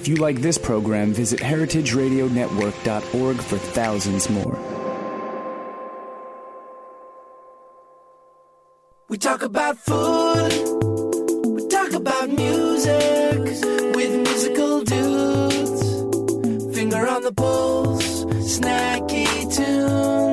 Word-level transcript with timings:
If 0.00 0.08
you 0.08 0.16
like 0.16 0.40
this 0.40 0.56
program, 0.56 1.12
visit 1.12 1.40
heritageradionetwork.org 1.40 3.36
for 3.36 3.58
thousands 3.58 4.30
more. 4.30 4.58
We 9.10 9.18
talk 9.18 9.42
about 9.42 9.76
food. 9.76 10.52
We 11.44 11.68
talk 11.68 11.92
about 11.92 12.30
music 12.30 13.40
with 13.94 14.22
musical 14.26 14.80
dudes. 14.84 15.82
Finger 16.74 17.06
on 17.06 17.20
the 17.22 17.32
pulse, 17.36 18.24
snacky 18.24 19.54
tunes. 19.54 20.29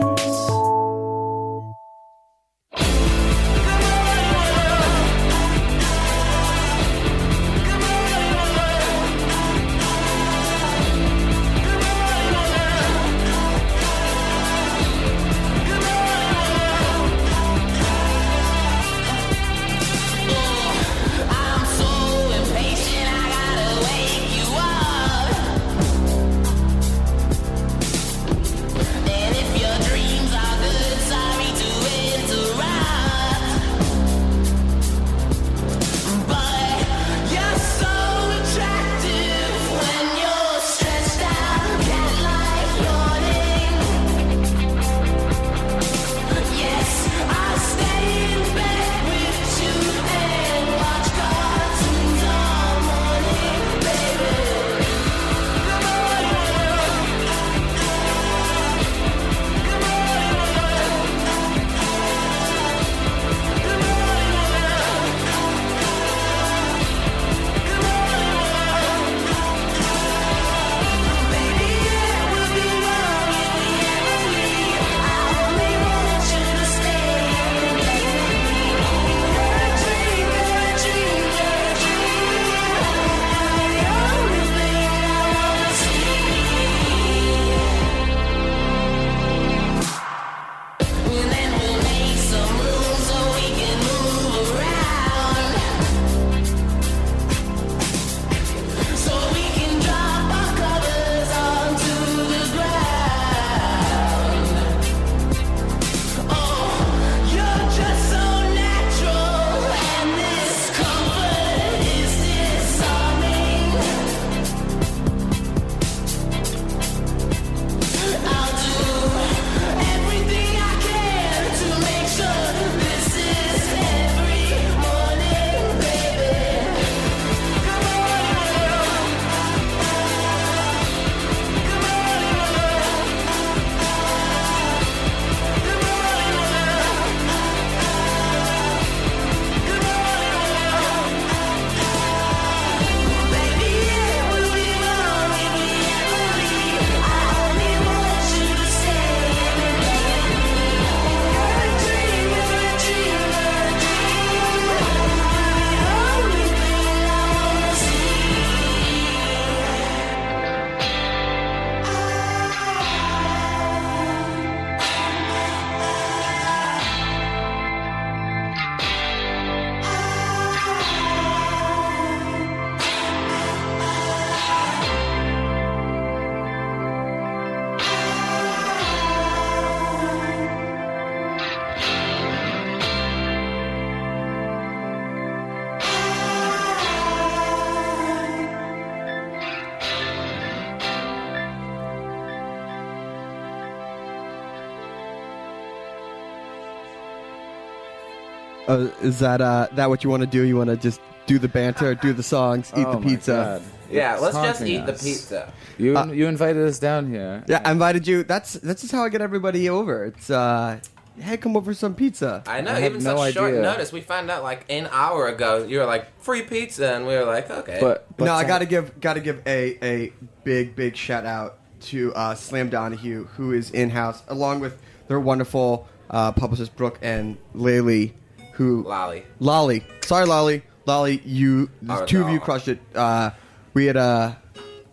Uh, 198.78 198.92
is 199.02 199.20
that 199.20 199.42
uh, 199.42 199.68
that 199.74 199.90
what 199.90 200.04
you 200.04 200.10
want 200.10 200.22
to 200.22 200.28
do? 200.28 200.44
You 200.44 200.58
want 200.58 200.70
to 200.70 200.78
just 200.78 201.02
do 201.26 201.40
the 201.40 201.48
banter, 201.48 201.96
do 201.96 202.14
the 202.14 202.24
songs, 202.24 202.72
eat 202.78 202.86
Oh 202.88 202.94
the 202.94 203.00
my 203.00 203.06
pizza? 203.06 203.32
God. 203.32 203.62
Yeah, 203.90 204.14
It's 204.14 204.22
let's 204.22 204.36
just 204.36 204.60
haunting 204.60 204.68
eat 204.82 204.86
the 204.86 204.94
pizza. 204.94 205.54
You 205.78 205.98
Uh, 205.98 206.08
you 206.08 206.28
invited 206.28 206.68
us 206.68 206.78
down 206.80 207.10
here. 207.10 207.44
Yeah, 207.48 207.62
I 207.64 207.72
invited 207.72 208.06
you. 208.08 208.24
That's 208.24 208.54
that's 208.54 208.82
just 208.82 208.92
how 208.94 209.04
I 209.04 209.10
get 209.10 209.22
everybody 209.22 209.70
over. 209.70 210.06
It's 210.06 210.30
uh, 210.30 210.80
hey, 211.20 211.38
come 211.38 211.56
over 211.56 211.72
for 211.72 211.76
some 211.76 211.96
pizza. 211.96 212.44
I 212.46 212.60
know, 212.62 212.72
I 212.72 212.80
had 212.80 212.92
even 212.92 213.04
no 213.04 213.16
such 213.16 213.34
short 213.34 213.52
idea. 213.52 213.62
notice. 213.62 213.94
We 213.94 214.02
found 214.02 214.30
out 214.30 214.44
like 214.44 214.66
an 214.70 214.90
hour 214.92 215.28
ago. 215.28 215.64
You 215.64 215.80
were 215.80 215.86
like 215.86 216.20
free 216.22 216.42
pizza, 216.42 216.96
and 216.96 217.08
we 217.08 217.14
were 217.16 217.24
like, 217.26 217.50
okay. 217.50 217.78
But, 217.80 218.06
but 218.18 218.26
no, 218.26 218.34
I 218.34 218.44
gotta 218.44 218.66
give 218.66 219.00
gotta 219.00 219.22
give 219.22 219.42
a 219.48 219.78
a 219.82 220.12
big 220.44 220.76
big 220.76 220.96
shout 220.98 221.26
out 221.26 221.58
to 221.80 222.14
uh, 222.14 222.36
Slam 222.36 222.70
Donahue, 222.70 223.26
who 223.38 223.54
is 223.54 223.72
in 223.72 223.90
house, 223.92 224.22
along 224.28 224.60
with 224.60 224.78
their 225.08 225.20
wonderful 225.20 225.88
uh, 226.10 226.34
publicist 226.34 226.76
Brooke 226.76 227.00
and 227.02 227.38
Laylee, 227.56 228.12
who 228.58 228.84
Lolly. 228.84 229.24
Lolly. 229.40 229.84
Sorry, 230.02 230.26
Lolly. 230.26 230.64
Lolly, 230.86 231.22
you 231.26 231.70
the 231.82 231.94
Our 231.94 232.06
two 232.06 232.24
of 232.24 232.30
you 232.30 232.40
crushed 232.40 232.68
it. 232.68 232.80
Uh, 232.96 233.32
we 233.74 233.86
had 233.86 233.98
a 233.98 234.38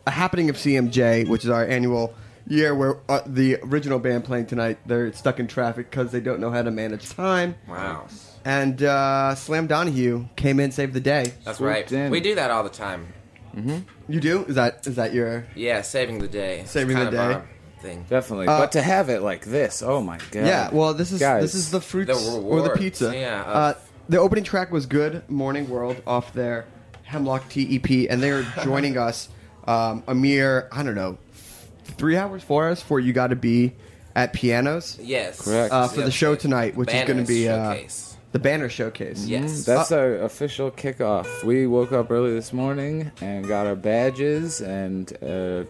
a 0.07 0.11
happening 0.11 0.51
of 0.51 0.57
CMJ, 0.57 1.29
which 1.29 1.45
is 1.45 1.51
our 1.51 1.65
annual 1.67 2.15
year 2.47 2.75
where 2.75 2.99
uh, 3.09 3.21
the 3.27 3.57
original 3.63 3.99
band 3.99 4.23
playing 4.25 4.45
tonight 4.47 4.77
they're 4.87 5.11
stuck 5.15 5.41
in 5.41 5.47
traffic 5.47 5.91
because 5.91 6.13
they 6.13 6.21
don't 6.21 6.41
know 6.41 6.51
how 6.51 6.63
to 6.63 6.71
manage 6.71 7.09
time. 7.09 7.55
Wow, 7.67 8.07
And 8.45 8.83
uh, 8.83 9.35
Slam 9.35 9.67
Donahue 9.67 10.27
came 10.37 10.61
in, 10.61 10.71
saved 10.73 10.93
the 10.93 11.01
day. 11.01 11.33
that's 11.45 11.57
Swooped 11.59 11.73
right. 11.73 11.93
in. 11.93 12.11
We 12.11 12.21
do 12.21 12.35
that 12.35 12.51
all 12.51 12.63
the 12.63 12.69
time. 12.71 13.13
You 14.09 14.21
do? 14.21 14.45
Is 14.47 14.57
that 14.57 14.85
is 14.87 14.97
that 14.97 15.15
your? 15.15 15.47
Yeah, 15.55 15.81
saving 15.83 16.19
the 16.19 16.27
day. 16.29 16.61
It's 16.61 16.73
Saving 16.73 16.89
the 16.89 17.05
kind 17.05 17.07
of 17.09 17.13
day. 17.15 17.19
our 17.35 17.49
Thing. 17.85 18.05
definitely. 18.09 18.49
Uh, 18.49 18.59
but 18.59 18.73
to 18.73 18.83
have 18.83 19.09
it 19.11 19.23
like 19.23 19.45
this, 19.45 19.83
oh 19.83 20.01
my 20.01 20.19
god. 20.31 20.47
Yeah. 20.47 20.71
Well, 20.73 20.95
this 20.95 21.13
is 21.13 21.21
Guys, 21.21 21.43
this 21.43 21.55
is 21.55 21.71
the 21.71 21.81
fruits 21.81 22.09
The 22.09 22.15
or 22.31 22.33
the 22.33 22.39
rewards, 22.71 22.79
pizza. 22.79 23.13
yeah, 23.15 23.43
of- 23.43 23.57
Uh, 23.57 23.75
the 24.09 24.19
opening 24.19 24.45
track 24.45 24.71
was 24.71 24.87
good. 24.87 25.23
Morning 25.31 25.69
World 25.69 25.97
off 26.07 26.33
their 26.33 26.67
Hemlock 27.05 27.49
Tea 27.49 27.77
EP, 27.77 28.09
and 28.11 28.23
they 28.23 28.31
are 28.31 28.43
joining 28.65 28.97
us 28.99 29.29
um, 29.67 30.03
a 30.09 30.15
mere 30.15 30.69
I 30.73 30.83
don't 30.83 30.95
know 30.95 31.19
three 31.85 32.17
hours, 32.17 32.43
four 32.43 32.67
hours 32.67 32.81
for 32.83 32.99
you 33.01 33.13
got 33.13 33.29
to 33.29 33.37
be 33.37 33.73
at 34.17 34.33
pianos 34.33 34.99
Yes. 35.03 35.41
Correct. 35.43 35.73
uh, 35.73 35.89
for 35.89 36.01
Yeah, 36.01 36.07
the 36.07 36.11
show 36.13 36.35
tonight, 36.35 36.77
which 36.77 36.89
is 36.89 36.95
going 36.95 37.07
to 37.07 37.13
Banners 37.15 37.29
be 37.29 37.49
uh, 37.49 37.75
showcase. 37.75 38.17
the 38.33 38.39
banner 38.39 38.69
showcase. 38.69 39.27
Yes. 39.27 39.65
That's 39.65 39.91
our 39.93 40.17
official 40.19 40.71
kickoff. 40.71 41.45
We 41.45 41.67
woke 41.67 41.93
up 41.93 42.11
early 42.11 42.33
this 42.33 42.53
morning 42.53 43.11
and 43.21 43.47
got 43.49 43.67
our 43.67 43.75
badges 43.77 44.61
and 44.61 45.13
uh, 45.23 45.65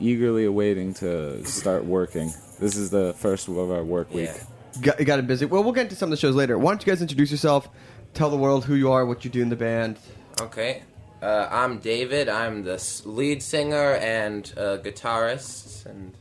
eagerly 0.00 0.44
awaiting 0.44 0.94
to 0.94 1.44
start 1.44 1.84
working. 1.84 2.32
This 2.58 2.76
is 2.76 2.90
the 2.90 3.12
first 3.14 3.48
of 3.48 3.58
our 3.58 3.84
work 3.84 4.12
week. 4.12 4.28
Yeah. 4.28 4.42
Got, 4.82 5.04
got 5.04 5.18
it 5.18 5.26
busy. 5.26 5.46
Well, 5.46 5.62
we'll 5.64 5.72
get 5.72 5.84
into 5.84 5.96
some 5.96 6.08
of 6.08 6.10
the 6.10 6.16
shows 6.16 6.34
later. 6.34 6.58
Why 6.58 6.70
don't 6.72 6.84
you 6.84 6.90
guys 6.92 7.00
introduce 7.02 7.30
yourself? 7.30 7.68
Tell 8.14 8.30
the 8.30 8.36
world 8.36 8.64
who 8.64 8.74
you 8.74 8.92
are, 8.92 9.04
what 9.06 9.24
you 9.24 9.30
do 9.30 9.42
in 9.42 9.48
the 9.48 9.56
band. 9.56 9.98
Okay. 10.40 10.82
Uh, 11.22 11.48
I'm 11.50 11.78
David. 11.78 12.28
I'm 12.28 12.62
the 12.62 12.74
s- 12.74 13.02
lead 13.06 13.42
singer 13.42 13.94
and 13.94 14.52
uh, 14.56 14.78
guitarist, 14.78 15.86
and 15.86 16.12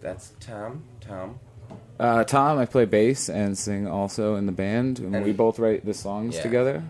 that's 0.00 0.32
Tom. 0.40 0.84
Tom. 1.00 1.38
Uh, 1.98 2.24
Tom, 2.24 2.58
I 2.58 2.66
play 2.66 2.84
bass 2.84 3.28
and 3.30 3.56
sing 3.56 3.86
also 3.86 4.34
in 4.36 4.46
the 4.46 4.52
band, 4.52 4.98
and, 4.98 5.14
And- 5.16 5.24
we 5.24 5.32
both 5.32 5.58
write 5.58 5.84
the 5.86 5.94
songs 5.94 6.36
Yeah. 6.36 6.42
together. 6.42 6.84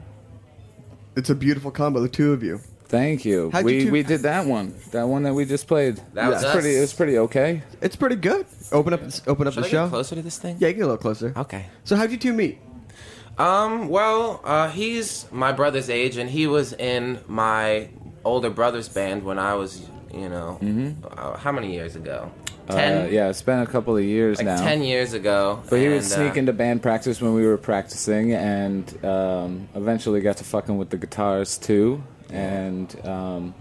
It's 1.16 1.30
a 1.30 1.34
beautiful 1.36 1.70
combo, 1.70 2.00
the 2.00 2.08
two 2.08 2.32
of 2.32 2.42
you. 2.42 2.60
Thank 2.86 3.24
you. 3.24 3.50
How'd 3.52 3.64
we 3.64 3.76
you 3.78 3.84
two- 3.86 3.92
we 3.92 4.02
did 4.02 4.20
that 4.22 4.46
one, 4.56 4.74
that 4.92 5.08
one 5.08 5.22
that 5.24 5.34
we 5.34 5.44
just 5.44 5.66
played. 5.66 6.00
That 6.14 6.28
was 6.28 6.36
It's 6.36 6.44
us. 6.44 6.52
pretty. 6.52 6.76
It 6.76 6.80
was 6.80 6.92
pretty 6.92 7.18
okay. 7.18 7.62
It's 7.80 7.96
pretty 7.96 8.16
good. 8.16 8.46
Open 8.72 8.92
up, 8.92 9.00
open 9.26 9.46
up 9.46 9.54
Should 9.54 9.64
the 9.64 9.68
I 9.68 9.70
show. 9.70 9.84
get 9.84 9.90
closer 9.90 10.14
to 10.16 10.22
this 10.22 10.38
thing? 10.38 10.56
Yeah, 10.60 10.70
get 10.72 10.80
a 10.82 10.86
little 10.86 10.96
closer. 10.98 11.32
Okay. 11.36 11.66
So 11.84 11.96
how'd 11.96 12.10
you 12.10 12.16
two 12.18 12.32
meet? 12.32 12.58
Um. 13.38 13.88
Well, 13.88 14.40
uh, 14.44 14.68
he's 14.70 15.26
my 15.32 15.50
brother's 15.52 15.90
age, 15.90 16.16
and 16.18 16.30
he 16.30 16.46
was 16.46 16.72
in 16.72 17.18
my 17.26 17.88
older 18.24 18.48
brother's 18.50 18.88
band 18.88 19.24
when 19.24 19.38
I 19.38 19.54
was, 19.54 19.88
you 20.12 20.28
know, 20.28 20.58
uh, 21.16 21.36
how 21.36 21.50
many 21.52 21.72
years 21.72 21.96
ago? 21.96 22.30
Ten. 22.68 23.06
Uh, 23.06 23.10
yeah, 23.10 23.28
it's 23.28 23.42
been 23.42 23.58
a 23.58 23.66
couple 23.66 23.94
of 23.96 24.04
years 24.04 24.38
Like 24.38 24.46
now. 24.46 24.56
ten 24.62 24.82
years 24.82 25.12
ago. 25.14 25.60
But 25.68 25.80
he 25.80 25.88
would 25.88 25.96
and, 25.98 26.04
sneak 26.04 26.32
uh, 26.36 26.38
into 26.38 26.52
band 26.52 26.80
practice 26.82 27.20
when 27.20 27.34
we 27.34 27.44
were 27.44 27.58
practicing, 27.58 28.32
and 28.32 29.04
um, 29.04 29.68
eventually 29.74 30.20
got 30.20 30.36
to 30.38 30.44
fucking 30.44 30.78
with 30.78 30.90
the 30.90 30.96
guitars 30.96 31.58
too. 31.58 32.02
And 32.30 33.06
um, 33.06 33.54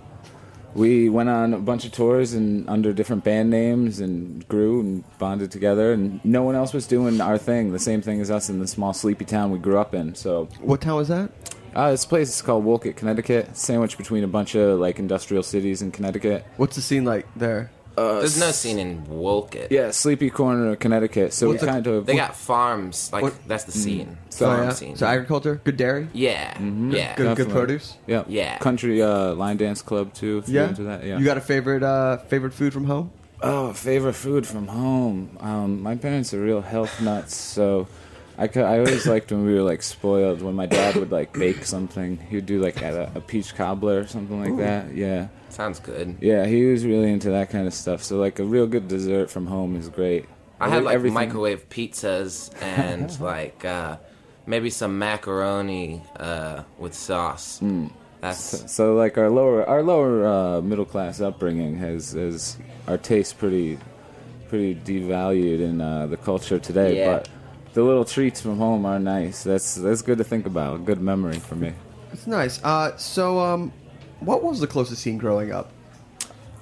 we 0.73 1.09
went 1.09 1.29
on 1.29 1.53
a 1.53 1.59
bunch 1.59 1.85
of 1.85 1.91
tours 1.91 2.33
and 2.33 2.67
under 2.69 2.93
different 2.93 3.23
band 3.23 3.49
names, 3.49 3.99
and 3.99 4.47
grew 4.47 4.79
and 4.79 5.17
bonded 5.19 5.51
together. 5.51 5.93
And 5.93 6.23
no 6.25 6.43
one 6.43 6.55
else 6.55 6.73
was 6.73 6.87
doing 6.87 7.21
our 7.21 7.37
thing, 7.37 7.71
the 7.71 7.79
same 7.79 8.01
thing 8.01 8.19
as 8.21 8.31
us 8.31 8.49
in 8.49 8.59
the 8.59 8.67
small 8.67 8.93
sleepy 8.93 9.25
town 9.25 9.51
we 9.51 9.59
grew 9.59 9.77
up 9.77 9.93
in. 9.93 10.15
So 10.15 10.45
What 10.61 10.81
town 10.81 10.95
was 10.97 11.07
that? 11.09 11.31
uh, 11.75 11.91
this 11.91 12.05
place 12.05 12.29
is 12.29 12.41
called 12.41 12.63
Wolcott, 12.63 12.95
Connecticut, 12.95 13.55
sandwiched 13.57 13.97
between 13.97 14.23
a 14.23 14.27
bunch 14.27 14.53
of 14.55 14.79
like 14.79 14.99
industrial 14.99 15.43
cities 15.43 15.81
in 15.81 15.91
Connecticut. 15.91 16.45
What's 16.57 16.75
the 16.75 16.81
scene 16.83 17.03
like 17.05 17.27
there? 17.35 17.71
Uh, 17.95 18.19
There's 18.19 18.39
no 18.39 18.51
scene 18.51 18.79
in 18.79 19.03
Wolcott. 19.07 19.71
Yeah, 19.71 19.91
Sleepy 19.91 20.29
Corner, 20.31 20.75
Connecticut. 20.75 21.31
So 21.33 21.47
What's 21.49 21.61
we 21.61 21.65
the- 21.67 21.71
kind 21.71 21.85
of 21.87 22.05
They 22.07 22.15
got 22.15 22.35
farms. 22.35 23.11
Like 23.13 23.21
What- 23.23 23.47
that's 23.47 23.65
the 23.65 23.71
scene. 23.71 24.17
So, 24.29 24.47
Farm 24.47 24.63
yeah. 24.63 24.69
scene. 24.73 24.95
so 24.95 25.05
agriculture, 25.05 25.61
good 25.63 25.77
dairy, 25.77 26.07
yeah. 26.11 26.57
Yeah. 26.59 26.59
good, 26.59 26.89
good 26.89 27.15
Definitely. 27.15 27.53
produce. 27.53 27.97
Yeah. 28.07 28.23
Yeah. 28.27 28.57
Country 28.57 28.99
uh, 29.01 29.33
line 29.35 29.57
dance 29.57 29.83
club 29.83 30.11
too. 30.13 30.39
If 30.39 30.49
Yeah. 30.49 30.61
you're 30.61 30.69
into 30.69 30.83
that. 30.85 31.03
Yeah. 31.05 31.19
You 31.19 31.25
got 31.25 31.37
a 31.37 31.41
favorite 31.41 31.83
uh, 31.83 32.17
favorite 32.29 32.53
food 32.53 32.73
from 32.73 32.85
home? 32.85 33.11
oh, 33.43 33.73
favorite 33.73 34.13
food 34.13 34.47
from 34.47 34.67
home. 34.67 35.37
Um, 35.41 35.81
my 35.83 35.95
parents 35.95 36.33
are 36.33 36.39
real 36.41 36.61
health 36.61 37.01
nuts, 37.01 37.35
so 37.35 37.87
I, 38.37 38.47
cou- 38.47 38.61
I 38.63 38.79
always 38.79 39.05
liked 39.05 39.31
when 39.33 39.45
we 39.45 39.53
were 39.53 39.61
like 39.61 39.83
spoiled. 39.83 40.41
When 40.41 40.55
my 40.55 40.65
dad 40.65 40.95
would 40.95 41.11
like 41.11 41.33
bake 41.33 41.63
something, 41.65 42.17
he 42.29 42.37
would 42.37 42.45
do 42.47 42.59
like 42.59 42.81
a, 42.81 43.11
a 43.13 43.21
peach 43.21 43.53
cobbler 43.53 43.99
or 43.99 44.07
something 44.07 44.41
like 44.41 44.57
that. 44.57 44.95
Yeah. 44.95 45.27
Sounds 45.53 45.79
good. 45.79 46.17
Yeah, 46.19 46.45
he 46.45 46.65
was 46.65 46.83
really 46.85 47.11
into 47.11 47.29
that 47.29 47.49
kind 47.51 47.67
of 47.67 47.73
stuff. 47.73 48.03
So 48.03 48.17
like 48.17 48.39
a 48.39 48.43
real 48.43 48.65
good 48.67 48.87
dessert 48.87 49.29
from 49.29 49.45
home 49.45 49.75
is 49.75 49.87
great. 49.87 50.25
I 50.59 50.69
had 50.69 50.83
like 50.83 50.95
Everything- 50.95 51.13
microwave 51.13 51.69
pizzas 51.69 52.51
and 52.61 53.19
like 53.33 53.63
uh, 53.63 53.97
maybe 54.47 54.69
some 54.69 54.97
macaroni 54.97 56.01
uh, 56.19 56.63
with 56.77 56.93
sauce. 56.93 57.59
Hmm. 57.59 57.87
That's 58.21 58.71
So 58.71 58.95
like 58.95 59.17
our 59.17 59.29
lower 59.29 59.65
our 59.67 59.83
lower 59.83 60.25
uh, 60.25 60.61
middle 60.61 60.85
class 60.85 61.19
upbringing 61.21 61.75
has 61.77 62.13
has 62.13 62.57
our 62.87 62.97
taste 62.97 63.37
pretty 63.37 63.77
pretty 64.47 64.75
devalued 64.75 65.59
in 65.59 65.81
uh, 65.81 66.07
the 66.07 66.17
culture 66.17 66.57
today. 66.57 66.97
Yeah. 66.99 67.13
But 67.17 67.29
the 67.73 67.83
little 67.83 68.05
treats 68.05 68.39
from 68.41 68.57
home 68.57 68.85
are 68.85 68.97
nice. 68.99 69.43
That's 69.43 69.75
that's 69.75 70.01
good 70.01 70.17
to 70.19 70.23
think 70.23 70.45
about. 70.45 70.85
Good 70.85 71.01
memory 71.01 71.37
for 71.39 71.55
me. 71.55 71.73
It's 72.13 72.27
nice. 72.27 72.63
Uh, 72.63 72.95
so, 72.97 73.39
um, 73.39 73.73
what 74.25 74.43
was 74.43 74.59
the 74.59 74.67
closest 74.67 75.01
scene 75.01 75.17
growing 75.17 75.51
up? 75.51 75.71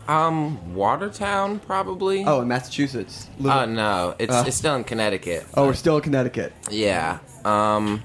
um 0.07 0.73
Watertown 0.73 1.59
probably. 1.59 2.23
Oh, 2.25 2.41
in 2.41 2.47
Massachusetts. 2.47 3.27
Little- 3.39 3.59
Oh 3.59 3.65
no, 3.65 4.15
it's 4.19 4.33
Uh. 4.33 4.43
it's 4.47 4.57
still 4.57 4.75
in 4.75 4.83
Connecticut. 4.83 5.45
oh, 5.55 5.67
we're 5.67 5.73
still 5.73 5.97
in 5.97 6.01
Connecticut. 6.01 6.53
Yeah. 6.69 7.19
Um, 7.45 8.01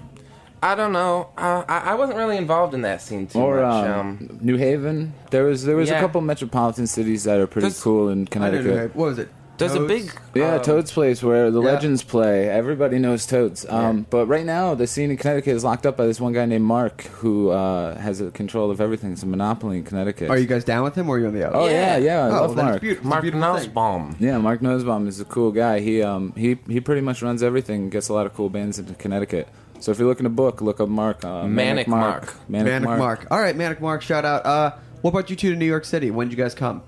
I 0.62 0.75
don't 0.75 0.92
know. 0.92 1.28
Uh, 1.38 1.64
I 1.68 1.78
I 1.78 1.94
wasn't 1.94 2.18
really 2.18 2.36
involved 2.36 2.75
in 2.75 2.82
that 2.82 3.00
scene 3.02 3.26
too 3.26 3.38
Or 3.40 3.60
much. 3.62 3.86
um, 3.88 3.98
Um, 4.30 4.38
New 4.42 4.56
Haven. 4.56 5.14
There 5.30 5.44
was 5.44 5.64
there 5.64 5.76
was 5.76 5.88
a 5.88 5.94
Yeah. 5.94 6.00
couple 6.00 6.20
metropolitan 6.20 6.86
cities 6.86 7.25
that 7.25 7.40
are 7.40 7.46
pretty 7.46 7.68
There's- 7.68 7.82
cool 7.82 8.08
in 8.08 8.12
I 8.12 8.14
didn't 8.14 8.30
Connecticut. 8.30 8.66
know. 8.75 8.90
What 9.00 9.06
was 9.08 9.18
it? 9.18 9.28
There's 9.58 9.75
a 9.75 9.80
big 9.80 10.12
Yeah, 10.34 10.56
um, 10.56 10.62
Toad's 10.62 10.92
Place 10.92 11.22
where 11.22 11.50
the 11.50 11.60
yeah. 11.60 11.72
legends 11.72 12.02
play. 12.02 12.48
Everybody 12.48 12.98
knows 12.98 13.26
Toads. 13.26 13.64
Um, 13.68 14.06
But 14.10 14.26
right 14.26 14.44
now, 14.44 14.75
the 14.75 14.86
scene 14.86 15.10
in 15.10 15.16
Connecticut 15.16 15.54
is 15.56 15.64
locked 15.64 15.86
up 15.86 15.96
by 15.96 16.06
this 16.06 16.20
one 16.20 16.32
guy 16.32 16.44
named 16.46 16.64
Mark, 16.64 17.02
who 17.20 17.50
uh, 17.50 17.96
has 17.98 18.20
a 18.20 18.30
control 18.30 18.70
of 18.70 18.80
everything. 18.80 19.12
It's 19.12 19.22
a 19.22 19.26
monopoly 19.26 19.78
in 19.78 19.84
Connecticut. 19.84 20.30
Are 20.30 20.38
you 20.38 20.46
guys 20.46 20.64
down 20.64 20.84
with 20.84 20.94
him, 20.94 21.08
or 21.08 21.16
are 21.16 21.18
you 21.20 21.26
on 21.26 21.34
the 21.34 21.46
other? 21.46 21.56
Oh 21.56 21.66
yeah, 21.66 21.96
Yeah. 21.96 21.98
yeah. 21.98 22.25
I 22.26 22.38
Oh, 22.38 22.42
love 22.42 22.56
then 22.56 22.64
it's 22.66 22.70
Mark. 22.72 22.80
beautiful. 22.80 23.00
It's 23.00 23.06
a 23.06 23.08
Mark 23.08 23.22
beautiful 23.22 23.40
thing. 23.40 24.16
Yeah, 24.20 24.38
Mark 24.38 24.60
Nosbaum 24.60 25.08
is 25.08 25.20
a 25.20 25.25
cool 25.25 25.52
guy. 25.52 25.80
He 25.80 26.02
um 26.02 26.32
he 26.36 26.58
he 26.68 26.80
pretty 26.80 27.00
much 27.00 27.22
runs 27.22 27.42
everything. 27.42 27.90
Gets 27.90 28.08
a 28.08 28.12
lot 28.14 28.26
of 28.26 28.34
cool 28.34 28.48
bands 28.50 28.78
into 28.78 28.94
Connecticut. 28.94 29.48
So 29.80 29.92
if 29.92 29.98
you're 29.98 30.08
looking 30.08 30.25
to 30.25 30.30
book, 30.30 30.60
look 30.62 30.80
up 30.80 30.88
Mark. 30.88 31.25
Uh, 31.25 31.46
Manic 31.46 31.86
Mark. 31.86 32.34
Manic, 32.48 32.72
Manic 32.72 32.98
Mark. 32.98 33.26
All 33.30 33.38
right, 33.38 33.54
Manic 33.54 33.80
Mark. 33.80 34.00
Shout 34.02 34.25
out. 34.25 34.46
Uh, 34.46 34.70
what 35.02 35.10
brought 35.12 35.28
you 35.30 35.36
two 35.36 35.50
to 35.50 35.56
New 35.56 35.66
York 35.66 35.84
City? 35.84 36.10
When 36.10 36.28
did 36.28 36.36
you 36.36 36.42
guys 36.42 36.54
come? 36.54 36.82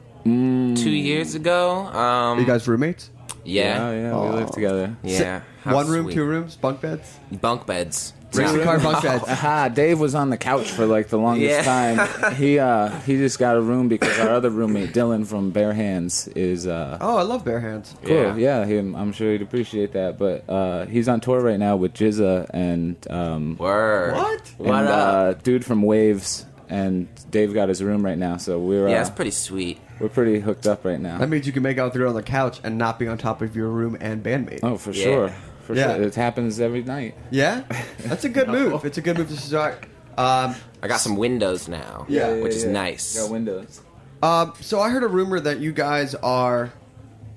Two 0.76 0.90
years 0.90 1.35
ago. 1.35 1.70
Um, 1.87 2.38
Are 2.38 2.40
you 2.40 2.47
guys 2.47 2.66
roommates? 2.68 3.11
Yeah, 3.44 3.92
yeah, 3.92 4.00
yeah, 4.11 4.20
we 4.30 4.37
live 4.37 4.50
together. 4.50 4.97
yeah. 5.02 5.40
How 5.62 5.75
One 5.75 5.87
room, 5.88 6.04
sweet. 6.04 6.14
two 6.14 6.25
rooms, 6.25 6.56
bunk 6.56 6.80
beds, 6.82 7.18
bunk 7.40 7.66
beds. 7.66 8.12
racing 8.35 8.62
car 8.62 8.78
bunk 8.78 9.02
beds. 9.02 9.25
Aha, 9.28 9.68
Dave 9.68 9.99
was 9.99 10.14
on 10.14 10.28
the 10.28 10.37
couch 10.37 10.70
for 10.70 10.85
like 10.85 11.08
the 11.08 11.16
longest 11.18 11.50
Yeah. 11.50 11.62
time. 11.97 12.35
He 12.35 12.58
uh 12.58 12.90
he 13.00 13.16
just 13.16 13.38
got 13.38 13.56
a 13.56 13.61
room 13.61 13.88
because 13.88 14.18
our 14.18 14.28
other 14.30 14.50
roommate 14.50 14.92
Dylan 14.92 15.26
from 15.26 15.50
Bare 15.50 15.73
Hands 15.73 16.28
is 16.28 16.66
uh 16.66 16.99
Oh, 17.00 17.16
I 17.16 17.23
love 17.23 17.42
bare 17.44 17.61
hands. 17.61 17.94
cool. 18.04 18.14
Yeah. 18.14 18.37
Yeah, 18.37 18.66
he, 18.66 18.76
I'm 18.78 19.12
sure 19.12 19.32
he'd 19.32 19.40
appreciate 19.42 19.92
that. 19.92 20.18
But 20.18 20.44
uh 20.49 20.85
he's 20.87 21.08
on 21.08 21.20
tour 21.20 21.40
right 21.40 21.58
now 21.58 21.76
with 21.76 21.94
Jizza 21.94 22.50
and 22.52 22.97
um 23.11 23.56
Word. 23.56 24.14
What? 24.14 24.52
What 24.58 24.85
up? 24.85 24.90
Uh, 24.90 25.32
dude 25.42 25.64
from 25.64 25.82
Wavves 25.82 26.44
and 26.68 27.08
Dave 27.30 27.54
got 27.54 27.70
his 27.70 27.82
room 27.82 28.04
right 28.04 28.18
now, 28.18 28.37
so 28.37 28.58
we're 28.58 28.88
uh, 28.88 28.90
yeah, 28.90 29.00
it's 29.00 29.08
pretty 29.11 29.30
sweet. 29.30 29.80
We're 30.00 30.09
pretty 30.09 30.40
hooked 30.40 30.67
up 30.67 30.85
right 30.85 31.00
now. 31.00 31.19
That 31.19 31.28
means 31.28 31.47
you 31.47 31.52
can 31.52 31.62
make 31.62 31.78
out 31.78 31.93
there 31.93 32.07
on 32.07 32.14
the 32.14 32.23
couch 32.23 32.61
and 32.64 32.78
not 32.78 32.99
be 32.99 33.09
on 33.09 33.19
top 33.19 33.43
of 33.43 33.55
your 33.57 33.69
room 33.69 33.97
and 34.00 34.23
bandmate. 34.23 34.61
oh, 34.62 34.76
for 34.76 34.93
Yeah. 34.93 35.02
sure, 35.05 35.28
for 35.62 35.75
Yeah. 35.75 35.95
sure. 35.97 36.02
It 36.05 36.14
happens 36.14 36.61
every 36.61 36.83
night. 36.83 37.14
Yeah, 37.31 37.62
that's 38.05 38.25
a 38.25 38.28
good 38.28 38.49
move. 38.59 38.85
It's 38.85 38.99
a 38.99 39.02
good 39.02 39.19
move 39.19 39.28
to 39.28 39.37
start. 39.37 39.85
Um, 40.17 40.55
I 40.83 40.88
got 40.88 41.00
some 41.00 41.17
windows 41.17 41.69
now. 41.69 42.07
Yeah. 42.09 42.35
which 42.40 42.55
is 42.55 42.64
Yeah, 42.64 42.73
nice. 42.73 43.17
Got 43.19 43.31
windows. 43.31 43.81
um, 44.23 44.52
so 44.61 44.81
I 44.81 44.90
heard 44.90 45.02
a 45.05 45.09
rumor 45.09 45.38
that 45.40 45.59
you 45.61 45.73
guys 45.73 46.14
are 46.17 46.73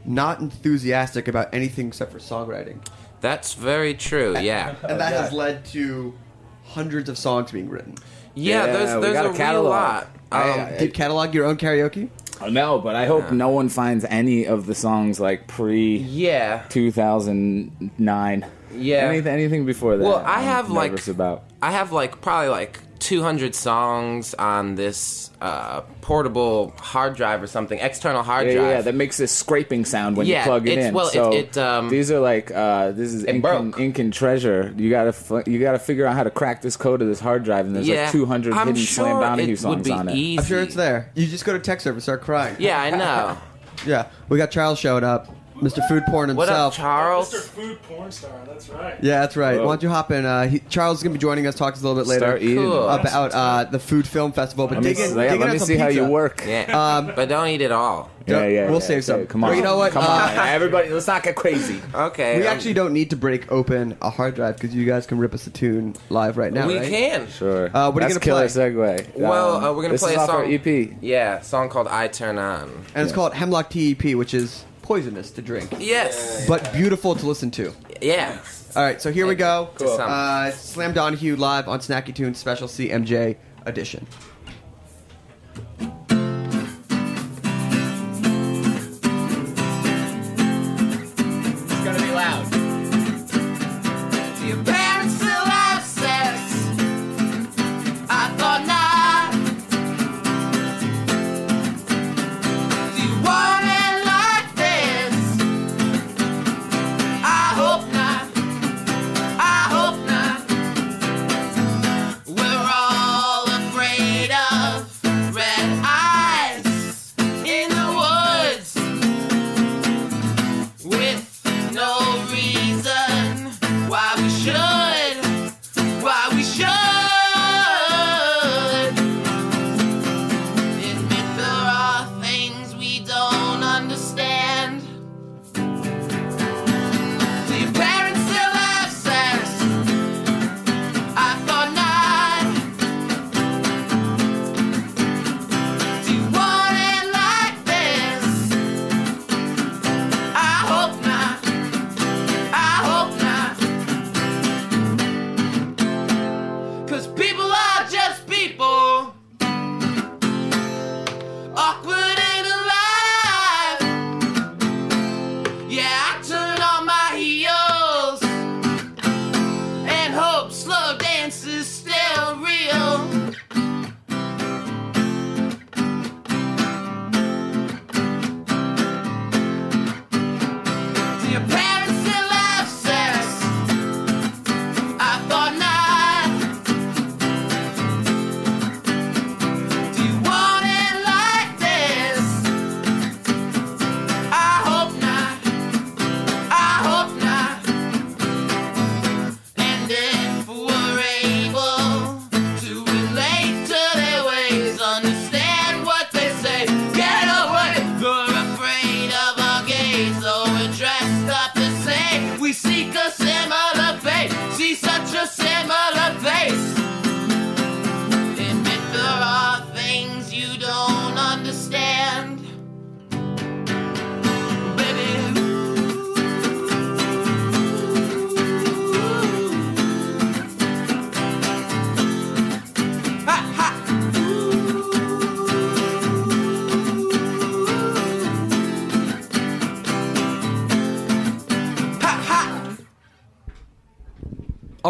not 0.06 0.39
enthusiastic 0.39 1.27
about 1.27 1.53
anything 1.53 1.88
except 1.89 2.12
for 2.12 2.18
songwriting, 2.20 2.77
That's 3.22 3.53
very 3.53 3.94
true. 3.94 4.36
Yeah. 4.39 4.74
and 4.89 5.00
that 5.00 5.13
has 5.13 5.32
led 5.32 5.63
to 5.65 6.13
hundreds 6.65 7.08
of 7.08 7.18
songs 7.20 7.51
being 7.51 7.70
written. 7.70 7.94
Yeah, 8.34 8.65
Yeah, 8.65 8.72
there's 8.74 8.96
we 8.96 9.01
there's 9.01 9.13
got 9.13 9.25
a, 9.25 9.27
a 9.27 9.32
real 9.32 9.38
catalog. 9.38 9.70
lot. 9.70 10.08
I- 10.32 10.50
Um, 10.51 10.60
I- 10.60 10.77
Do 10.80 10.86
you 10.86 10.91
catalog 10.91 11.36
your 11.36 11.46
own 11.46 11.58
karaoke? 11.58 12.10
Know, 12.50 12.79
but 12.79 12.95
I 12.95 13.05
hope 13.05 13.31
no 13.31 13.50
one 13.50 13.69
finds 13.69 14.03
any 14.05 14.45
of 14.45 14.65
the 14.65 14.75
songs 14.75 15.19
like 15.19 15.48
pre 15.48 15.98
yeah. 15.98 16.63
2009. 16.69 18.45
Yeah. 18.75 19.07
Anything, 19.09 19.33
anything 19.33 19.65
before 19.65 19.97
that. 19.97 20.03
Well, 20.03 20.17
I 20.17 20.35
I'm 20.39 20.43
have, 20.43 20.69
like- 20.71 21.07
about. 21.07 21.43
I 21.61 21.71
have 21.71 21.91
like 21.91 22.21
probably 22.21 22.49
like 22.49 22.79
200 22.99 23.55
songs 23.55 24.33
on 24.35 24.75
this 24.75 25.29
uh, 25.41 25.81
portable 26.01 26.71
hard 26.77 27.15
drive 27.15 27.41
or 27.41 27.47
something, 27.47 27.79
external 27.79 28.21
hard 28.21 28.47
Yeah, 28.47 28.53
drive. 28.53 28.67
yeah, 28.69 28.81
that 28.81 28.93
makes 28.95 29.17
this 29.17 29.31
scraping 29.31 29.85
sound 29.85 30.15
when 30.17 30.27
Yeah, 30.27 30.39
you 30.39 30.45
plug 30.45 30.67
it 30.67 30.71
it's- 30.73 30.87
in. 30.89 30.93
well, 30.93 31.07
it- 31.07 31.13
so 31.13 31.33
it, 31.33 31.57
um, 31.57 31.89
these 31.89 32.11
are 32.11 32.19
like 32.19 32.51
uh, 32.51 32.91
this 32.91 33.11
is 33.13 33.23
it 33.23 33.29
ink 33.29 33.45
and, 33.45 33.71
broke. 33.71 33.79
ink 33.79 33.97
and 33.99 34.13
treasure. 34.13 34.73
You 34.77 34.89
gotta 34.91 35.09
f- 35.09 35.47
you 35.47 35.59
gotta 35.59 35.79
figure 35.79 36.05
out 36.05 36.15
how 36.15 36.23
to 36.23 36.29
crack 36.29 36.61
this 36.61 36.77
code 36.77 37.01
of 37.01 37.07
this 37.07 37.19
hard 37.19 37.43
drive, 37.43 37.65
and 37.65 37.75
there's 37.75 37.87
yeah, 37.87 38.03
like 38.03 38.11
200 38.11 38.53
I'm 38.53 38.67
hidden 38.67 38.75
sure 38.83 39.05
Slam 39.05 39.19
Donahue 39.19 39.43
it 39.45 39.49
would 39.49 39.59
songs 39.59 39.83
be 39.87 39.91
on 39.91 40.09
it. 40.09 40.15
easy. 40.15 40.39
I'm 40.39 40.45
sure 40.45 40.59
it's 40.61 40.75
there. 40.75 41.11
You 41.15 41.25
just 41.27 41.43
go 41.45 41.53
to 41.53 41.59
tech 41.59 41.81
service, 41.81 42.03
start 42.03 42.21
crying. 42.21 42.55
Yeah, 42.59 42.79
I 42.81 42.89
know. 42.91 43.37
yeah. 43.85 44.07
We 44.29 44.37
got 44.37 44.51
Charles 44.51 44.77
showed 44.79 45.03
up, 45.03 45.27
Mr. 45.62 45.88
Food 45.88 46.03
Porn 46.08 46.36
what 46.36 46.48
himself. 46.48 46.74
up, 46.74 46.77
Charles? 46.77 47.34
Mr. 47.34 47.39
Food 47.41 47.82
Porn 47.84 48.12
Star, 48.12 48.32
that's 48.48 48.68
right. 48.70 48.96
Yeah, 49.01 49.22
that's 49.22 49.38
right. 49.38 49.58
Whoa. 49.58 49.65
Why 49.68 49.74
don't 49.74 49.84
you 49.84 49.89
hop 49.89 50.12
in? 50.12 50.25
Uh, 50.25 50.48
he, 50.48 50.60
Charles 50.70 50.98
is 50.98 51.03
gonna 51.03 51.13
be 51.13 51.20
joining 51.20 51.46
us. 51.48 51.56
Talk 51.56 51.74
to 51.74 51.77
us 51.77 51.84
a 51.84 51.88
little 51.88 52.01
bit 52.01 52.08
later 52.10 52.20
Start 52.25 52.41
eating. 52.41 52.58
Cool. 52.58 52.89
about 52.89 53.34
uh, 53.34 53.63
the 53.65 53.80
Food 53.80 54.08
Film 54.08 54.32
Festival. 54.32 54.68
But 54.68 54.75
Let 54.75 54.84
me, 54.84 54.89
dig 54.94 55.00
in, 55.00 55.10
see- 55.12 55.15
yeah, 55.15 55.24
dig 55.24 55.34
in 55.34 55.39
let 55.39 55.48
on 55.48 55.53
me 55.53 55.60
some 55.60 55.68
see 55.68 55.77
how 55.77 55.88
you 55.88 56.00
pizza. 56.01 56.10
work. 56.12 56.44
Yeah, 56.48 56.98
Um, 56.98 57.13
but 57.15 57.30
don't 57.30 57.48
eat 57.48 57.62
it 57.62 57.72
all. 57.72 58.10
Yeah, 58.27 58.46
yeah. 58.48 58.65
We'll 58.65 58.80
yeah, 58.80 58.86
save 58.86 59.03
some. 59.03 59.20
yeah, 59.22 59.25
Come 59.25 59.41
Well, 59.41 59.51
on, 59.51 59.58
you 59.58 59.63
know 59.63 59.77
what? 59.77 59.91
Come 59.94 60.03
Uh, 60.03 60.08
on, 60.08 60.38
everybody. 60.48 60.89
Let's 60.89 61.08
not 61.08 61.24
get 61.24 61.36
crazy. 61.36 61.82
Okay. 61.94 62.38
We 62.39 62.48
um, 62.48 62.53
actually 62.53 62.74
don't 62.74 62.94
need 62.94 63.10
to 63.10 63.15
break 63.15 63.51
open 63.51 63.98
a 64.01 64.10
hard 64.12 64.36
drive 64.36 64.58
because 64.58 64.75
you 64.75 64.86
guys 64.86 65.08
can 65.08 65.18
rip 65.18 65.34
us 65.34 65.48
a 65.48 65.50
tune 65.50 65.96
live 66.10 66.38
right 66.38 66.53
now. 66.53 66.68
we 66.68 66.77
right? 66.77 66.88
can. 66.89 67.27
Sure. 67.30 67.65
Uh, 67.75 67.89
what 67.91 68.03
are 68.03 68.08
you 68.10 68.13
That's 68.13 68.25
gonna 68.25 68.48
play 68.48 68.48
killer 68.58 69.06
segue. 69.08 69.15
Well, 69.18 69.56
Um, 69.58 69.63
uh, 69.63 69.74
we're 69.74 69.82
gonna 69.82 69.94
this 69.96 70.01
play 70.03 70.12
is 70.12 70.18
a 70.18 70.22
off 70.22 70.30
our 70.30 70.44
song. 70.46 70.53
EP. 70.53 70.91
Yeah, 71.01 71.38
a 71.39 71.44
song 71.44 71.70
called 71.70 71.88
"I 71.88 72.08
Turn 72.10 72.38
On." 72.38 72.70
And 72.94 73.03
it's 73.03 73.12
called 73.13 73.34
Hemlock 73.34 73.72
Tea 73.72 73.91
EP, 74.00 74.15
which 74.15 74.34
is 74.36 74.65
poisonous 74.91 75.31
to 75.31 75.41
drink, 75.41 75.69
Yes. 75.79 76.45
but 76.50 76.74
beautiful 76.74 77.15
to 77.15 77.25
listen 77.25 77.50
to. 77.51 77.74
Yeah. 78.01 78.38
All 78.75 78.83
right, 78.83 79.01
so 79.01 79.10
here 79.10 79.25
we 79.25 79.36
go. 79.36 79.69
Cool. 79.75 79.98
Uh, 80.01 80.51
Slam 80.51 80.91
Donahue 80.93 81.38
live 81.38 81.69
on 81.69 81.79
Snacky 81.79 82.13
Tunes 82.13 82.38
Special 82.38 82.67
CMJ 82.67 83.38
edition. 83.65 84.05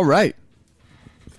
All 0.01 0.08
right, 0.08 0.36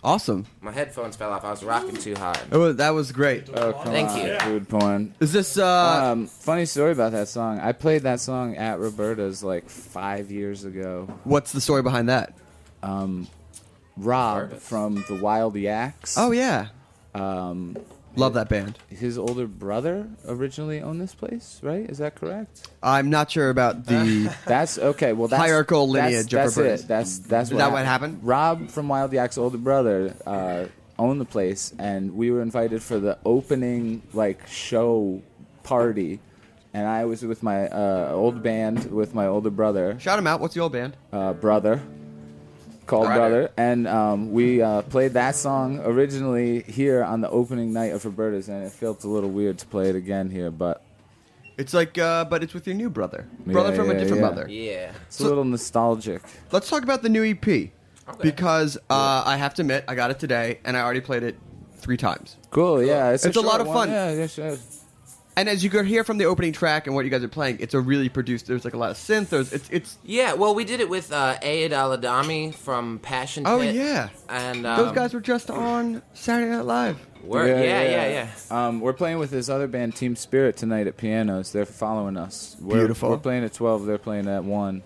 awesome. 0.04 0.46
My 0.60 0.70
headphones 0.70 1.16
fell 1.16 1.32
off. 1.32 1.44
I 1.44 1.50
was 1.50 1.64
rocking 1.64 1.96
too 1.96 2.14
hard. 2.14 2.38
It 2.48 2.56
was, 2.56 2.76
that 2.76 2.90
was 2.90 3.10
great. 3.10 3.48
Oh, 3.52 3.72
come 3.72 3.86
Thank 3.86 4.10
on, 4.10 4.18
you. 4.24 4.38
Food 4.38 4.68
porn. 4.68 5.14
Is 5.18 5.32
this 5.32 5.58
uh? 5.58 5.66
Um, 6.12 6.28
funny 6.28 6.64
story 6.64 6.92
about 6.92 7.10
that 7.10 7.26
song. 7.26 7.58
I 7.58 7.72
played 7.72 8.02
that 8.02 8.20
song 8.20 8.56
at 8.56 8.78
Roberta's 8.78 9.42
like 9.42 9.68
five 9.68 10.30
years 10.30 10.64
ago. 10.64 11.08
what's 11.24 11.50
the 11.50 11.60
story 11.60 11.82
behind 11.82 12.08
that? 12.08 12.34
Um, 12.84 13.26
Rob 13.96 14.50
Purpose. 14.50 14.68
from 14.68 14.94
the 15.08 15.18
Wild 15.20 15.56
Yaks. 15.56 16.16
Oh 16.16 16.30
yeah, 16.30 16.68
Um, 17.16 17.76
love 18.16 18.34
that 18.34 18.48
band. 18.48 18.78
his 18.88 19.16
older 19.18 19.46
brother 19.46 20.08
originally 20.26 20.80
owned 20.80 21.00
this 21.00 21.14
place, 21.14 21.60
right? 21.62 21.88
Is 21.88 21.98
that 21.98 22.14
correct? 22.14 22.68
I'm 22.82 23.10
not 23.10 23.30
sure 23.30 23.50
about 23.50 23.86
the. 23.86 24.34
That's 24.46 24.78
okay. 24.78 25.12
Well, 25.12 25.28
that's, 25.28 25.40
Hierarchical 25.42 25.86
that's- 25.92 26.10
lineage 26.12 26.26
of 26.26 26.30
That's, 26.30 26.56
Roberta's. 26.56 26.84
it. 26.84 26.88
That's 26.88 27.18
that's 27.18 27.50
Is 27.50 27.56
that 27.58 27.72
what 27.72 27.84
happened? 27.84 28.20
Rob 28.22 28.70
from 28.70 28.88
Wild 28.88 29.12
Yak's 29.12 29.38
older 29.38 29.58
brother 29.58 30.14
uh, 30.26 30.66
owned 30.98 31.20
the 31.20 31.24
place, 31.26 31.72
and 31.78 32.14
we 32.16 32.30
were 32.30 32.42
invited 32.42 32.82
for 32.82 32.98
the 32.98 33.18
opening 33.24 34.02
like 34.12 34.46
show 34.48 35.22
party 35.62 36.18
and 36.74 36.86
I 36.88 37.04
was 37.04 37.22
with 37.22 37.42
my 37.42 37.68
uh, 37.68 38.10
old 38.12 38.42
band 38.42 38.90
with 38.90 39.14
my 39.14 39.26
older 39.26 39.50
brother, 39.50 39.98
Shout 40.00 40.18
him 40.18 40.26
out. 40.26 40.40
What's 40.40 40.54
the 40.54 40.60
old 40.60 40.72
band? 40.72 40.96
uh, 41.12 41.34
brother, 41.34 41.82
called 42.86 43.06
Brother. 43.06 43.18
Brother, 43.18 43.52
and 43.56 43.86
um, 43.86 44.32
we 44.32 44.60
uh, 44.62 44.82
played 44.82 45.12
that 45.12 45.34
song 45.36 45.80
originally 45.84 46.62
here 46.62 47.02
on 47.04 47.20
the 47.20 47.30
opening 47.30 47.72
night 47.72 47.92
of 47.92 48.04
Roberta's, 48.04 48.48
and 48.48 48.64
it 48.64 48.72
felt 48.72 49.04
a 49.04 49.08
little 49.08 49.30
weird 49.30 49.58
to 49.58 49.66
play 49.66 49.88
it 49.88 49.96
again 49.96 50.30
here, 50.30 50.50
but 50.50 50.82
It's 51.58 51.74
like, 51.74 51.96
uh, 51.98 52.24
but 52.24 52.42
it's 52.42 52.54
with 52.54 52.66
your 52.66 52.76
new 52.76 52.90
brother, 52.90 53.26
brother 53.46 53.70
Yeah, 53.70 53.76
from 53.76 53.90
a 53.90 53.92
yeah, 53.94 53.98
different 54.00 54.22
yeah. 54.22 54.28
mother. 54.28 54.46
Yeah. 54.48 54.92
it's 55.06 55.20
a 55.20 55.24
little 55.24 55.44
nostalgic. 55.44 56.22
Let's 56.50 56.68
talk 56.68 56.82
about 56.82 57.02
the 57.02 57.08
new 57.08 57.24
EP 57.24 57.70
because 58.20 58.76
uh, 58.90 59.22
I 59.24 59.36
have 59.36 59.54
to 59.54 59.62
admit 59.62 59.84
I 59.88 59.94
got 59.94 60.10
it 60.10 60.18
today 60.18 60.58
and 60.64 60.76
I 60.76 60.80
already 60.80 61.00
played 61.00 61.22
it 61.22 61.36
three 61.76 61.96
times. 61.96 62.36
Cool, 62.50 62.82
yeah, 62.82 63.10
it's, 63.10 63.24
It's 63.24 63.36
a 63.36 63.40
lot 63.40 63.52
short 63.52 63.60
of 63.62 63.66
one. 63.68 63.76
fun. 63.88 63.90
Yeah, 63.90 64.12
yeah, 64.12 64.26
sure. 64.26 64.56
And 65.34 65.48
as 65.48 65.64
you 65.64 65.70
could 65.70 65.86
hear 65.86 66.04
from 66.04 66.18
the 66.18 66.26
opening 66.26 66.52
track 66.52 66.86
and 66.86 66.94
what 66.94 67.06
you 67.06 67.10
guys 67.10 67.24
are 67.24 67.28
playing, 67.28 67.56
it's 67.60 67.72
a 67.74 67.80
really 67.80 68.10
produced. 68.10 68.46
There's 68.46 68.64
like 68.66 68.74
a 68.74 68.78
lot 68.78 68.90
of 68.90 68.98
synth. 68.98 69.30
There's 69.30 69.52
it's 69.52 69.68
it's. 69.70 69.98
Yeah, 70.04 70.34
well, 70.34 70.54
we 70.54 70.64
did 70.64 70.80
it 70.80 70.90
with 70.90 71.10
uh, 71.10 71.38
Ayad 71.42 71.72
Al 71.72 71.96
Adhamy 71.96 72.54
from 72.54 72.98
Passion 72.98 73.44
Oh 73.46 73.60
Pit. 73.60 73.74
yeah, 73.74 74.10
And 74.28 74.66
um, 74.66 74.76
those 74.76 74.92
guys 74.94 75.14
were 75.14 75.20
just 75.20 75.50
on 75.50 76.02
Saturday 76.12 76.50
Night 76.50 76.66
Live. 76.66 76.98
were, 77.24 77.46
yeah, 77.46 77.82
yeah, 77.82 78.26
yeah. 78.50 78.66
Um, 78.66 78.80
we're 78.80 78.92
playing 78.92 79.18
with 79.18 79.30
this 79.30 79.48
other 79.48 79.66
band, 79.68 79.96
Team 79.96 80.16
Spirit, 80.16 80.58
tonight 80.58 80.86
at 80.86 80.98
pianos. 80.98 81.50
They're 81.52 81.64
following 81.64 82.18
us. 82.18 82.56
We're, 82.60 82.78
Beautiful. 82.80 83.08
We're 83.10 83.16
playing 83.18 83.44
at 83.44 83.54
twelve. 83.54 83.86
They're 83.86 83.96
playing 83.96 84.28
at 84.28 84.44
one. 84.44 84.82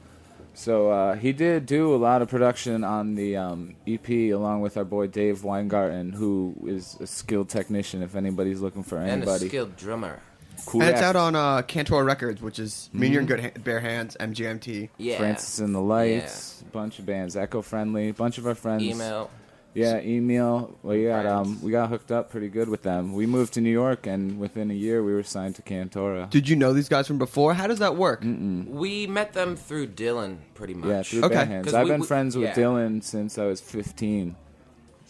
So 0.55 0.91
uh, 0.91 1.17
he 1.17 1.33
did 1.35 1.67
do 1.67 1.95
a 1.95 1.97
lot 1.99 2.23
of 2.23 2.29
production 2.31 2.83
on 2.83 3.15
the 3.15 3.37
um, 3.37 3.75
EP, 3.87 4.09
along 4.09 4.63
with 4.63 4.77
our 4.79 4.85
boy 4.85 5.07
Dave 5.09 5.45
Weingarten, 5.45 6.13
who 6.13 6.55
is 6.67 6.97
a 7.01 7.07
skilled 7.07 7.49
technician. 7.51 8.03
If 8.03 8.15
anybody's 8.17 8.61
looking 8.63 8.83
for 8.85 8.97
And 8.97 9.09
a 9.09 9.13
anybody, 9.13 9.49
skilled 9.49 9.77
drummer. 9.77 10.21
Cool. 10.67 10.83
and 10.83 10.91
it's 10.91 11.01
out 11.01 11.17
on 11.17 11.35
uh, 11.37 11.63
Cantora 11.63 12.05
Records, 12.05 12.43
which 12.43 12.59
is 12.59 12.91
I 12.93 12.97
mean 12.99 13.05
Mm-hmm. 13.05 13.13
you're 13.13 13.21
in 13.23 13.27
good 13.27 13.41
ha- 13.41 13.51
bare 13.63 13.81
hands. 13.81 14.17
MGMT. 14.19 14.89
Yeah. 14.99 15.19
Francis 15.19 15.59
and 15.61 15.75
the 15.75 15.81
Lights, 15.81 16.63
a 16.63 16.65
bunch 16.67 16.99
of 16.99 17.07
bands, 17.07 17.37
Echo 17.37 17.63
Friendly, 17.63 18.09
a 18.09 18.15
bunch 18.15 18.39
of 18.39 18.47
our 18.47 18.55
friends. 18.55 18.83
Email. 18.83 19.31
Yeah, 19.75 20.01
email. 20.01 20.75
We 20.83 21.05
got 21.05 21.27
um, 21.27 21.61
we 21.63 21.71
got 21.71 21.91
hooked 21.91 22.11
up 22.11 22.31
pretty 22.31 22.49
good 22.49 22.69
with 22.71 22.83
them. 22.83 23.13
We 23.13 23.27
moved 23.27 23.53
to 23.55 23.61
New 23.61 23.71
York, 23.71 24.07
and 24.07 24.39
within 24.41 24.71
a 24.71 24.75
year, 24.75 25.05
we 25.05 25.13
were 25.13 25.23
signed 25.23 25.55
to 25.57 25.63
Cantora. 25.63 26.31
Did 26.31 26.49
you 26.49 26.57
know 26.57 26.73
these 26.73 26.89
guys 26.89 27.07
from 27.07 27.19
before? 27.19 27.53
How 27.53 27.67
does 27.67 27.81
that 27.81 27.95
work? 27.95 28.23
We 28.25 29.07
met 29.07 29.35
them 29.35 29.55
through 29.55 29.89
Dylan, 29.89 30.39
pretty 30.55 30.73
much. 30.73 30.89
Yeah, 30.89 31.03
through 31.03 31.25
Okay. 31.27 31.35
Bare 31.35 31.45
Hands. 31.45 31.65
'Cause 31.67 31.75
I've 31.75 31.85
we- 31.85 31.91
been 31.91 32.01
we- 32.01 32.07
friends 32.07 32.37
with 32.39 32.49
yeah. 32.49 32.55
Dylan 32.55 33.05
since 33.05 33.37
I 33.37 33.45
was 33.45 33.61
15. 33.61 34.35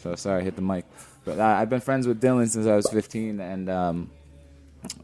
So 0.02 0.16
sorry, 0.16 0.40
I 0.40 0.44
hit 0.44 0.56
the 0.56 0.62
mic. 0.62 0.84
But 1.24 1.38
I, 1.38 1.60
I've 1.62 1.70
been 1.70 1.80
friends 1.80 2.08
with 2.08 2.20
Dylan 2.20 2.48
since 2.48 2.66
I 2.66 2.74
was 2.74 2.88
15, 2.90 3.38
and 3.40 3.70
um, 3.70 4.10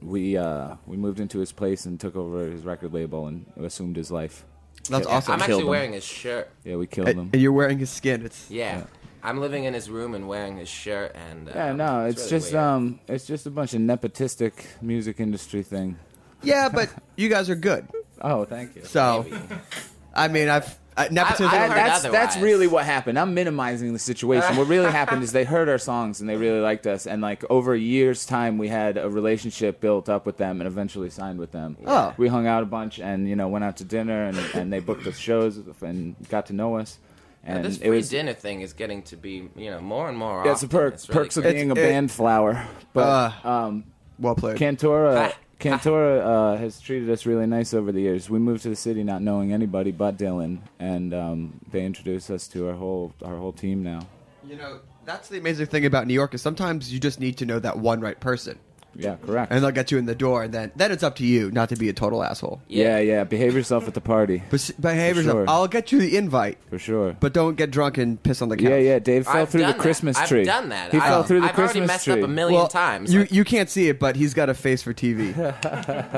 we 0.01 0.37
uh, 0.37 0.77
we 0.87 0.97
moved 0.97 1.21
into 1.21 1.39
his 1.39 1.53
place 1.53 1.87
and 1.87 1.99
took 2.01 2.17
over 2.17 2.47
his 2.47 2.63
record 2.65 2.93
label 2.93 3.27
and 3.27 3.47
assumed 3.57 3.97
his 3.97 4.11
life. 4.11 4.45
That's 4.91 5.07
Yeah. 5.07 5.15
awesome. 5.15 5.33
I'm 5.35 5.39
killed 5.39 5.51
actually 5.51 5.63
him. 5.63 5.69
wearing 5.69 5.93
his 5.93 6.05
shirt. 6.05 6.51
Yeah, 6.65 6.77
we 6.77 6.87
killed 6.87 7.09
him. 7.09 7.31
and 7.33 7.41
you're 7.43 7.53
wearing 7.53 7.79
his 7.79 7.91
skin. 7.91 8.25
It's 8.25 8.51
Yeah. 8.51 8.79
Yeah. 8.79 8.85
I'm 9.25 9.39
living 9.39 9.63
in 9.65 9.73
his 9.75 9.89
room 9.89 10.15
and 10.15 10.27
wearing 10.27 10.57
his 10.57 10.69
shirt 10.69 11.15
and 11.15 11.49
uh, 11.49 11.53
Yeah, 11.55 11.73
no, 11.75 12.07
it's, 12.07 12.19
really 12.19 12.31
just 12.31 12.53
weird. 12.53 12.65
um, 12.65 13.01
it's 13.07 13.25
just 13.25 13.47
a 13.47 13.51
bunch 13.51 13.73
of 13.73 13.81
nepotistic 13.81 14.53
music 14.81 15.21
industry 15.21 15.63
thing. 15.63 15.97
yeah, 16.43 16.69
but 16.69 16.89
you 17.17 17.29
guys 17.29 17.49
are 17.49 17.55
good. 17.55 17.87
Oh, 18.25 18.45
thank 18.45 18.77
you. 18.77 18.85
So 18.85 19.27
I 20.15 20.29
mean, 20.29 20.49
I've 20.49 20.79
uh, 20.97 21.09
nepotism. 21.11 21.47
I've 21.47 21.71
That- 21.71 22.03
that's 22.03 22.03
that's 22.03 22.37
really 22.37 22.67
what 22.67 22.85
happened. 22.85 23.19
I'm 23.19 23.33
minimizing 23.35 23.93
the 23.93 23.99
situation. 23.99 24.57
what 24.57 24.69
really 24.69 24.91
happened 25.01 25.23
is 25.23 25.33
they 25.33 25.45
heard 25.45 25.69
our 25.69 25.79
songs 25.79 26.21
and 26.21 26.29
they 26.29 26.37
really 26.37 26.61
liked 26.61 26.87
us, 26.87 27.07
and 27.07 27.23
like 27.23 27.45
over 27.51 27.73
a 27.75 27.79
year's 27.79 28.27
time, 28.27 28.59
we 28.59 28.69
had 28.69 28.97
a 28.99 29.09
relationship 29.09 29.81
built 29.81 30.09
up 30.09 30.27
with 30.27 30.37
them, 30.37 30.61
and 30.61 30.67
eventually 30.69 31.11
signed 31.11 31.39
with 31.39 31.53
them. 31.53 31.77
Oh. 31.87 32.13
we 32.17 32.29
hung 32.29 32.47
out 32.47 32.63
a 32.63 32.67
bunch, 32.67 32.99
and 33.01 33.29
you 33.29 33.37
know 33.37 33.49
went 33.49 33.65
out 33.65 33.77
to 33.79 33.85
dinner, 33.85 34.25
and, 34.25 34.37
and 34.55 34.73
they 34.73 34.81
booked 34.81 35.07
us 35.07 35.17
shows 35.19 35.59
and 35.83 36.15
got 36.29 36.47
to 36.47 36.53
know 36.53 36.77
us. 36.77 36.99
And 37.45 37.57
And 37.57 37.67
this 37.67 37.79
it 37.79 37.81
free 37.89 37.97
was 37.97 38.09
dinner 38.09 38.35
thing 38.35 38.61
is 38.61 38.73
getting 38.73 39.03
to 39.05 39.17
be, 39.17 39.49
you 39.57 39.69
know, 39.73 39.81
more 39.81 40.09
and 40.09 40.17
more. 40.17 40.45
yeah, 40.45 40.53
it's 40.53 40.63
a 40.63 40.67
often. 40.67 40.79
perk, 40.79 40.93
really 41.09 41.13
perks 41.25 41.37
of 41.37 41.43
cool. 41.43 41.53
being 41.53 41.71
a 41.71 41.73
It's- 41.73 41.85
it- 41.89 41.91
band 41.93 42.11
flower. 42.13 42.65
But 42.93 43.33
Uh, 43.45 43.49
um, 43.49 43.85
well 44.21 44.37
played. 44.37 44.59
Cantora, 44.59 45.17
Ha. 45.33 45.33
Cantora 45.63 46.21
uh, 46.21 46.57
has 46.57 46.81
treated 46.81 47.09
us 47.09 47.25
really 47.25 47.47
nice 47.47 47.73
over 47.73 47.93
the 47.93 48.01
years. 48.01 48.29
We 48.29 48.41
moved 48.41 48.65
to 48.65 48.69
the 48.69 48.77
city 48.77 49.05
not 49.05 49.23
knowing 49.23 49.53
anybody 49.53 49.93
but 49.93 50.17
Dylan, 50.19 50.59
and 50.81 51.15
um, 51.15 51.61
they 51.71 51.85
introduced 51.85 52.31
us 52.31 52.49
to 52.49 52.69
our 52.69 52.75
whole 52.75 53.15
our 53.25 53.37
whole 53.37 53.53
team 53.53 53.83
now. 53.83 54.01
You 54.45 54.57
know, 54.57 54.81
that's 55.05 55.29
the 55.29 55.39
amazing 55.39 55.67
thing 55.67 55.87
about 55.87 56.09
New 56.09 56.15
York 56.15 56.35
is 56.35 56.43
sometimes 56.43 56.93
you 56.93 56.99
just 56.99 57.21
need 57.21 57.37
to 57.39 57.47
know 57.47 57.61
that 57.61 57.79
one 57.79 58.01
right 58.01 58.19
person, 58.19 58.59
Yeah, 58.95 59.17
correct. 59.25 59.51
and 59.53 59.63
they'll 59.65 59.71
get 59.71 59.91
you 59.91 59.99
in 59.99 60.07
the 60.07 60.15
door, 60.15 60.43
and 60.43 60.53
then 60.53 60.73
then 60.77 60.93
it's 60.93 61.03
up 61.03 61.17
to 61.17 61.25
you 61.25 61.51
not 61.51 61.69
to 61.71 61.77
be 61.77 61.89
a 61.89 61.93
total 61.93 62.23
asshole. 62.23 62.61
yeah, 62.69 62.99
yeah. 62.99 63.25
Behave 63.25 63.55
yourself 63.55 63.89
at 63.89 63.95
the 63.95 64.01
party, 64.01 64.43
But 64.51 64.61
s- 64.61 64.71
behave 64.73 65.15
For 65.17 65.23
yourself. 65.23 65.37
sure. 65.39 65.45
I'll 65.49 65.69
get 65.69 65.93
you 65.93 65.99
the 66.01 66.17
invite, 66.17 66.59
for 66.69 66.79
sure. 66.79 67.17
but 67.19 67.33
don't 67.33 67.57
get 67.57 67.71
drunk 67.71 67.97
and 67.99 68.23
piss 68.23 68.43
on 68.43 68.49
the 68.51 68.57
couch. 68.57 68.69
yeah, 68.69 68.77
yeah. 68.77 68.99
Dave 68.99 69.25
fell 69.25 69.37
I've 69.43 69.49
through 69.49 69.61
the 69.63 69.67
done 69.69 69.77
that. 69.77 69.83
Christmas 69.83 70.17
I've 70.19 70.29
tree. 70.29 70.45
done 70.45 70.69
that. 70.69 70.93
He 70.93 70.99
I- 70.99 71.09
fell 71.09 71.23
through 71.23 71.41
the 71.41 71.47
I've 71.49 71.55
Christmas 71.55 71.77
already 71.77 71.87
messed 71.87 72.05
tree. 72.05 72.15
up 72.15 72.23
a 72.23 72.29
million 72.29 72.59
Well, 72.59 72.69
times. 72.69 73.13
you 73.15 73.21
Like, 73.21 73.33
you 73.33 73.45
can't 73.45 73.71
see 73.71 73.89
it, 73.89 73.99
but 73.99 74.17
he's 74.17 74.35
got 74.35 74.49
a 74.49 74.55
face 74.55 74.83
for 74.83 74.93
TV. 74.93 75.35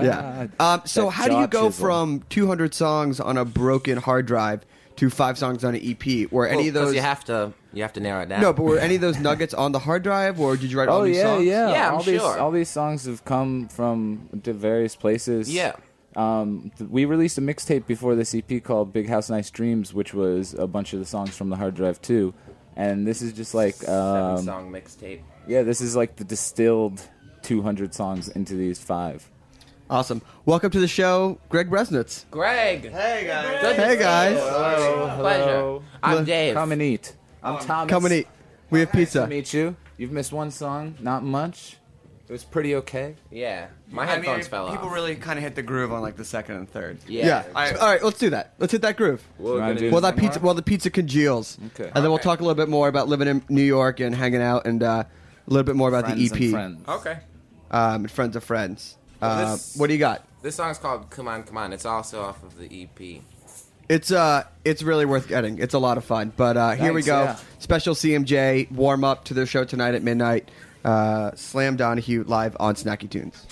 yeah. 0.02 0.46
Um, 0.58 0.82
so 0.84 1.04
That 1.06 1.10
how 1.10 1.28
do 1.28 1.37
you 1.38 1.46
go 1.46 1.66
chisel. 1.68 1.87
from 1.87 2.22
200 2.30 2.74
songs 2.74 3.20
on 3.20 3.37
a 3.37 3.44
broken 3.44 3.98
hard 3.98 4.26
drive 4.26 4.64
to 4.96 5.10
five 5.10 5.38
songs 5.38 5.64
on 5.64 5.74
an 5.74 5.80
EP? 5.82 6.30
Were 6.30 6.46
any 6.46 6.56
well, 6.56 6.68
of 6.68 6.74
'cause 6.74 6.82
those? 6.87 6.94
you 6.94 7.00
have 7.00 7.24
to 7.24 7.52
you 7.74 7.82
have 7.82 7.92
to 7.94 8.00
narrow 8.00 8.22
it 8.22 8.28
down. 8.28 8.40
no, 8.40 8.52
but 8.52 8.62
were 8.62 8.78
any 8.78 8.94
of 8.96 9.00
those 9.00 9.18
nuggets 9.18 9.52
on 9.54 9.72
the 9.72 9.78
hard 9.80 10.02
drive, 10.02 10.40
or 10.40 10.56
did 10.56 10.70
you 10.70 10.78
write 10.78 10.88
all 10.88 11.00
Oh 11.00 11.04
these 11.04 11.16
yeah, 11.16 11.22
songs? 11.22 11.44
yeah. 11.46 11.70
Yeah, 11.70 11.88
I'm 11.88 11.94
all 11.94 12.02
these 12.02 12.20
sure. 12.20 12.38
all 12.38 12.50
these 12.50 12.68
songs 12.68 13.04
have 13.06 13.24
come 13.24 13.68
from 13.68 14.28
di- 14.42 14.52
various 14.52 14.96
places. 14.96 15.52
Yeah. 15.52 15.72
Um, 16.16 16.70
th- 16.78 16.88
we 16.88 17.04
released 17.06 17.38
a 17.38 17.40
mixtape 17.40 17.87
before 17.87 18.14
this 18.14 18.34
EP 18.34 18.62
called 18.62 18.92
Big 18.92 19.08
House 19.08 19.28
Nice 19.28 19.50
Dreams, 19.50 19.92
which 19.92 20.14
was 20.14 20.54
a 20.54 20.66
bunch 20.66 20.92
of 20.92 21.00
the 21.00 21.06
songs 21.06 21.37
from 21.37 21.50
the 21.50 21.56
hard 21.56 21.74
drive 21.74 22.00
too. 22.00 22.32
And 22.76 23.06
this 23.06 23.20
is 23.22 23.32
just 23.32 23.52
like 23.54 23.74
seven 23.74 24.38
um, 24.38 24.44
song 24.44 24.70
mixtape. 24.72 25.22
yeah, 25.46 25.62
this 25.62 25.80
is 25.80 25.94
like 25.96 26.16
the 26.16 26.24
distilled 26.24 27.00
200 27.42 27.92
songs 27.94 28.28
into 28.28 28.54
these 28.54 28.78
five. 28.78 29.28
Awesome. 29.90 30.22
Welcome 30.46 30.70
to 30.70 30.80
the 30.80 30.88
show, 30.88 31.38
Greg 31.50 31.68
Bresnitz. 31.68 32.24
Greg, 32.30 32.90
Hey 32.90 33.24
guys. 33.26 33.60
good 33.60 33.76
to 33.76 33.82
Hey 33.82 33.96
see 33.96 34.02
guys. 34.02 34.37
you. 34.37 35.20
pleasure. 35.20 35.78
I'm 36.02 36.16
Look, 36.18 36.26
Dave. 36.26 36.54
Come 36.54 36.72
and 36.72 36.80
eat. 36.82 37.14
I'm 37.44 37.59
Thomas. 37.64 37.90
Come 37.90 38.04
and 38.07 38.14
eat. 38.14 38.28
We 38.70 38.80
have 38.80 38.90
pizza. 38.92 39.20
Nice 39.20 39.28
to 39.28 39.28
pizza. 39.28 39.28
meet 39.28 39.54
you. 39.54 39.76
You've 39.98 40.12
missed 40.12 40.33
one 40.33 40.50
song, 40.50 40.96
not 41.00 41.22
much. 41.22 41.76
It 42.26 42.33
was 42.33 42.42
pretty 42.42 42.74
okay. 42.76 43.16
Yeah, 43.30 43.66
my 43.90 44.07
headphones 44.07 44.48
fell 44.48 44.66
off. 44.66 44.72
People 44.72 44.88
really 44.88 45.14
kind 45.14 45.38
of 45.38 45.42
hit 45.44 45.54
the 45.54 45.62
groove 45.62 45.92
on 45.92 46.00
like 46.00 46.16
the 46.16 46.24
second 46.24 46.57
and 46.57 46.68
third. 46.68 46.98
Yeah. 47.07 47.26
Yeah. 47.26 47.42
All 47.48 47.52
right, 47.54 47.76
all 47.76 47.87
right, 47.87 48.02
let's 48.02 48.18
do 48.18 48.30
that. 48.30 48.54
Let's 48.59 48.72
hit 48.72 48.80
that 48.83 48.96
groove. 48.96 49.22
We're 49.38 49.59
gonna 49.59 49.74
do 49.74 49.90
Well, 49.90 50.00
that 50.00 50.16
pizza. 50.16 50.40
more? 50.40 50.46
Well, 50.46 50.54
the 50.54 50.62
pizza 50.62 50.88
congeals. 50.88 51.59
Okay. 51.74 51.85
And 51.85 51.96
then 51.96 52.04
we'll 52.04 52.14
Okay. 52.14 52.22
talk 52.22 52.40
a 52.40 52.42
little 52.42 52.54
bit 52.54 52.70
more 52.70 52.88
about 52.88 53.09
living 53.09 53.28
in 53.28 53.42
New 53.50 53.62
York 53.62 54.00
and 54.00 54.14
hanging 54.14 54.40
out, 54.40 54.66
and 54.66 54.83
uh, 54.83 55.04
a 55.46 55.50
little 55.50 55.64
bit 55.64 55.76
more 55.76 55.88
about 55.90 56.07
Friends 56.07 56.30
the 56.30 56.37
EP. 56.37 56.42
and 56.44 56.50
friends. 56.87 56.88
Okay. 56.88 57.18
Um, 57.70 57.94
and 58.04 58.11
friends 58.11 58.37
of 58.37 58.42
friends. 58.44 58.96
Uh, 59.20 59.52
this- 59.52 59.76
what 59.76 59.88
do 59.88 59.92
you 59.92 59.98
got? 59.98 60.24
This 60.40 60.57
song's 60.57 60.78
called 60.78 61.11
"Come 61.11 61.28
On, 61.28 61.42
Come 61.42 61.59
On." 61.59 61.72
It's 61.74 61.85
also 61.87 62.22
off 62.22 62.42
of 62.42 62.57
the 62.59 62.72
E 62.74 62.88
EP. 62.98 63.22
It's 63.88 64.11
uh, 64.11 64.44
it's 64.64 64.83
really 64.83 65.05
worth 65.05 65.29
getting. 65.29 65.59
It's 65.59 65.75
a 65.75 65.79
lot 65.79 65.99
of 65.99 66.05
fun. 66.05 66.33
But 66.37 66.57
uh, 66.57 66.70
here 66.73 66.92
we 66.92 67.03
go. 67.03 67.25
yeah. 67.25 67.37
Special 67.59 67.94
CMJ 67.94 68.70
warm 68.73 69.05
up 69.05 69.25
to 69.25 69.35
their 69.35 69.47
show 69.47 69.64
tonight 69.64 69.94
at 69.94 70.03
midnight. 70.03 70.51
Uh, 70.85 71.31
Slam 71.35 71.77
Donahue 71.77 72.25
live 72.25 72.57
on 72.61 72.75
Snacky 72.75 73.09
Tunes. 73.09 73.47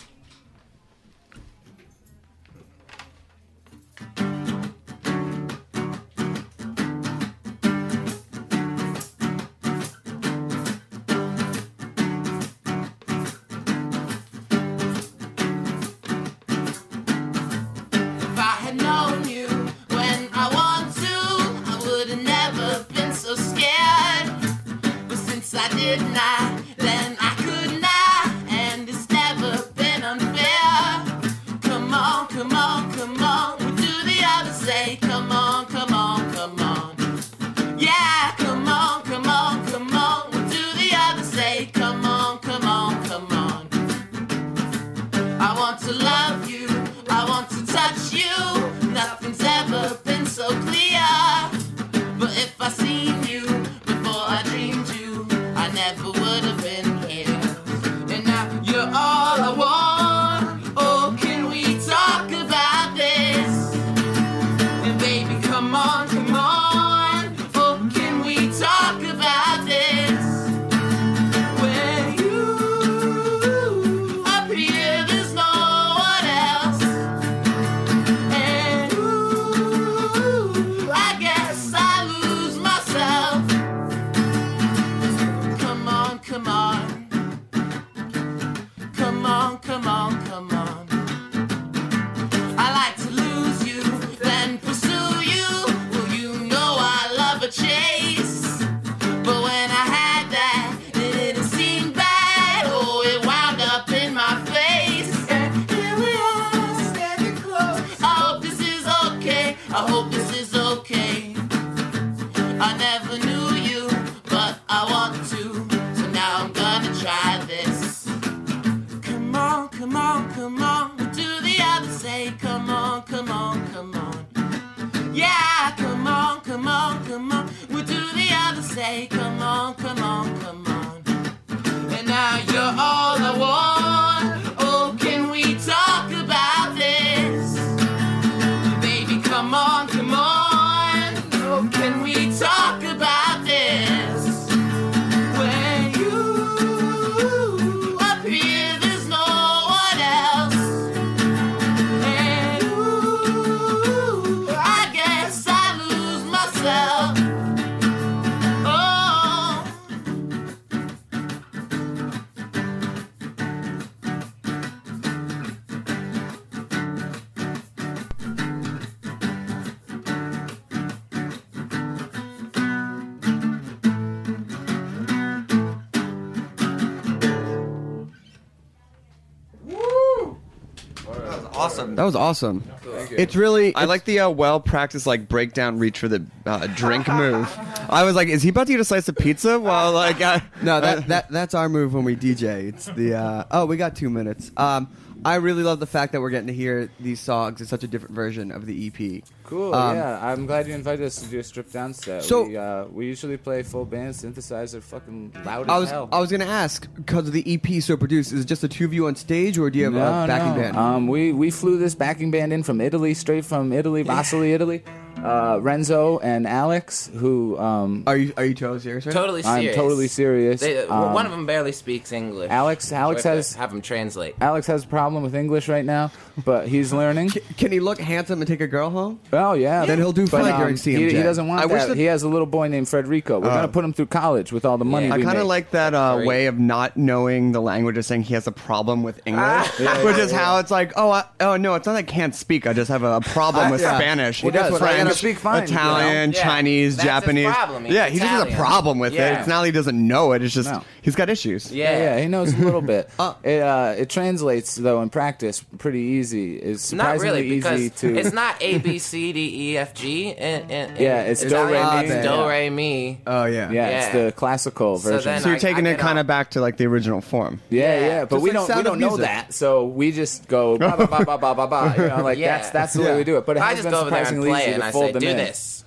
Was 182.12 182.20
awesome. 182.20 182.64
It's 183.11 183.35
really. 183.35 183.75
I 183.75 183.85
like 183.85 184.05
the 184.05 184.20
uh, 184.20 184.31
well 184.31 184.61
practiced 184.61 185.07
like 185.07 185.29
breakdown 185.29 185.79
reach 185.79 185.98
for 185.98 186.09
the 186.09 186.25
uh, 186.46 186.66
drink 186.68 187.09
move. 187.12 187.48
I 187.88 188.05
was 188.05 188.14
like, 188.14 188.29
is 188.29 188.42
he 188.42 188.51
about 188.51 188.66
to 188.68 188.75
eat 188.75 188.81
a 188.81 188.85
slice 188.85 189.09
of 189.09 189.16
pizza 189.16 189.59
while 189.59 189.92
like? 189.92 190.12
Uh, 190.22 190.40
No, 190.62 190.81
that, 190.81 191.07
that 191.09 191.31
that's 191.31 191.53
our 191.55 191.68
move 191.68 191.94
when 191.94 192.05
we 192.05 192.14
DJ. 192.14 192.68
It's 192.68 192.87
the 192.87 193.14
uh, 193.14 193.44
oh, 193.51 193.66
we 193.66 193.77
got 193.77 193.96
two 193.96 194.09
minutes. 194.09 194.53
Um, 194.57 194.88
I 195.24 195.37
really 195.37 195.62
love 195.62 195.80
the 195.80 195.87
fact 195.87 196.12
that 196.12 196.20
we're 196.20 196.30
getting 196.30 196.48
to 196.48 196.52
hear 196.52 196.90
these 196.98 197.20
songs 197.20 197.61
in 197.61 197.66
such 197.66 197.85
a 197.85 197.88
different 197.88 198.14
version 198.14 198.50
of 198.50 198.66
the 198.66 198.87
EP. 198.87 199.22
Cool. 199.44 199.74
Um, 199.74 199.96
yeah, 199.96 200.18
I'm 200.24 200.46
glad 200.46 200.66
you 200.66 200.74
invited 200.74 201.04
us 201.06 201.20
to 201.22 201.26
do 201.26 201.38
a 201.38 201.44
stripped 201.44 201.72
down 201.72 201.94
set. 201.94 202.24
So- 202.24 202.44
we, 202.44 202.56
uh, 202.56 202.85
we 202.87 203.06
usually 203.06 203.37
play 203.37 203.62
full 203.62 203.85
band 203.85 204.14
synthesizer, 204.14 204.82
fucking 204.82 205.32
loud 205.44 205.68
I 205.68 205.76
as 205.76 205.80
was 205.80 205.90
hell. 205.90 206.08
I 206.11 206.20
was 206.20 206.30
gonna 206.30 206.44
ask 206.44 206.88
because 206.94 207.26
of 207.28 207.32
the 207.32 207.44
EP 207.46 207.80
so 207.82 207.96
produced. 207.96 208.32
Is 208.32 208.40
it 208.40 208.46
just 208.46 208.62
the 208.62 208.68
two 208.68 208.85
of 208.85 208.92
you 208.92 209.06
on 209.06 209.16
stage, 209.16 209.58
or 209.58 209.70
do 209.70 209.78
you 209.78 209.85
have 209.85 209.94
no, 209.94 210.00
a 210.00 210.26
backing 210.26 210.56
no. 210.56 210.62
band? 210.62 210.76
Um, 210.76 211.06
we 211.06 211.32
we 211.32 211.50
flew 211.50 211.78
this 211.78 211.94
backing 211.94 212.30
band 212.30 212.52
in 212.52 212.62
from 212.62 212.80
Italy, 212.80 213.14
straight 213.14 213.44
from 213.44 213.72
Italy, 213.72 214.02
Vassili, 214.02 214.52
Italy. 214.52 214.82
Uh, 215.22 215.58
Renzo 215.61 216.18
and 216.18 216.46
Alex, 216.46 217.08
who 217.14 217.58
um, 217.58 218.02
are 218.06 218.16
you 218.16 218.32
are 218.37 218.44
you 218.44 218.54
totally 218.54 218.80
serious? 218.80 219.06
Right? 219.06 219.12
Totally 219.14 219.44
I'm 219.44 219.61
serious. 219.61 219.76
totally 219.76 220.08
serious. 220.08 220.61
They, 220.61 220.85
Um, 220.87 221.12
one 221.12 221.26
of 221.26 221.32
them 221.32 221.46
barely 221.46 221.72
speaks 221.72 222.11
English. 222.12 222.50
Alex- 222.50 222.90
Alex 222.92 223.22
So 223.22 223.28
have 223.28 223.37
has- 223.38 223.52
to 223.52 223.58
have 223.58 223.72
him 223.72 223.82
translate. 223.82 224.35
Alex 224.40 224.66
has 224.66 224.85
a 224.85 224.87
problem 224.88 225.22
with 225.22 225.35
English 225.35 225.68
right 225.68 225.85
now, 225.85 226.11
but 226.44 226.66
he's 226.68 226.92
learning. 227.02 227.30
Can, 227.30 227.42
can 227.56 227.72
he 227.72 227.80
look 227.80 228.00
handsome 228.00 228.40
and 228.40 228.48
take 228.48 228.61
a 228.61 228.66
girl 228.66 228.90
home? 228.90 229.20
Oh 229.32 229.52
yeah, 229.54 229.85
Then 229.87 229.98
he'll 229.98 230.12
do 230.12 230.26
But, 230.26 230.42
fine 230.42 230.52
um, 230.52 230.61
during 230.61 230.76
He, 230.76 230.94
CMJ. 230.94 231.11
he 231.16 231.22
doesn't 231.22 231.46
want 231.46 231.62
I 231.62 231.66
wish 231.66 231.82
that. 231.82 231.88
that- 231.90 231.96
He 231.96 232.04
has 232.04 232.22
a 232.24 232.28
little 232.28 232.46
boy 232.46 232.68
named 232.68 232.87
Frederico. 232.88 233.40
We're 233.40 233.48
Oh. 233.50 233.54
gonna 233.54 233.68
put 233.68 233.85
him 233.85 233.92
through 233.92 234.06
college 234.06 234.52
with 234.52 234.64
all 234.64 234.78
the 234.78 234.85
money. 234.85 235.06
Yeah. 235.06 235.14
I 235.14 235.16
we 235.18 235.22
kind 235.24 235.38
of 235.38 235.44
make. 235.44 235.48
like 235.48 235.70
that 235.72 235.94
uh, 235.94 236.16
Great. 236.16 236.26
way 236.26 236.46
of 236.46 236.58
not 236.58 236.96
knowing 236.96 237.52
the 237.52 237.61
language 237.62 237.96
of 237.96 238.04
saying 238.04 238.22
he 238.22 238.35
has 238.35 238.46
a 238.46 238.52
problem 238.52 239.02
with 239.02 239.20
English, 239.24 239.44
Ah. 239.44 240.00
Which 240.04 240.16
is 240.18 240.32
how 240.32 240.58
it's 240.58 240.70
like, 240.70 240.92
oh, 240.96 241.11
I, 241.11 241.24
oh 241.40 241.56
no, 241.56 241.74
it's 241.74 241.87
not 241.87 241.92
that 241.92 241.98
I 241.98 242.02
can't 242.02 242.35
speak. 242.35 242.66
I 242.66 242.72
just 242.72 242.88
have 242.90 243.02
a 243.04 243.20
problem 243.20 243.70
with 243.70 243.80
yeah. 243.82 243.96
Spanish, 243.98 244.40
He 244.40 244.50
does. 244.50 244.72
I 244.82 244.98
gotta 245.04 245.12
French, 245.20 245.35
speak 245.37 245.38
fine, 245.38 245.62
you 245.68 245.75
Italian, 245.75 246.31
know? 246.31 246.37
Yeah. 246.37 246.42
Chinese, 246.44 246.96
That's 246.96 247.03
his 247.05 247.11
Japanese. 247.12 247.53
problem. 247.55 247.85
He's 247.85 247.94
Yeah, 247.94 248.09
he 248.09 248.18
just 248.18 248.29
has 248.29 248.38
a 248.40 248.42
Italian. 248.42 248.59
problem 248.59 248.98
with 248.98 249.12
it. 249.12 249.16
Yeah. 249.16 249.38
It's 249.38 249.48
not 249.48 249.61
that 249.61 249.66
he 249.66 249.72
doesn't 249.72 250.07
know 250.07 250.33
it. 250.33 250.42
It's 250.42 250.55
just 250.55 250.70
No. 250.70 250.83
He's 251.02 251.14
got 251.14 251.28
issues. 251.28 251.70
Yeah. 251.70 251.90
Yeah, 251.92 251.98
yeah, 252.16 252.20
he 252.22 252.28
knows 252.28 252.54
a 252.54 252.56
little 252.56 252.80
bit. 252.80 253.10
it 253.44 253.60
uh, 253.62 253.94
it 253.98 254.08
translates 254.08 254.76
though 254.76 255.02
in 255.02 255.10
practice 255.10 255.62
pretty 255.78 256.00
easy. 256.00 256.56
It's 256.56 256.90
Not 256.92 257.02
surprisingly 257.18 257.42
really, 257.42 257.56
because 257.56 257.80
easy 257.80 257.90
to. 257.90 258.16
it's 258.18 258.32
not 258.32 258.56
A 258.62 258.78
B 258.78 258.98
C 258.98 259.32
D 259.34 259.72
E 259.72 259.78
F 259.78 259.92
G. 259.92 260.28
In, 260.30 260.70
in, 260.70 260.96
in 260.96 261.02
Yeah, 261.02 261.22
it's 261.22 261.40
do, 261.42 261.48
Italian, 261.48 262.08
re, 262.08 262.14
it's 262.16 262.26
do 262.26 262.48
re 262.48 262.70
mi. 262.70 263.20
Oh 263.26 263.44
yeah. 263.44 263.70
Yeah, 263.70 263.88
it's 263.88 264.12
the 264.14 264.32
classical 264.32 264.98
So 264.98 265.10
version. 265.10 265.32
then 265.32 265.42
So 265.42 265.48
you're 265.48 265.56
I- 265.56 265.60
taking 265.60 265.86
I 265.86 265.90
it 265.90 265.92
get 265.94 266.00
kind 266.00 266.18
all- 266.18 266.22
of 266.22 266.26
back 266.26 266.50
to 266.52 266.60
like 266.60 266.76
the 266.78 266.86
original 266.86 267.20
form. 267.20 267.60
yeah, 267.68 267.80
Yeah. 268.00 268.06
yeah, 268.06 268.24
but 268.24 268.36
Just 268.36 268.42
we 268.42 268.50
like 268.50 268.54
don't 268.54 268.62
we 268.68 268.72
Sound 268.74 268.84
don't 268.86 268.98
know 269.00 269.08
Music. 269.08 269.24
that, 269.26 269.52
so 269.54 269.84
we 269.86 270.12
just 270.12 270.48
go 270.48 270.78
ba 270.78 270.96
ba 270.96 271.06
ba 271.06 271.24
ba 271.24 271.38
ba 271.38 271.54
ba 271.54 271.66
ba. 271.66 271.94
You 271.96 272.08
know, 272.08 272.22
like 272.22 272.38
Yeah. 272.38 272.56
that's 272.58 272.70
that's 272.70 272.92
the 272.94 273.02
Yeah. 273.02 273.10
way 273.10 273.16
we 273.18 273.24
do 273.24 273.36
it. 273.38 273.44
But 273.46 273.56
it 273.56 273.62
I 273.62 273.70
has 273.70 273.78
just 273.78 273.84
been 273.86 273.92
go 273.92 274.00
over 274.00 274.10
there 274.10 274.18
and 274.20 274.26
surprisingly 274.28 274.50
play 274.50 274.60
easy 274.62 274.70
it, 274.70 274.74
and 274.74 274.82
to 274.82 274.86
I 274.88 274.92
fold 274.92 275.04
say, 275.06 275.12
them 275.12 275.20
"Do 275.20 275.28
in. 275.28 275.36
this, 275.36 275.84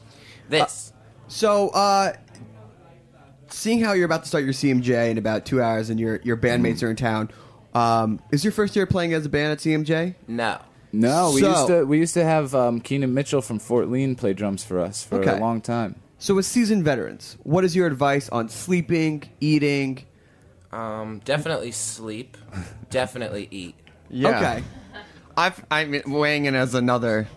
this." 0.50 0.92
So, 1.28 1.70
uh, 1.70 2.14
seeing 3.66 3.82
how 3.82 3.94
you're 3.94 4.06
about 4.06 4.22
to 4.22 4.28
start 4.28 4.44
your 4.44 4.54
CMJ 4.54 5.10
in 5.10 5.18
about 5.18 5.44
two 5.44 5.60
hours, 5.60 5.90
and 5.90 6.00
your 6.00 6.20
your 6.24 6.38
bandmates 6.38 6.84
are 6.84 6.90
in 6.92 6.96
town, 6.96 7.32
um, 7.74 8.20
is 8.32 8.44
your 8.46 8.52
first 8.54 8.76
year 8.76 8.86
playing 8.86 9.12
as 9.14 9.26
a 9.26 9.30
band 9.30 9.52
at 9.54 9.58
CMJ? 9.58 10.14
No. 10.28 10.60
No, 10.94 11.32
we 11.34 11.42
So- 11.42 11.50
used 11.50 11.68
to 11.68 11.84
we 11.86 11.98
used 11.98 12.14
to 12.14 12.24
have 12.24 12.54
um, 12.54 12.80
Keenan 12.80 13.14
Mitchell 13.16 13.42
from 13.42 13.58
Fort 13.58 13.90
Lean 13.90 14.16
play 14.16 14.34
drums 14.34 14.64
for 14.64 14.80
us 14.80 15.04
for 15.04 15.16
Okay. 15.20 15.32
a 15.36 15.40
long 15.40 15.62
time. 15.62 15.96
So, 16.20 16.38
as 16.38 16.46
seasoned 16.48 16.86
veterans, 16.86 17.38
what 17.44 17.66
is 17.66 17.76
your 17.76 17.88
advice 17.88 18.30
on 18.30 18.48
sleeping, 18.50 19.24
eating? 19.42 20.04
Um, 20.72 21.22
definitely 21.26 21.72
sleep. 21.72 22.38
definitely 22.92 23.48
eat. 23.52 23.76
Yeah. 24.10 24.30
Okay. 24.30 24.64
I've, 25.36 25.66
I'm 25.70 26.02
weighing 26.06 26.46
in 26.46 26.56
as 26.56 26.76
another 26.76 27.28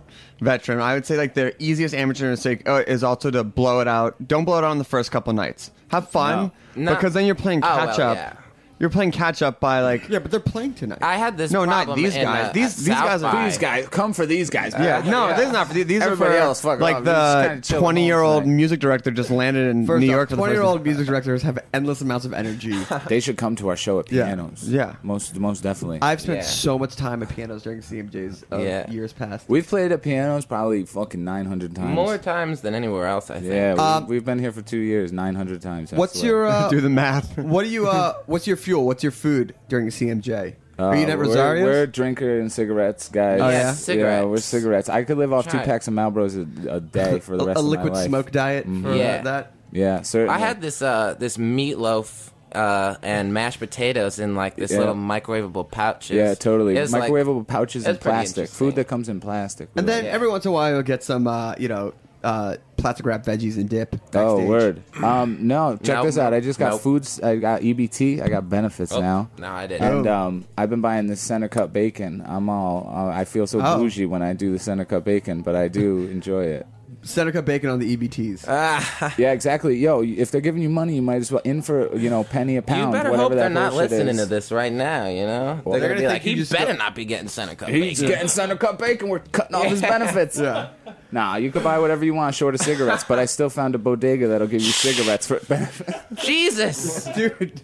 veteran. 0.40 0.80
I 0.80 0.94
would 0.94 1.06
say 1.06 1.16
like 1.16 1.34
the 1.34 1.54
easiest 1.62 1.94
amateur 1.94 2.30
mistake 2.30 2.68
uh, 2.68 2.82
is 2.86 3.02
also 3.04 3.30
to 3.30 3.44
blow 3.44 3.80
it 3.80 3.88
out. 3.88 4.16
Don't 4.26 4.44
blow 4.44 4.56
it 4.58 4.64
out 4.64 4.70
on 4.70 4.78
the 4.78 4.84
first 4.84 5.10
couple 5.10 5.32
nights. 5.32 5.70
Have 5.90 6.08
fun 6.10 6.52
No. 6.76 6.84
No. 6.84 6.94
because 6.94 7.14
then 7.14 7.26
you're 7.26 7.34
playing 7.34 7.60
Oh, 7.64 7.66
catch 7.66 7.98
well, 7.98 8.10
up. 8.12 8.16
yeah. 8.16 8.32
You're 8.80 8.90
playing 8.90 9.10
catch 9.10 9.42
up 9.42 9.58
by 9.60 9.80
like 9.80 10.08
Yeah, 10.08 10.20
but 10.20 10.30
they're 10.30 10.38
playing 10.40 10.74
tonight. 10.74 10.98
I 11.02 11.16
had 11.16 11.36
this. 11.36 11.50
No, 11.50 11.64
not 11.64 11.86
problem 11.86 12.02
these 12.04 12.14
in, 12.16 12.22
guys. 12.22 12.46
uh, 12.48 12.52
These- 12.52 12.72
at 12.78 12.84
these 12.84 12.88
guys 12.88 13.22
are- 13.22 13.32
by. 13.32 13.44
These 13.46 13.58
guys 13.58 13.88
come 13.88 14.12
for 14.12 14.24
these 14.26 14.50
guys. 14.50 14.72
yeah, 14.74 15.00
man. 15.00 15.10
no, 15.10 15.28
this 15.36 15.46
is 15.46 15.52
not 15.52 15.66
for 15.68 15.74
these. 15.74 15.86
These 15.86 16.02
Everybody 16.02 16.34
are 16.34 16.38
for 16.38 16.42
else, 16.42 16.60
fuck 16.60 16.80
like 16.80 16.96
off. 16.96 17.00
We 17.02 17.06
just 17.06 17.36
kinda 17.48 17.56
the 17.56 17.62
chill 17.62 17.80
twenty 17.80 18.06
year 18.06 18.20
old 18.20 18.44
tonight. 18.44 18.54
music 18.56 18.80
director 18.80 19.10
just 19.10 19.30
landed 19.30 19.68
in 19.68 19.86
First 19.86 20.00
New 20.00 20.06
York 20.10 20.28
for 20.30 20.36
the 20.36 20.42
first 20.42 20.46
twenty-year-old 20.46 20.84
music 20.84 21.06
directors 21.06 21.42
have 21.42 21.58
endless 21.74 22.00
amounts 22.00 22.24
of 22.26 22.32
energy. 22.32 22.74
They 23.08 23.20
should 23.20 23.36
come 23.36 23.56
to 23.56 23.68
our 23.68 23.76
show 23.76 23.98
at 24.00 24.12
Yeah. 24.12 24.26
pianos. 24.26 24.64
Yeah. 24.68 24.94
most 25.02 25.36
most 25.38 25.62
definitely. 25.62 25.98
I've 26.02 26.20
spent 26.20 26.38
Yeah. 26.38 26.44
so 26.44 26.78
much 26.78 26.94
time 26.96 27.22
at 27.22 27.30
pianos 27.34 27.62
during 27.62 27.80
CMJs 27.80 28.44
of 28.50 28.60
Yeah. 28.60 28.88
years 28.90 29.12
past. 29.12 29.46
We've 29.48 29.66
played 29.66 29.92
at 29.92 30.02
pianos 30.02 30.44
probably 30.44 30.84
fucking 30.84 31.24
nine 31.24 31.46
hundred 31.46 31.74
times. 31.74 31.94
More 31.94 32.16
times 32.18 32.60
than 32.60 32.74
anywhere 32.74 33.06
else, 33.06 33.30
I 33.30 33.34
think. 33.40 33.46
Yeah, 33.52 33.74
we, 33.74 33.80
Um, 33.80 34.06
we've 34.06 34.24
been 34.24 34.38
here 34.38 34.52
for 34.52 34.62
two 34.62 34.78
years, 34.78 35.12
nine 35.12 35.34
hundred 35.34 35.62
times. 35.62 35.90
What's 35.92 36.22
your 36.22 36.46
uh, 36.46 36.68
Do 36.70 36.80
the 36.80 36.88
math. 36.90 37.36
what 37.38 37.64
do 37.64 37.70
you 37.70 37.88
uh 37.88 38.14
what's 38.26 38.46
your 38.46 38.56
fuel? 38.68 38.84
What's 38.84 39.02
your 39.02 39.12
food 39.12 39.54
during 39.68 39.86
CMJ? 39.88 40.54
Are 40.78 40.94
you 40.94 41.06
Uh, 41.06 41.08
at 41.10 41.18
we're, 41.18 41.62
we're 41.62 41.86
drinker 41.86 42.38
and 42.38 42.52
cigarettes, 42.52 43.08
guys. 43.08 43.40
Oh, 43.40 43.48
yeah? 43.48 43.74
Yeah, 43.94 44.24
we're 44.24 44.36
cigarettes. 44.36 44.88
I 44.90 45.02
could 45.04 45.16
live 45.18 45.32
off 45.32 45.48
two 45.48 45.56
it. 45.56 45.64
packs 45.64 45.88
of 45.88 45.94
Marlboros 45.94 46.36
a, 46.66 46.74
a 46.76 46.80
day 46.80 47.18
for 47.26 47.36
the 47.36 47.44
a, 47.44 47.46
rest 47.46 47.56
a 47.56 47.60
of 47.60 47.66
liquid 47.66 47.92
my 47.94 47.98
life. 48.00 48.06
A 48.06 48.10
liquid 48.10 48.24
smoke 48.26 48.30
diet 48.30 48.64
for 48.66 48.94
Yeah. 48.94 49.22
that. 49.22 49.52
Yeah, 49.72 50.02
certainly. 50.02 50.34
I 50.34 50.38
had 50.38 50.60
this 50.60 50.80
uh 50.82 51.14
this 51.18 51.36
meatloaf 51.36 52.30
uh 52.54 52.94
and 53.02 53.34
mashed 53.34 53.58
potatoes 53.58 54.18
in 54.20 54.34
like 54.36 54.54
this 54.56 54.70
Yeah. 54.70 54.78
little 54.78 54.94
microwavable 54.94 55.68
pouches. 55.70 56.10
Yeah, 56.16 56.34
totally. 56.34 56.76
It 56.76 56.80
was, 56.80 56.92
like- 56.92 57.10
Microwavable 57.10 57.46
pouches 57.46 57.84
it 57.84 57.90
and 57.90 58.00
pretty 58.00 58.14
plastic. 58.16 58.36
interesting. 58.42 58.66
Food 58.66 58.74
that 58.76 58.86
comes 58.86 59.08
in 59.08 59.18
plastic. 59.20 59.70
And 59.76 59.88
then 59.88 60.04
Yeah. 60.04 60.12
every 60.12 60.28
once 60.28 60.44
in 60.44 60.50
a 60.50 60.52
while 60.52 60.70
you'll 60.72 60.82
get 60.82 61.02
some 61.02 61.26
uh, 61.26 61.54
you 61.58 61.68
know, 61.68 61.92
uh 62.24 62.56
plastic 62.76 63.06
wrap 63.06 63.24
veggies 63.24 63.56
and 63.56 63.68
dip. 63.68 63.96
Oh, 64.14 64.36
backstage. 64.38 64.48
word. 64.48 64.82
Um, 65.04 65.38
no, 65.46 65.76
check 65.82 65.96
Nope. 65.96 66.06
this 66.06 66.18
out. 66.18 66.32
I 66.34 66.40
just 66.40 66.58
got 66.58 66.70
Nope. 66.72 66.80
foods. 66.80 67.20
I 67.20 67.36
got 67.36 67.62
EBT. 67.62 68.20
I 68.22 68.28
got 68.28 68.48
benefits 68.48 68.92
Oh, 68.92 69.00
now. 69.00 69.30
No, 69.38 69.48
I 69.48 69.66
didn't. 69.66 69.82
And 69.98 70.06
um, 70.06 70.44
I've 70.56 70.70
been 70.70 70.80
buying 70.80 71.06
this 71.06 71.20
center 71.20 71.48
cut 71.48 71.72
bacon. 71.72 72.22
I'm 72.26 72.48
all. 72.48 72.88
Uh, 72.92 73.08
I 73.12 73.24
feel 73.24 73.46
so 73.46 73.60
Oh. 73.62 73.78
bougie 73.78 74.06
when 74.06 74.22
I 74.22 74.32
do 74.32 74.52
the 74.52 74.58
center 74.58 74.84
cut 74.84 75.04
bacon, 75.04 75.42
but 75.42 75.54
I 75.56 75.68
do 75.68 75.98
enjoy 76.10 76.44
it. 76.44 76.66
Center 77.02 77.30
cut 77.30 77.44
bacon 77.44 77.70
on 77.70 77.78
the 77.78 77.86
E 77.86 77.96
EBTs. 77.96 78.44
Ah, 78.48 79.14
Yeah, 79.18 79.30
exactly. 79.30 79.76
Yo, 79.76 80.02
if 80.02 80.32
they're 80.32 80.40
giving 80.40 80.62
you 80.62 80.68
money, 80.68 80.96
you 80.96 81.02
might 81.02 81.16
as 81.16 81.30
well 81.30 81.40
in 81.44 81.62
for 81.62 81.96
you 81.96 82.10
know 82.10 82.24
penny 82.24 82.56
a 82.56 82.62
pound. 82.62 82.78
you 82.78 82.84
pound. 82.86 82.92
better 82.92 83.10
whatever 83.10 83.22
hope 83.22 83.30
that 83.32 83.36
they're 83.38 83.50
not 83.50 83.70
bullshit 83.70 83.90
listening 83.92 84.14
is. 84.16 84.20
to 84.22 84.26
this 84.26 84.50
right 84.50 84.72
now. 84.72 85.06
You 85.06 85.26
know, 85.26 85.60
Well, 85.64 85.78
they're, 85.78 85.80
they're 85.80 85.88
gonna 85.90 85.94
be 85.94 86.00
gonna 86.02 86.14
like, 86.14 86.22
think 86.24 86.34
he 86.36 86.40
just 86.42 86.50
better 86.52 86.72
go- 86.72 86.78
not 86.78 86.94
be 86.96 87.04
getting 87.04 87.28
center 87.28 87.54
cut 87.54 87.68
He's 87.68 88.00
bacon. 88.00 88.12
getting 88.14 88.28
center 88.28 88.56
cut 88.56 88.78
bacon. 88.80 89.08
We're 89.08 89.20
cutting 89.20 89.54
off 89.54 89.66
his 89.66 89.80
benefits. 89.94 90.38
Yeah. 90.40 90.70
Nah, 91.10 91.36
you 91.36 91.50
could 91.50 91.64
buy 91.64 91.78
whatever 91.78 92.04
you 92.04 92.12
want 92.14 92.34
short 92.34 92.54
of 92.54 92.60
cigarettes, 92.60 93.04
but 93.04 93.18
I 93.18 93.24
still 93.24 93.48
found 93.50 93.74
a 93.74 93.78
bodega 93.78 94.28
that'll 94.28 94.46
give 94.46 94.60
you 94.62 94.70
cigarettes 94.72 95.26
for 95.26 95.40
benefit. 95.40 95.94
Jesus. 96.16 97.04
Dude. 97.14 97.62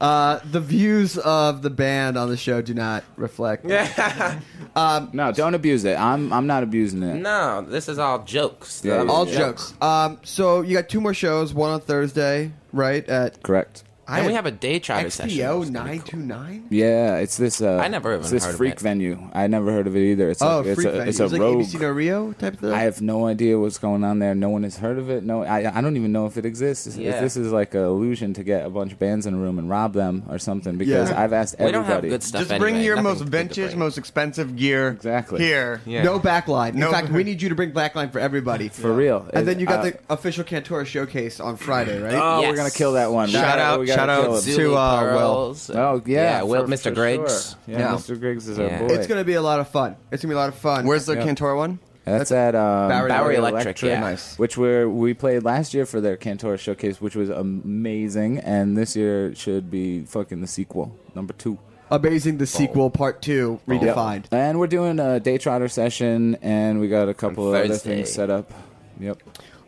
Uh, 0.00 0.40
the 0.50 0.60
views 0.60 1.16
of 1.18 1.62
the 1.62 1.70
band 1.70 2.18
on 2.18 2.28
the 2.28 2.36
show 2.36 2.60
do 2.60 2.74
not 2.74 3.04
reflect. 3.16 3.64
Yeah. 3.64 4.40
No, 4.76 5.30
don't 5.32 5.54
abuse 5.54 5.84
it. 5.84 5.96
I'm 5.96 6.32
I'm 6.32 6.48
not 6.48 6.64
abusing 6.64 7.04
it. 7.04 7.14
no, 7.14 7.62
this 7.62 7.88
is 7.88 7.96
all 8.00 8.24
jokes. 8.24 8.82
Yeah, 8.84 9.04
yeah, 9.04 9.08
All 9.08 9.26
yeah. 9.28 9.38
jokes. 9.38 9.72
Um, 9.80 10.18
so 10.24 10.62
you 10.62 10.74
got 10.76 10.88
two 10.88 11.00
more 11.00 11.14
shows. 11.14 11.54
One 11.54 11.70
on 11.70 11.80
Thursday, 11.80 12.50
right? 12.72 13.08
At 13.08 13.40
Correct. 13.44 13.83
And 14.06 14.26
we 14.26 14.34
have 14.34 14.46
a 14.46 14.52
Daytrotter 14.52 15.10
session. 15.10 15.38
XPO 15.38 15.62
It's 15.62 15.70
gonna 15.70 15.90
be 16.00 16.16
nine 16.18 16.60
cool. 16.60 16.68
Yeah, 16.70 17.16
it's 17.16 17.36
this. 17.36 17.60
Uh, 17.62 17.76
I 17.78 17.88
never 17.88 18.10
even 18.12 18.20
it's 18.20 18.30
this 18.30 18.44
heard 18.44 18.50
of 18.52 18.56
freak 18.58 18.74
it. 18.74 18.80
venue. 18.80 19.18
I 19.32 19.46
never 19.46 19.72
heard 19.72 19.86
of 19.86 19.96
it 19.96 20.00
either. 20.00 20.28
It's 20.30 20.42
Oh, 20.42 20.58
a, 20.58 20.62
it's 20.64 20.74
freak 20.74 20.88
a, 20.88 20.90
venue. 20.92 21.08
it's 21.08 21.20
a 21.20 21.24
It's 21.24 21.32
like 21.32 21.40
rogue. 21.40 21.56
ABC 21.64 21.80
No 21.80 21.90
Rio 21.90 22.32
type 22.34 22.58
thing. 22.58 22.72
I 22.72 22.80
have 22.80 23.00
no 23.00 23.26
idea 23.26 23.58
what's 23.58 23.78
going 23.78 24.04
on 24.04 24.18
there. 24.18 24.34
No 24.34 24.50
one 24.50 24.62
has 24.64 24.76
heard 24.76 24.98
of 24.98 25.08
it. 25.10 25.24
No, 25.24 25.42
I, 25.44 25.78
I 25.78 25.80
don't 25.80 25.96
even 25.96 26.12
know 26.12 26.26
if 26.26 26.36
it 26.36 26.44
exists. 26.44 26.86
If 26.86 26.96
Yeah. 26.96 27.20
This 27.20 27.36
is 27.36 27.50
like 27.52 27.74
an 27.74 27.82
illusion 27.84 28.34
to 28.34 28.44
get 28.44 28.66
a 28.66 28.70
bunch 28.70 28.92
of 28.92 28.98
bands 28.98 29.24
in 29.26 29.34
a 29.34 29.38
room 29.38 29.58
and 29.58 29.70
rob 29.70 29.94
them 29.94 30.24
or 30.28 30.38
something. 30.38 30.76
Because 30.76 31.10
Yeah. 31.10 31.22
I've 31.22 31.32
asked 31.32 31.54
everybody. 31.58 31.66
We 31.66 31.72
don't 31.72 31.82
everybody. 31.84 32.08
have 32.10 32.20
good 32.20 32.22
stuff. 32.22 32.48
Just 32.48 32.60
bring 32.60 32.80
your 32.82 32.96
Nothing 32.96 33.04
most 33.10 33.18
good 33.20 33.28
vintage, 33.30 33.74
most 33.76 33.96
expensive 33.98 34.54
gear. 34.56 34.88
Exactly. 34.88 35.40
Here. 35.40 35.80
Yeah. 35.86 36.02
No 36.02 36.20
backline. 36.20 36.74
In 36.74 36.80
fact, 36.90 37.08
we 37.10 37.24
need 37.28 37.40
you 37.40 37.48
to 37.48 37.54
bring 37.54 37.72
backline 37.72 38.12
for 38.12 38.18
everybody. 38.18 38.68
For 38.68 38.92
real. 38.92 39.26
And 39.32 39.48
then 39.48 39.58
you 39.58 39.66
got 39.66 39.80
Uh, 39.80 39.82
the 39.84 39.98
official 40.10 40.44
Cantora 40.44 40.84
showcase 40.84 41.40
on 41.40 41.56
Friday, 41.56 42.00
right? 42.02 42.14
Oh, 42.14 42.42
we're 42.42 42.56
gonna 42.56 42.70
kill 42.70 42.92
that 42.94 43.10
one. 43.10 43.28
Shout 43.28 43.58
out- 43.58 43.80
we 43.80 43.86
gotta 43.86 43.93
shout 43.94 44.08
out 44.10 44.24
to, 44.26 44.40
Zulu 44.40 44.74
uh, 44.74 45.02
Will. 45.14 45.56
Oh 45.74 46.02
yeah, 46.06 46.42
Will, 46.42 46.64
for- 46.66 46.72
Mr. 46.72 46.82
for 46.84 46.90
Griggs. 46.92 47.50
sure. 47.50 47.58
Yeah, 47.74 47.78
Yeah. 47.78 47.94
Mr. 47.96 48.18
Griggs 48.18 48.48
is 48.48 48.58
our 48.58 48.68
boy. 48.68 48.86
It's 48.94 49.06
gonna 49.06 49.24
be 49.24 49.34
a 49.34 49.42
lot 49.42 49.60
of 49.60 49.68
fun. 49.68 49.96
It's 50.10 50.22
gonna 50.22 50.32
be 50.32 50.36
a 50.36 50.38
lot 50.40 50.48
of 50.48 50.54
fun. 50.56 50.86
Where's 50.86 51.06
the 51.06 51.14
Yeah. 51.14 51.24
Cantora 51.24 51.56
one? 51.56 51.78
That's 52.04 52.32
at 52.32 52.54
um, 52.54 52.90
Bowery 52.90 53.08
Bowery 53.08 53.36
Electric, 53.36 53.80
yeah. 53.80 53.98
Nice. 54.00 54.38
which 54.38 54.58
we're, 54.58 54.86
we 54.86 55.14
played 55.14 55.42
last 55.42 55.72
year 55.72 55.86
for 55.86 56.02
their 56.02 56.18
Cantora 56.18 56.58
showcase, 56.58 57.00
which 57.00 57.16
was 57.16 57.30
amazing, 57.30 58.40
and 58.40 58.76
this 58.76 58.94
year 58.94 59.34
should 59.34 59.70
be 59.70 60.04
fucking 60.04 60.42
the 60.42 60.46
sequel, 60.46 60.94
number 61.14 61.32
two. 61.32 61.58
Amazing 61.90 62.36
the 62.38 62.46
sequel 62.46 62.90
part 62.90 63.22
two 63.22 63.58
redefined. 63.66 64.26
And 64.32 64.58
we're 64.58 64.66
doing 64.66 64.98
a 64.98 65.18
Daytrotter 65.20 65.70
session, 65.70 66.36
and 66.42 66.78
we 66.78 66.88
got 66.88 67.08
a 67.08 67.14
couple 67.14 67.48
of 67.48 67.54
other 67.54 67.68
Thursday. 67.68 67.96
things 67.96 68.12
set 68.12 68.28
up. 68.28 68.52
Yep. 69.00 69.22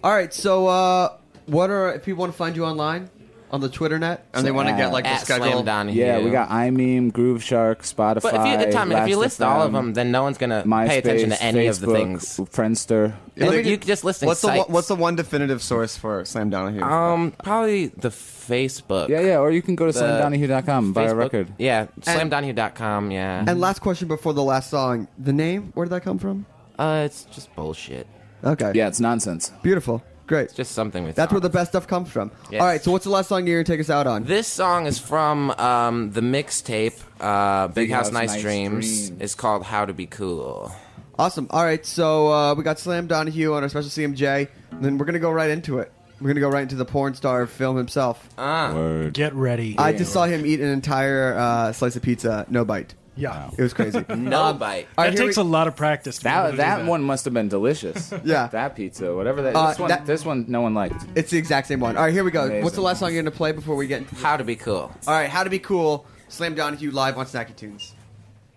All 0.05 0.13
right, 0.13 0.33
so 0.33 0.67
uh, 0.67 1.17
what 1.47 1.71
are 1.71 1.95
if 1.95 2.05
people 2.05 2.21
want 2.21 2.33
to 2.33 2.37
find 2.37 2.55
you 2.55 2.65
online 2.67 3.09
on 3.51 3.61
the 3.61 3.69
Twitter 3.69 3.99
net? 3.99 4.27
And 4.35 4.47
they 4.47 4.51
want 4.51 4.69
to 4.69 4.75
get 4.77 4.93
like 4.93 5.05
the 5.05 5.11
At 5.11 5.21
schedule. 5.21 5.51
Slam 5.53 5.65
Donahue. 5.65 6.01
Yeah, 6.05 6.19
we 6.21 6.31
got 6.31 6.49
iMeem, 6.51 7.13
Groove 7.13 7.43
Shark, 7.43 7.83
Spotify. 7.83 8.23
But 8.23 8.35
if 8.61 8.67
you, 8.67 8.73
Tom, 8.73 8.93
if 8.93 9.09
you 9.09 9.17
list 9.19 9.41
all 9.43 9.63
of 9.63 9.73
them, 9.73 9.93
then 9.95 10.11
no 10.11 10.23
one's 10.23 10.39
gonna 10.39 10.63
MySpace, 10.65 10.89
pay 10.89 10.99
attention 10.99 11.31
to 11.31 11.43
any 11.43 11.67
of 11.67 11.81
the 11.81 11.87
things. 11.87 12.37
Friendster. 12.39 13.15
And 13.39 13.51
Let 13.51 13.65
me 13.65 13.71
you 13.71 13.77
get- 13.77 13.87
just 13.87 14.03
listing 14.05 14.27
What's 14.29 14.41
the 14.41 14.47
one, 14.49 14.57
sites. 14.59 14.69
what's 14.71 14.89
the 14.89 14.95
one 14.97 15.15
definitive 15.15 15.63
source 15.63 15.97
for 15.97 16.25
Slam 16.25 16.49
Donahue? 16.51 16.81
um 16.83 17.33
probably 17.43 17.89
the 17.89 18.09
Facebook. 18.09 19.09
Yeah, 19.09 19.21
yeah, 19.21 19.39
or 19.39 19.51
you 19.51 19.61
can 19.63 19.75
go 19.77 19.87
to 19.87 19.93
The 19.93 20.01
slamdonahue.com 20.01 20.85
and 20.87 20.95
buy 20.95 21.03
a 21.03 21.09
Facebook- 21.13 21.19
record. 21.19 21.49
Yeah, 21.59 21.87
slamdonahue.com. 22.01 23.11
Yeah, 23.11 23.45
And 23.47 23.61
last 23.61 23.81
question 23.81 24.09
before 24.09 24.33
the 24.33 24.43
last 24.43 24.71
song: 24.71 25.09
the 25.19 25.33
name? 25.33 25.71
Where 25.75 25.85
did 25.87 25.93
that 25.93 26.03
come 26.03 26.19
from? 26.19 26.47
uh, 26.79 27.03
it's 27.07 27.25
just 27.25 27.55
bullshit. 27.55 28.07
Okay. 28.45 28.73
Yeah, 28.75 28.89
it's 28.89 29.01
nonsense. 29.01 29.51
Beautiful. 29.63 30.03
Great. 30.27 30.53
Just 30.55 30.73
something 30.73 31.05
with 31.05 31.15
That's 31.15 31.33
where 31.33 31.41
the 31.41 31.49
best 31.51 31.71
stuff 31.73 31.87
comes 31.87 32.11
from. 32.11 32.31
Yes. 32.51 32.61
All 32.61 32.67
right. 32.67 32.83
So 32.83 32.91
what's 32.91 33.05
the 33.05 33.11
last 33.11 33.29
song 33.29 33.47
you're 33.47 33.63
gonna 33.63 33.77
take 33.77 33.81
us 33.81 33.91
out 33.91 34.07
on? 34.07 34.25
This 34.25 34.49
song 34.49 34.87
is 34.87 34.99
from 34.99 35.51
um, 35.53 36.11
the 36.11 36.21
mixtape 36.21 37.01
uh, 37.21 37.69
Big, 37.69 37.75
Big 37.89 37.91
House, 37.91 38.07
House, 38.07 38.13
Nice, 38.13 38.33
Nice 38.33 38.43
Dreams. 38.43 39.09
Dreams. 39.09 39.23
It's 39.23 39.35
called 39.35 39.63
How 39.65 39.85
to 39.85 39.93
Be 39.93 40.07
Cool. 40.07 40.73
Awesome. 41.19 41.47
All 41.51 41.63
right. 41.63 41.85
So 41.87 42.29
uh, 42.33 42.55
we 42.55 42.65
got 42.65 42.79
Slam 42.79 43.07
Donahue 43.07 43.55
on 43.55 43.63
our 43.63 43.69
special 43.69 43.89
CMJ. 43.91 44.49
And 44.73 44.85
then 44.85 44.99
we're 44.99 45.07
gonna 45.07 45.19
go 45.21 45.31
right 45.31 45.51
into 45.51 45.79
it. 45.79 45.93
We're 46.21 46.29
gonna 46.29 46.41
go 46.41 46.49
right 46.49 46.63
into 46.63 46.77
the 46.77 46.85
porn 46.85 47.15
star 47.15 47.47
film 47.47 47.77
himself. 47.77 48.29
Ah, 48.37 48.73
Word. 48.75 49.15
Get 49.15 49.35
ready. 49.35 49.77
I 49.79 49.93
just 49.93 50.13
saw 50.13 50.25
him 50.25 50.45
eat 50.45 50.61
an 50.61 50.69
entire 50.69 51.35
uh, 51.35 51.73
slice 51.73 51.95
of 51.95 52.03
pizza, 52.03 52.47
no 52.49 52.65
bite. 52.65 52.95
Yeah. 53.17 53.51
It 53.57 53.63
was 53.63 53.73
crazy. 53.75 54.05
no 54.09 54.43
Um, 54.45 54.59
bite. 54.59 54.87
all 54.97 55.05
right, 55.05 55.11
That 55.11 55.19
here 55.19 55.27
takes 55.27 55.37
we- 55.37 55.41
a 55.43 55.45
lot 55.45 55.67
of 55.69 55.75
practice. 55.77 56.19
To 56.19 56.25
be 56.25 56.31
able 56.31 56.43
That 56.45 56.51
do 56.53 56.57
that 56.59 56.85
one 56.87 57.03
must 57.03 57.25
have 57.25 57.35
been 57.35 57.49
delicious. 57.49 58.13
Yeah. 58.25 58.47
that 58.49 58.77
pizza, 58.77 59.15
whatever 59.15 59.43
that. 59.43 59.57
Uh, 59.57 59.69
this, 59.71 59.79
one, 59.79 59.89
that- 59.89 60.07
this 60.07 60.25
one, 60.25 60.45
no 60.49 60.61
one 60.61 60.75
liked. 60.75 61.05
It's 61.15 61.31
the 61.31 61.39
exact 61.39 61.67
same 61.69 61.81
one. 61.81 61.97
All 61.97 62.05
right, 62.05 62.13
here 62.13 62.25
we 62.25 62.31
go. 62.31 62.45
Amazing. 62.45 62.65
What's 62.65 62.77
the 62.77 62.83
last 62.83 63.01
song 63.01 63.13
you're 63.13 63.23
gonna 63.23 63.31
play 63.35 63.53
before 63.53 63.75
we 63.77 63.87
get? 63.87 64.03
Into 64.03 64.15
How 64.17 64.37
to 64.37 64.45
Be 64.45 64.57
Cool. 64.57 64.75
All 65.07 65.15
right, 65.15 65.29
How 65.31 65.43
to 65.45 65.51
Be 65.51 65.59
Cool. 65.59 66.05
Slam 66.29 66.55
Donahue 66.55 66.91
live 66.91 67.19
on 67.19 67.27
Snacky 67.27 67.55
Tunes. 67.57 67.95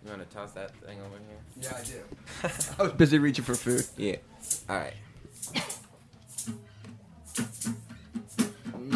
You 0.04 0.12
want 0.12 0.28
to 0.30 0.36
toss 0.36 0.52
that 0.54 0.76
thing 0.78 0.98
over 1.00 1.15
here? 1.28 1.38
Yeah, 1.62 1.78
I 1.78 2.48
do. 2.48 2.54
I 2.80 2.84
was 2.84 2.93
busy 2.93 3.19
reaching 3.19 3.43
for 3.45 3.54
food. 3.56 3.86
Yeah. 3.98 4.15
All 4.69 4.78
right. 4.78 4.93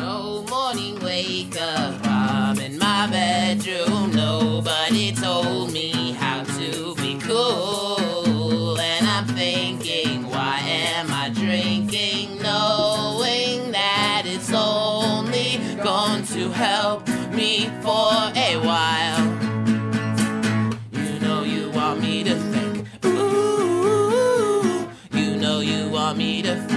No 0.03 0.43
morning 0.49 0.99
wake 0.99 1.55
up, 1.61 1.95
I'm 2.05 2.59
in 2.59 2.77
my 2.77 3.07
bedroom. 3.09 4.11
Nobody 4.13 5.13
told 5.13 5.71
me 5.71 6.11
how 6.11 6.43
to 6.43 6.93
be 6.95 7.17
cool. 7.19 8.77
And 8.77 9.07
I'm 9.07 9.25
thinking, 9.27 10.29
why 10.29 10.59
am 10.59 11.07
I 11.09 11.29
drinking? 11.29 12.41
Knowing 12.41 13.71
that 13.71 14.23
it's 14.25 14.51
only 14.51 15.61
going 15.81 16.25
to 16.35 16.51
help 16.51 17.07
me 17.31 17.69
for 17.81 18.11
a 18.35 18.57
while. 18.57 19.23
You 20.91 21.19
know 21.21 21.43
you 21.43 21.71
want 21.71 22.01
me 22.01 22.25
to 22.25 22.35
think, 22.51 22.87
ooh. 23.05 24.85
You 25.13 25.37
know 25.37 25.61
you 25.61 25.87
want 25.89 26.17
me 26.17 26.41
to 26.41 26.57
feel, 26.67 26.72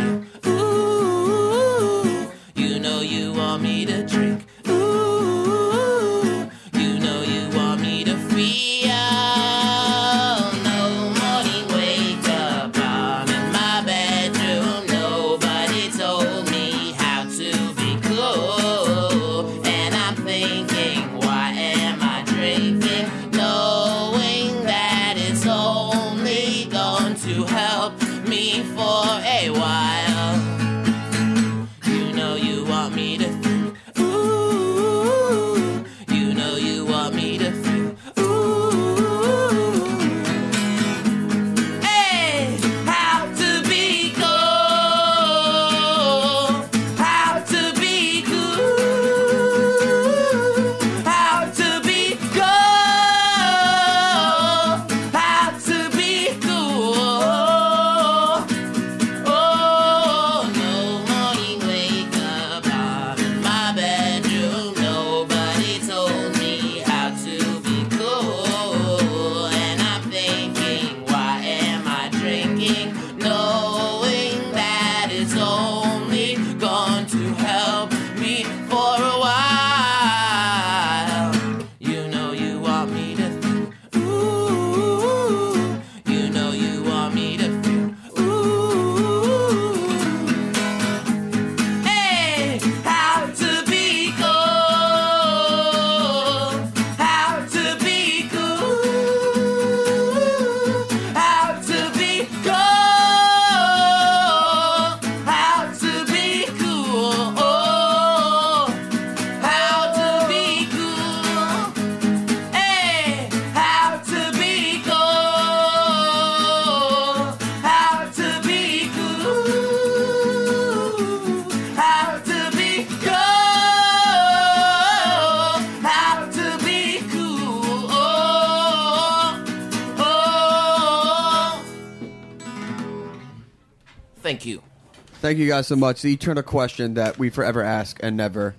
Thank 135.26 135.38
you 135.38 135.48
guys 135.48 135.66
so 135.66 135.74
much. 135.74 136.02
The 136.02 136.12
eternal 136.12 136.44
question 136.44 136.94
that 136.94 137.18
we 137.18 137.30
forever 137.30 137.60
ask 137.60 137.98
and 138.00 138.16
never, 138.16 138.54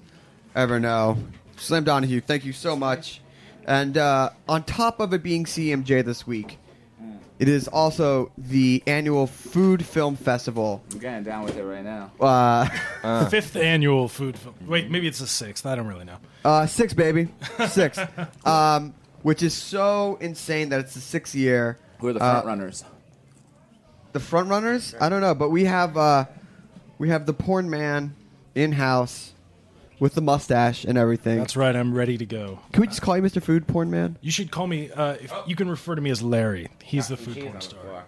ever 0.54 0.82
know. 0.82 1.18
Slam 1.56 1.86
Donahue, 1.86 2.20
thank 2.20 2.44
you 2.44 2.52
so 2.52 2.76
much. 2.76 3.22
And 3.66 3.98
uh, 3.98 4.32
on 4.50 4.64
top 4.66 5.00
of 5.00 5.14
it 5.14 5.24
being 5.24 5.46
CMJ 5.46 6.04
this 6.04 6.28
week, 6.28 6.58
it 7.40 7.48
is 7.48 7.70
also 7.70 8.34
the 8.38 8.84
annual 8.86 9.28
Food 9.28 9.86
Film 9.86 10.18
Festival. 10.18 10.84
I'm 10.92 11.00
getting 11.00 11.24
down 11.24 11.46
with 11.46 11.56
it 11.56 11.64
right 11.64 11.86
now. 11.86 12.12
Uh, 12.20 13.30
Fifth 13.30 13.56
annual 13.56 14.10
food 14.10 14.38
film. 14.38 14.56
Wait, 14.68 14.92
maybe 14.92 15.08
it's 15.08 15.20
the 15.20 15.28
sixth. 15.28 15.66
I 15.66 15.74
don't 15.74 15.88
really 15.88 16.04
know. 16.04 16.18
uh, 16.44 16.66
six, 16.66 16.94
baby. 16.94 17.30
Six. 17.70 17.98
um, 18.46 18.94
which 19.22 19.42
is 19.42 19.54
so 19.54 20.18
insane 20.20 20.68
that 20.68 20.82
it's 20.82 20.96
the 20.96 21.00
sixth 21.00 21.34
year. 21.34 21.80
Who 22.00 22.10
are 22.10 22.14
the 22.14 22.20
Uh, 22.22 22.32
front 22.42 22.46
runners? 22.46 22.84
The 24.12 24.20
front 24.20 24.50
runners? 24.50 24.96
I 25.00 25.08
don't 25.08 25.22
know, 25.22 25.34
but 25.34 25.50
we 25.50 25.64
have 25.64 25.96
uh, 25.96 26.26
we 26.98 27.10
have 27.10 27.26
the 27.26 27.34
porn 27.34 27.70
man 27.70 28.16
in 28.56 28.74
house 28.74 29.34
with 30.00 30.14
the 30.16 30.22
mustache 30.22 30.84
and 30.84 30.98
everything. 30.98 31.38
That's 31.40 31.56
right. 31.58 31.76
I'm 31.76 31.94
ready 31.94 32.18
to 32.18 32.26
go. 32.26 32.60
Can 32.72 32.82
we 32.82 32.88
just 32.88 33.02
call 33.02 33.18
you 33.18 33.24
Mr. 33.24 33.42
Food 33.42 33.68
Porn 33.68 33.90
Man? 33.90 34.18
You 34.22 34.32
should 34.32 34.52
call 34.52 34.68
me. 34.68 34.92
Uh, 34.92 35.14
if 35.14 35.34
you 35.48 35.56
can 35.56 35.70
refer 35.70 35.96
to 35.96 36.02
me 36.02 36.10
as 36.12 36.22
Larry. 36.22 36.70
He's 36.84 37.08
the 37.08 37.18
food 37.18 37.40
porn 37.40 37.62
star. 37.62 38.06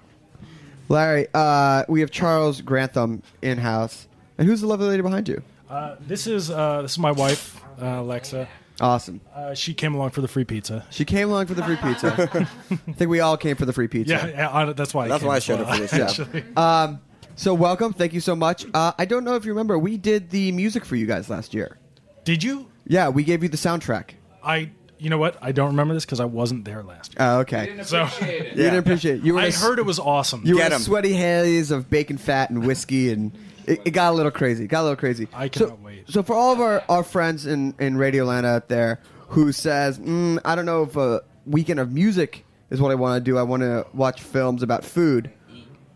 Larry, 0.88 1.28
uh, 1.34 1.86
we 1.88 2.02
have 2.02 2.12
Charles 2.12 2.62
Grantham 2.62 3.21
in 3.41 3.58
house. 3.60 4.08
And 4.38 4.47
who's 4.47 4.62
the 4.62 4.67
lovely 4.67 4.88
lady 4.88 5.02
behind 5.02 5.28
you? 5.28 5.41
Uh, 5.69 5.95
this 5.99 6.25
is 6.25 6.49
uh, 6.49 6.82
this 6.82 6.93
is 6.93 6.99
my 6.99 7.12
wife, 7.12 7.62
uh, 7.82 7.86
Alexa. 7.99 8.47
Awesome. 8.82 9.19
Uh, 9.36 9.54
she 9.54 9.73
came 9.73 9.93
along 9.93 10.12
for 10.12 10.21
the 10.21 10.28
free 10.28 10.45
pizza. 10.45 10.86
She 10.89 11.04
came 11.04 11.30
along 11.30 11.47
for 11.47 11.54
the 11.54 11.63
free 11.63 11.75
pizza. 11.75 12.30
I 12.71 12.91
think 12.93 13.12
we 13.12 13.19
all 13.19 13.36
came 13.36 13.58
for 13.58 13.65
the 13.65 13.73
free 13.73 13.89
pizza. 13.89 14.13
Yeah, 14.13 14.28
yeah 14.28 14.56
I- 14.58 14.71
that's 14.73 14.93
why. 14.93 15.06
I 15.06 15.08
That's 15.10 15.19
came 15.21 15.28
why 15.28 15.34
I 15.34 15.38
as 15.38 15.43
showed 15.43 15.60
well, 15.60 15.69
up 15.69 15.75
for 15.75 15.82
this, 15.82 15.93
yeah. 15.93 16.06
actually. 16.06 16.43
Um, 16.56 17.02
so 17.39 17.54
welcome. 17.54 17.93
Thank 17.93 18.13
you 18.13 18.19
so 18.19 18.36
much. 18.36 18.65
Uh, 18.73 18.91
I 18.97 19.06
don't 19.06 19.23
know 19.23 19.36
if 19.36 19.45
you 19.45 19.52
remember, 19.52 19.80
we 19.80 19.97
did 19.97 20.30
the 20.30 20.52
music 20.52 20.84
for 20.86 20.95
you 20.95 21.06
guys 21.06 21.30
last 21.30 21.54
year. 21.54 21.78
Did 22.25 22.43
you? 22.43 22.67
Yeah, 22.86 23.10
we 23.10 23.23
gave 23.23 23.43
you 23.43 23.49
the 23.49 23.58
soundtrack. 23.58 24.12
I. 24.43 24.71
You 25.02 25.10
know 25.10 25.17
what? 25.17 25.38
I 25.41 25.54
don't 25.54 25.67
remember 25.67 25.93
this 25.93 26.04
because 26.04 26.19
I 26.19 26.25
wasn't 26.25 26.65
there 26.65 26.84
last 26.84 27.13
year. 27.13 27.17
Oh, 27.21 27.39
okay. 27.39 27.80
So 27.84 28.04
You 28.21 28.28
didn't 28.54 28.80
appreciate 28.80 29.19
it. 29.19 29.23
You 29.23 29.36
were 29.36 29.39
I 29.39 29.43
in 29.43 29.52
a 29.52 29.54
s- 29.56 29.62
heard 29.62 29.80
it 29.80 29.86
was 29.86 29.97
awesome. 29.97 30.41
You 30.43 30.56
were 30.56 30.60
Get 30.62 30.73
a 30.73 30.75
'em. 30.75 30.82
sweaty 30.82 31.13
haze 31.13 31.71
of 31.71 31.89
bacon 31.89 32.17
fat 32.17 32.49
and 32.49 32.65
whiskey, 32.67 33.10
and 33.13 33.32
it, 33.65 33.80
it 33.86 33.91
got 33.91 34.12
a 34.12 34.15
little 34.17 34.30
crazy. 34.32 34.67
Got 34.67 34.82
a 34.82 34.84
little 34.84 34.95
crazy. 34.97 35.30
I 35.34 35.45
so, 35.45 35.67
cannot 35.67 35.82
wait. 35.82 36.12
So 36.12 36.21
for 36.21 36.34
all 36.36 36.52
of 36.52 36.60
our, 36.60 36.84
our 36.89 37.04
friends 37.06 37.45
in, 37.45 37.73
in 37.80 37.95
Radio 37.95 38.25
Land 38.25 38.45
out 38.45 38.67
there 38.67 38.99
who 39.30 39.54
says, 39.54 39.97
mm, 39.99 40.38
I 40.43 40.56
don't 40.56 40.65
know 40.65 40.84
if 40.84 40.97
a 40.97 41.21
weekend 41.45 41.80
of 41.80 41.93
music 41.93 42.45
is 42.69 42.82
what 42.82 42.91
I 42.91 42.95
want 42.95 43.23
to 43.23 43.32
do. 43.32 43.38
I 43.38 43.43
want 43.43 43.62
to 43.62 43.86
watch 43.93 44.21
films 44.21 44.63
about 44.63 44.84
food. 44.84 45.32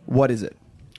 What 0.05 0.31
is 0.31 0.43
it? 0.43 0.55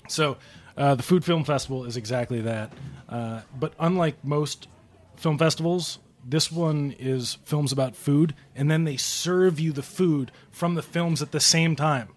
So, 0.09 0.37
uh, 0.77 0.95
the 0.95 1.03
Food 1.03 1.25
Film 1.25 1.45
Festival 1.45 1.85
is 1.85 1.97
exactly 1.97 2.41
that. 2.43 2.73
Uh, 3.09 3.43
but 3.59 3.75
unlike 3.79 4.25
most 4.25 4.69
film 5.17 5.39
festivals, 5.39 5.99
this 6.27 6.51
one 6.51 6.95
is 6.99 7.39
films 7.45 7.73
about 7.73 7.95
food, 7.95 8.35
and 8.57 8.71
then 8.71 8.85
they 8.85 8.97
serve 8.97 9.61
you 9.61 9.73
the 9.73 9.83
food 9.83 10.33
from 10.51 10.75
the 10.75 10.83
films 10.83 11.23
at 11.23 11.33
the 11.33 11.41
same 11.41 11.77
time. 11.77 12.09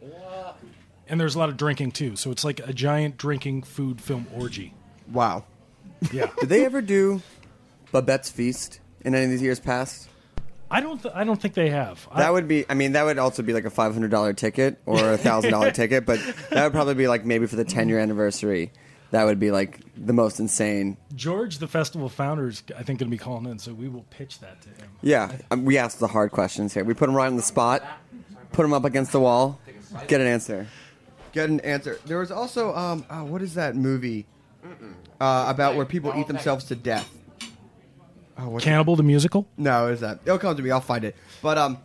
And 1.10 1.20
there's 1.20 1.36
a 1.36 1.40
lot 1.40 1.50
of 1.50 1.58
drinking 1.58 1.92
too, 1.92 2.16
so 2.16 2.32
it's 2.32 2.44
like 2.44 2.60
a 2.60 2.74
giant 2.74 3.18
drinking 3.18 3.64
food 3.64 4.02
film 4.02 4.28
orgy. 4.36 4.74
Wow. 5.12 5.46
Yeah, 6.12 6.30
Did 6.40 6.50
they 6.50 6.66
ever 6.66 6.82
do 6.82 7.22
Babette's 7.92 8.30
Feast 8.30 8.80
in 9.02 9.16
any 9.16 9.26
of 9.26 9.32
these 9.32 9.42
years 9.42 9.60
past? 9.60 10.10
I 10.70 10.82
don't. 10.82 11.02
Th- 11.02 11.14
I 11.16 11.24
don't 11.24 11.42
think 11.42 11.54
they 11.54 11.70
have. 11.70 12.08
I- 12.12 12.20
That 12.22 12.34
would 12.34 12.48
be. 12.48 12.66
I 12.70 12.74
mean, 12.74 12.92
that 12.94 13.04
would 13.04 13.18
also 13.20 13.42
be 13.44 13.54
like 13.54 13.66
a 13.66 13.70
five 13.70 13.94
hundred 13.94 14.12
dollar 14.12 14.34
ticket 14.34 14.80
or 14.86 15.14
a 15.14 15.18
thousand 15.18 15.52
dollar 15.52 15.72
ticket, 15.82 16.06
but 16.06 16.20
that 16.52 16.64
would 16.64 16.74
probably 16.74 16.94
be 16.96 17.08
like 17.08 17.26
maybe 17.26 17.46
for 17.48 17.56
the 17.56 17.66
ten 17.66 17.88
year 17.90 18.00
anniversary. 18.00 18.72
That 19.12 19.24
would 19.24 19.40
be 19.40 19.52
like 19.52 19.80
the 19.96 20.12
most 20.12 20.42
insane. 20.42 20.98
George, 21.16 21.60
the 21.60 21.68
festival 21.68 22.10
founder, 22.10 22.50
is 22.50 22.62
I 22.78 22.84
think 22.84 23.00
going 23.00 23.10
to 23.10 23.12
be 23.12 23.18
calling 23.18 23.46
in, 23.46 23.58
so 23.58 23.74
we 23.74 23.88
will 23.88 24.04
pitch 24.10 24.40
that 24.42 24.62
to 24.64 24.68
him. 24.70 24.90
Yeah, 25.02 25.32
um, 25.50 25.64
we 25.64 25.78
ask 25.78 26.00
the 26.00 26.08
hard 26.08 26.32
questions 26.32 26.74
here. 26.74 26.84
We 26.84 26.94
put 26.94 27.08
him 27.08 27.16
right 27.16 27.28
on 27.28 27.38
the 27.38 27.42
spot, 27.42 27.84
put 28.52 28.66
him 28.66 28.74
up 28.74 28.84
against 28.84 29.14
the 29.14 29.22
wall, 29.22 29.62
get 30.08 30.20
an 30.20 30.28
answer. 30.28 30.68
Get 31.32 31.50
an 31.50 31.62
answer. 31.62 32.00
There 32.06 32.20
was 32.20 32.32
also, 32.32 32.76
um, 32.76 33.06
oh, 33.10 33.24
what 33.24 33.42
is 33.42 33.54
that 33.54 33.76
movie 33.78 34.26
uh, 35.22 35.46
about 35.48 35.76
where 35.76 35.86
people 35.86 36.14
eat 36.18 36.28
themselves 36.28 36.66
to 36.66 36.76
death? 36.76 37.10
Oh, 38.40 38.50
what's 38.50 38.64
Cannibal 38.66 38.96
the 38.96 39.04
musical. 39.04 39.48
No, 39.58 39.88
is 39.88 40.00
that? 40.02 40.20
It'll 40.26 40.38
come 40.38 40.56
to 40.56 40.62
me. 40.62 40.70
I'll 40.72 40.80
find 40.82 41.04
it. 41.04 41.16
But 41.42 41.58
um, 41.58 41.78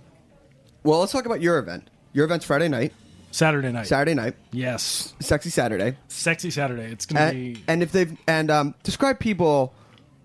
well, 0.83 1.01
let's 1.01 1.13
talk 1.13 1.25
about 1.27 1.41
your 1.41 1.59
event. 1.59 1.89
Your 2.13 2.25
event's 2.27 2.45
Friday 2.45 2.69
night, 2.69 2.93
Saturday 3.31 3.73
night. 3.73 3.87
Saturday 3.87 4.15
night, 4.15 4.35
Yes, 4.53 5.15
sexy 5.21 5.49
Saturday. 5.51 5.97
sexy 6.09 6.51
Saturday. 6.51 6.85
It's 6.93 7.07
going 7.07 7.17
to 7.17 7.23
And, 7.39 7.55
be. 7.55 7.65
and 7.69 7.83
if 7.83 7.91
they've 7.93 8.17
and 8.27 8.51
um, 8.51 8.75
describe 8.83 9.19
people 9.19 9.73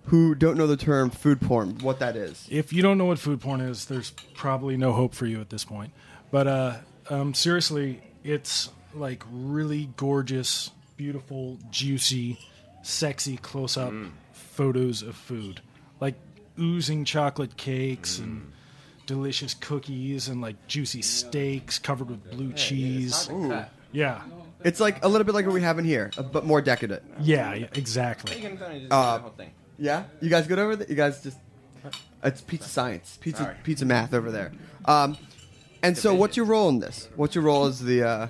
who 0.06 0.36
don't 0.36 0.58
know 0.58 0.68
the 0.68 0.76
term 0.78 1.10
food 1.10 1.40
porn, 1.42 1.78
what 1.80 2.00
that 2.00 2.16
is. 2.18 2.46
If 2.50 2.74
you 2.74 2.82
don't 2.82 2.98
know 2.98 3.06
what 3.06 3.20
food 3.20 3.40
porn 3.40 3.62
is, 3.62 3.86
there's 3.86 4.12
probably 4.36 4.76
no 4.78 4.92
hope 4.94 5.14
for 5.14 5.26
you 5.26 5.40
at 5.42 5.50
this 5.50 5.64
point. 5.64 5.92
But 6.32 6.48
uh, 6.48 6.74
um, 7.10 7.34
seriously, 7.34 8.02
it's 8.26 8.70
like 8.94 9.24
really 9.32 9.90
gorgeous, 9.96 10.72
beautiful, 10.98 11.58
juicy, 11.72 12.38
sexy 12.84 13.38
close 13.38 13.78
up 13.78 13.94
photos 14.34 15.02
of 15.02 15.16
food. 15.16 15.62
Like 16.00 16.16
oozing 16.60 17.06
chocolate 17.06 17.58
cakes 17.58 18.20
and 18.20 18.52
delicious 19.06 19.54
cookies 19.54 20.28
and 20.28 20.42
like 20.42 20.68
juicy 20.68 21.02
steaks 21.02 21.80
covered 21.80 22.10
with 22.10 22.32
blue 22.32 22.54
cheese. 22.54 23.30
Yeah. 23.92 24.22
It's 24.64 24.80
like 24.80 25.04
a 25.04 25.08
little 25.08 25.24
bit 25.24 25.36
like 25.36 25.46
what 25.46 25.54
we 25.54 25.62
have 25.62 25.78
in 25.80 25.86
here, 25.86 26.12
uh, 26.18 26.24
but 26.24 26.46
more 26.46 26.62
decadent. 26.62 27.04
Yeah, 27.22 27.54
yeah, 27.54 27.68
exactly. 27.74 28.58
Uh, 28.90 29.20
yeah, 29.78 30.06
you 30.20 30.30
guys 30.30 30.48
good 30.48 30.58
over 30.58 30.76
there? 30.76 30.88
You 30.90 30.96
guys 30.96 31.22
just 31.22 31.38
it's 32.24 32.42
pizza 32.42 32.68
science, 32.68 33.20
pizza 33.22 33.56
pizza 33.64 33.86
math 33.86 34.16
over 34.16 34.32
there. 34.32 34.52
Um, 34.86 35.16
and 35.84 35.96
so, 35.96 36.16
what's 36.16 36.36
your 36.36 36.48
role 36.48 36.70
in 36.70 36.80
this? 36.80 37.08
What's 37.16 37.36
your 37.36 37.44
role 37.44 37.66
as 37.66 37.80
the? 37.80 38.04
Uh, 38.04 38.28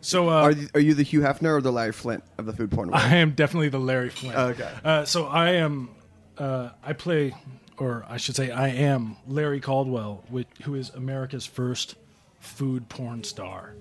So, 0.00 0.28
uh, 0.28 0.32
are 0.32 0.50
you, 0.52 0.68
are 0.74 0.80
you 0.80 0.94
the 0.94 1.02
Hugh 1.04 1.20
Hefner 1.20 1.56
or 1.56 1.60
the 1.60 1.72
Larry 1.72 1.92
Flynt 1.92 2.22
of 2.38 2.46
the 2.46 2.52
food 2.52 2.70
porn 2.70 2.88
world? 2.90 3.00
I 3.00 3.16
am 3.16 3.32
definitely 3.32 3.68
the 3.68 3.80
Larry 3.80 4.10
Flynt. 4.10 4.36
Okay. 4.36 4.70
Uh, 4.84 5.04
so 5.04 5.26
I 5.26 5.52
am, 5.52 5.90
uh, 6.38 6.70
I 6.82 6.92
play, 6.92 7.34
or 7.76 8.04
I 8.08 8.16
should 8.16 8.36
say, 8.36 8.50
I 8.50 8.68
am 8.68 9.16
Larry 9.26 9.60
Caldwell, 9.60 10.24
which, 10.28 10.48
who 10.62 10.74
is 10.74 10.90
America's 10.90 11.46
first 11.46 11.96
food 12.40 12.88
porn 12.88 13.24
star. 13.24 13.74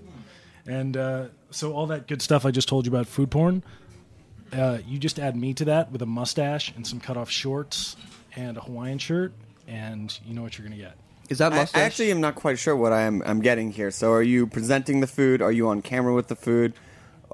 And 0.66 0.98
uh, 0.98 1.28
so 1.52 1.74
all 1.74 1.88
that 1.88 2.08
good 2.08 2.22
stuff 2.22 2.46
I 2.46 2.52
just 2.52 2.68
told 2.68 2.86
you 2.86 2.92
about 2.92 3.08
food 3.08 3.32
porn, 3.32 3.64
uh, 4.52 4.80
you 4.86 4.98
just 4.98 5.20
add 5.20 5.36
me 5.36 5.54
to 5.56 5.66
that 5.66 5.92
with 5.92 6.02
a 6.02 6.06
mustache 6.06 6.74
and 6.76 6.86
some 6.86 7.00
cut 7.00 7.18
off 7.18 7.30
shorts 7.30 7.96
and 8.36 8.58
a 8.58 8.62
Hawaiian 8.62 8.98
shirt, 8.98 9.34
and 9.68 10.18
you 10.26 10.34
know 10.34 10.42
what 10.42 10.58
you're 10.58 10.68
gonna 10.68 10.80
get. 10.80 10.96
Is 11.30 11.40
that 11.40 11.54
I, 11.54 11.58
mustache? 11.58 11.82
I 11.82 11.86
actually 11.86 12.12
am 12.12 12.22
not 12.22 12.36
quite 12.36 12.60
sure 12.60 12.76
what 12.76 12.94
I 12.94 13.02
am 13.02 13.22
I'm 13.26 13.42
getting 13.42 13.72
here. 13.72 13.92
So, 13.92 14.12
are 14.12 14.22
you 14.22 14.48
presenting 14.48 15.00
the 15.02 15.08
food? 15.08 15.42
Are 15.42 15.52
you 15.52 15.68
on 15.68 15.82
camera 15.82 16.14
with 16.14 16.28
the 16.28 16.36
food? 16.36 16.74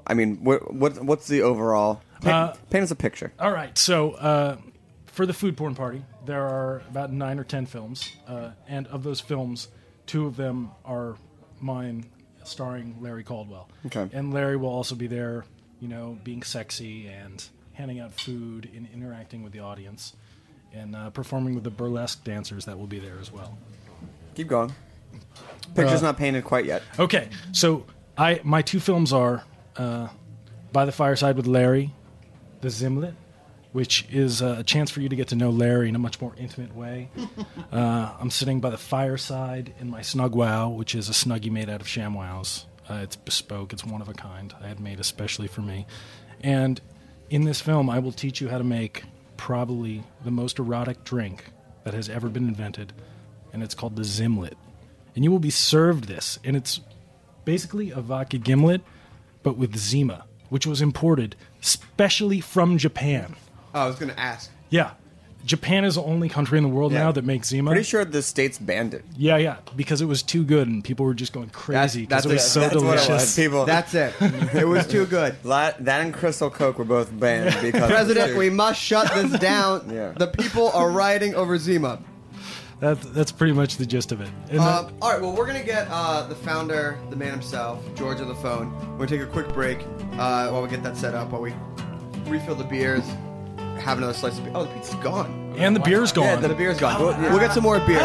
I 0.06 0.14
mean, 0.14 0.42
what, 0.42 0.72
what 0.74 1.02
what's 1.04 1.28
the 1.28 1.42
overall? 1.42 2.00
Paint, 2.20 2.34
Uh, 2.34 2.54
paint 2.70 2.84
us 2.84 2.90
a 2.90 2.96
picture. 2.96 3.32
All 3.38 3.52
right, 3.52 3.76
so 3.76 4.12
uh, 4.12 4.56
for 5.14 5.26
the 5.26 5.32
food 5.32 5.56
porn 5.56 5.74
party, 5.74 6.02
there 6.26 6.42
are 6.42 6.82
about 6.90 7.12
nine 7.12 7.38
or 7.38 7.44
ten 7.44 7.66
films, 7.66 8.10
uh, 8.26 8.50
and 8.68 8.86
of 8.88 9.02
those 9.04 9.20
films, 9.20 9.68
two 10.06 10.26
of 10.26 10.36
them 10.36 10.70
are 10.84 11.16
mine, 11.60 12.04
starring 12.42 12.96
Larry 13.00 13.22
Caldwell. 13.22 13.68
Okay. 13.86 14.08
And 14.12 14.34
Larry 14.34 14.56
will 14.56 14.68
also 14.68 14.94
be 14.96 15.06
there, 15.06 15.44
you 15.80 15.88
know, 15.88 16.18
being 16.24 16.42
sexy 16.42 17.06
and 17.06 17.42
handing 17.74 18.00
out 18.00 18.12
food 18.12 18.68
and 18.74 18.88
interacting 18.92 19.42
with 19.44 19.52
the 19.52 19.60
audience, 19.60 20.14
and 20.72 20.96
uh, 20.96 21.10
performing 21.10 21.54
with 21.54 21.64
the 21.64 21.70
burlesque 21.70 22.24
dancers 22.24 22.64
that 22.64 22.76
will 22.78 22.88
be 22.88 22.98
there 22.98 23.18
as 23.20 23.32
well. 23.32 23.56
Keep 24.34 24.48
going. 24.48 24.72
Picture's 25.74 26.02
Uh, 26.02 26.06
not 26.06 26.16
painted 26.16 26.44
quite 26.44 26.64
yet. 26.64 26.82
Okay, 26.98 27.28
so 27.52 27.86
I 28.18 28.40
my 28.42 28.62
two 28.62 28.80
films 28.80 29.12
are 29.12 29.44
uh, 29.76 30.08
By 30.72 30.84
the 30.84 30.92
Fireside 30.92 31.36
with 31.36 31.46
Larry, 31.46 31.92
The 32.60 32.68
Zimlet, 32.68 33.14
which 33.74 34.06
is 34.08 34.40
a 34.40 34.62
chance 34.62 34.88
for 34.88 35.00
you 35.00 35.08
to 35.08 35.16
get 35.16 35.26
to 35.26 35.34
know 35.34 35.50
Larry 35.50 35.88
in 35.88 35.96
a 35.96 35.98
much 35.98 36.20
more 36.20 36.32
intimate 36.38 36.76
way. 36.76 37.10
uh, 37.72 38.14
I'm 38.20 38.30
sitting 38.30 38.60
by 38.60 38.70
the 38.70 38.78
fireside 38.78 39.74
in 39.80 39.90
my 39.90 40.00
Snug 40.00 40.32
Wow, 40.36 40.68
which 40.68 40.94
is 40.94 41.08
a 41.08 41.12
snuggie 41.12 41.50
made 41.50 41.68
out 41.68 41.80
of 41.80 41.88
ShamWows. 41.88 42.66
Uh, 42.88 43.00
it's 43.02 43.16
bespoke, 43.16 43.72
it's 43.72 43.84
one 43.84 44.00
of 44.00 44.08
a 44.08 44.12
kind. 44.12 44.54
I 44.62 44.68
had 44.68 44.78
made 44.78 45.00
especially 45.00 45.48
for 45.48 45.60
me. 45.60 45.88
And 46.40 46.80
in 47.30 47.42
this 47.42 47.60
film, 47.60 47.90
I 47.90 47.98
will 47.98 48.12
teach 48.12 48.40
you 48.40 48.48
how 48.48 48.58
to 48.58 48.64
make 48.64 49.02
probably 49.36 50.04
the 50.24 50.30
most 50.30 50.60
erotic 50.60 51.02
drink 51.02 51.46
that 51.82 51.94
has 51.94 52.08
ever 52.08 52.28
been 52.28 52.46
invented, 52.46 52.92
and 53.52 53.60
it's 53.60 53.74
called 53.74 53.96
the 53.96 54.02
Zimlet. 54.02 54.54
And 55.16 55.24
you 55.24 55.32
will 55.32 55.40
be 55.40 55.50
served 55.50 56.04
this, 56.04 56.38
and 56.44 56.54
it's 56.54 56.78
basically 57.44 57.90
a 57.90 58.00
vodka 58.00 58.38
gimlet, 58.38 58.82
but 59.42 59.58
with 59.58 59.74
Zima, 59.74 60.26
which 60.48 60.64
was 60.64 60.80
imported 60.80 61.34
specially 61.60 62.40
from 62.40 62.78
Japan. 62.78 63.34
Oh, 63.74 63.80
I 63.80 63.86
was 63.86 63.96
going 63.96 64.10
to 64.12 64.18
ask. 64.20 64.50
Yeah, 64.70 64.92
Japan 65.44 65.84
is 65.84 65.96
the 65.96 66.02
only 66.02 66.28
country 66.28 66.56
in 66.58 66.64
the 66.64 66.70
world 66.70 66.92
Yeah. 66.92 67.00
now 67.04 67.12
that 67.12 67.24
makes 67.24 67.48
Zima. 67.48 67.70
Pretty 67.70 67.84
sure 67.84 68.04
the 68.04 68.22
states 68.22 68.58
banned 68.58 68.94
it. 68.94 69.04
Yeah, 69.16 69.36
yeah, 69.36 69.56
because 69.76 70.00
it 70.00 70.06
was 70.06 70.22
too 70.22 70.42
good 70.42 70.68
and 70.68 70.82
people 70.82 71.04
were 71.04 71.12
just 71.14 71.32
going 71.34 71.50
crazy 71.50 72.00
because 72.06 72.24
that's 72.24 72.26
it 72.26 72.32
was 72.34 72.44
it. 72.44 72.48
so 72.48 72.60
That's 72.60 72.74
what 72.76 72.80
it 72.82 72.86
delicious. 72.86 73.08
was. 73.08 73.36
People, 73.36 73.64
That's 73.66 73.94
it. 73.94 74.14
It 74.54 74.66
was 74.66 74.86
too 74.86 75.04
good. 75.06 75.36
La- 75.44 75.72
that 75.80 76.00
and 76.00 76.14
Crystal 76.14 76.48
Coke 76.50 76.78
were 76.78 76.84
both 76.86 77.16
banned 77.18 77.54
because 77.62 77.90
President, 77.90 78.36
we 78.38 78.48
must 78.50 78.80
shut 78.80 79.12
this 79.14 79.38
down. 79.38 79.90
Yeah. 79.92 80.12
The 80.16 80.28
people 80.28 80.70
are 80.70 80.90
rioting 80.90 81.34
over 81.34 81.58
Zima. 81.58 82.00
That, 82.80 83.00
that's 83.14 83.30
pretty 83.32 83.52
much 83.52 83.76
the 83.76 83.86
gist 83.86 84.12
of 84.12 84.20
it. 84.20 84.28
And 84.50 84.58
Um, 84.60 84.92
all 85.00 85.12
right, 85.12 85.20
well, 85.20 85.34
we're 85.34 85.46
going 85.46 85.60
to 85.60 85.64
get 85.66 85.86
uh, 85.90 86.26
the 86.26 86.34
founder, 86.34 86.98
the 87.08 87.16
man 87.16 87.30
himself, 87.30 87.82
George, 87.94 88.20
on 88.20 88.28
the 88.28 88.34
phone. 88.34 88.72
We're 88.92 89.06
going 89.06 89.08
to 89.08 89.18
take 89.18 89.26
a 89.26 89.30
quick 89.30 89.48
break 89.50 89.78
uh, 90.18 90.48
while 90.48 90.60
we 90.62 90.68
get 90.68 90.82
that 90.82 90.96
set 90.96 91.14
up, 91.14 91.30
while 91.30 91.40
we 91.40 91.54
refill 92.26 92.54
the 92.56 92.64
beers, 92.64 93.04
have 93.80 93.98
another 93.98 94.14
slice 94.14 94.38
of 94.38 94.44
beer. 94.44 94.52
Oh, 94.54 94.64
the 94.64 94.74
pizza's 94.74 94.94
gone. 94.96 95.54
and 95.56 95.74
the 95.74 95.80
beer's 95.80 96.12
gone. 96.12 96.24
Yeah, 96.24 96.36
the, 96.36 96.48
the 96.48 96.54
beer's 96.54 96.78
gone. 96.78 97.00
We'll, 97.00 97.16
we'll 97.30 97.38
get 97.38 97.52
some 97.52 97.62
more 97.62 97.78
beer. 97.80 97.98
We 97.98 98.02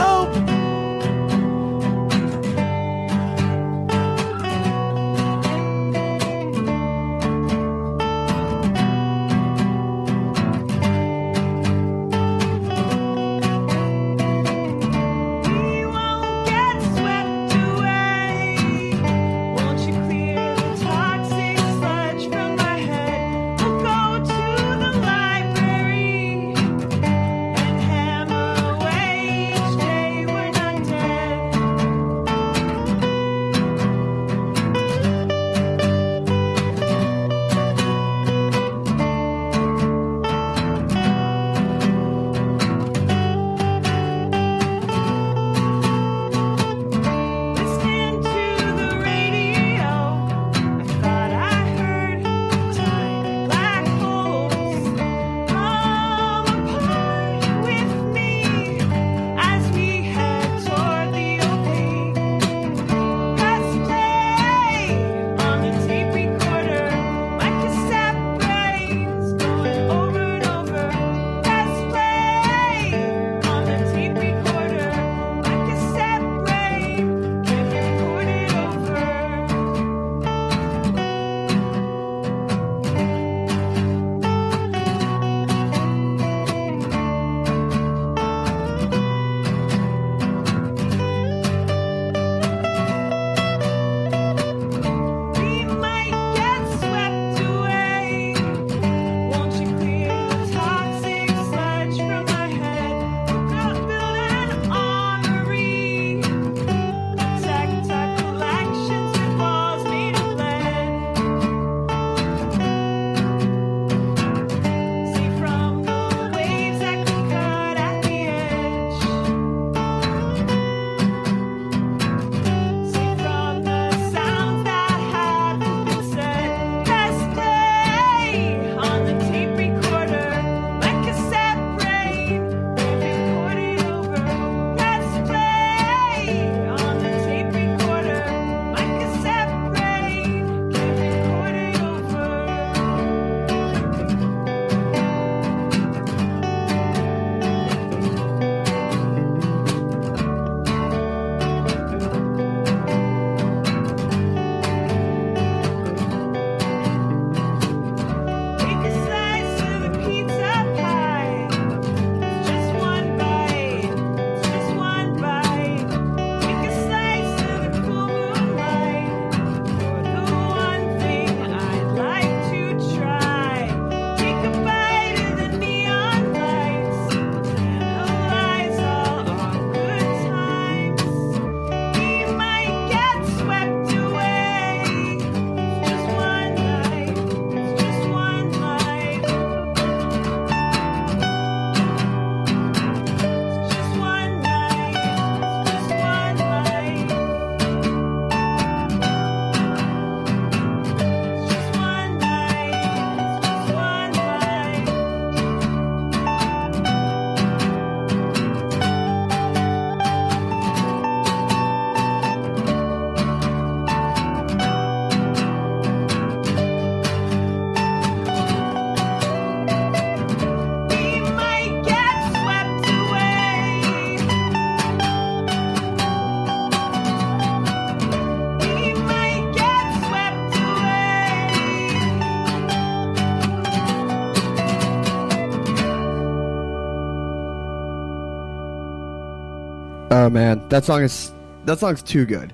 Oh 240.29 240.31
man, 240.31 240.69
that 240.69 240.85
song 240.85 241.01
is 241.01 241.31
that 241.65 241.79
song's 241.79 242.03
too 242.03 242.23
good. 242.23 242.53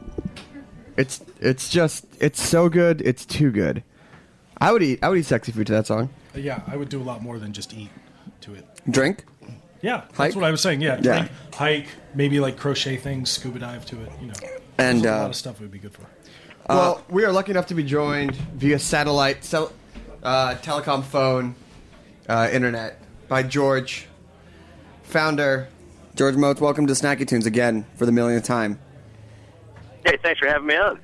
It's 0.95 1.19
it's 1.41 1.69
just 1.69 2.05
it's 2.21 2.41
so 2.41 2.69
good. 2.69 3.01
It's 3.01 3.25
too 3.25 3.51
good. 3.51 3.83
I 4.61 4.71
would 4.71 4.81
eat 4.81 4.99
I 5.03 5.09
would 5.09 5.17
eat 5.17 5.25
sexy 5.25 5.51
food 5.51 5.67
to 5.67 5.73
that 5.73 5.85
song. 5.85 6.07
yeah, 6.33 6.61
I 6.67 6.77
would 6.77 6.87
do 6.87 7.01
a 7.01 7.03
lot 7.03 7.21
more 7.21 7.37
than 7.37 7.51
just 7.51 7.73
eat 7.73 7.89
to 8.39 8.53
it. 8.53 8.65
drink. 8.89 9.25
Yeah, 9.81 10.03
that's 10.07 10.17
Hike? 10.17 10.35
what 10.35 10.45
I 10.45 10.51
was 10.51 10.61
saying. 10.61 10.79
Yeah, 10.79 10.95
Yeah. 10.95 11.01
drink, 11.01 11.31
hike, 11.53 11.87
maybe 12.13 12.39
like 12.39 12.55
crochet 12.55 12.95
things, 12.95 13.29
scuba 13.29 13.59
dive 13.59 13.85
to 13.87 14.01
it. 14.03 14.11
You 14.21 14.27
know, 14.27 14.33
And, 14.77 15.01
There's 15.01 15.11
a 15.13 15.17
uh, 15.17 15.21
lot 15.23 15.29
of 15.31 15.35
stuff 15.35 15.55
it 15.59 15.63
would 15.63 15.71
be 15.71 15.79
good 15.79 15.91
for. 15.93 16.05
well, 16.69 17.03
we 17.09 17.25
are 17.25 17.33
lucky 17.33 17.51
enough 17.51 17.65
to 17.67 17.75
be 17.75 17.83
joined 17.83 18.35
via 18.55 18.79
satellite, 18.79 19.43
cell, 19.43 19.73
uh, 20.23 20.55
telecom 20.61 21.03
phone, 21.03 21.55
uh, 22.29 22.47
internet 22.53 23.01
by 23.27 23.43
George. 23.43 24.07
founder. 25.03 25.67
George 26.15 26.35
Motz, 26.35 26.61
welcome 26.61 26.87
to 26.87 26.93
Snacky 26.93 27.27
Tunes 27.27 27.45
again 27.45 27.85
for 27.95 28.05
the 28.05 28.11
millionth 28.13 28.45
time. 28.45 28.79
Hey, 30.05 30.17
thanks 30.23 30.39
for 30.39 30.47
having 30.47 30.67
me 30.67 30.75
on. 30.77 30.97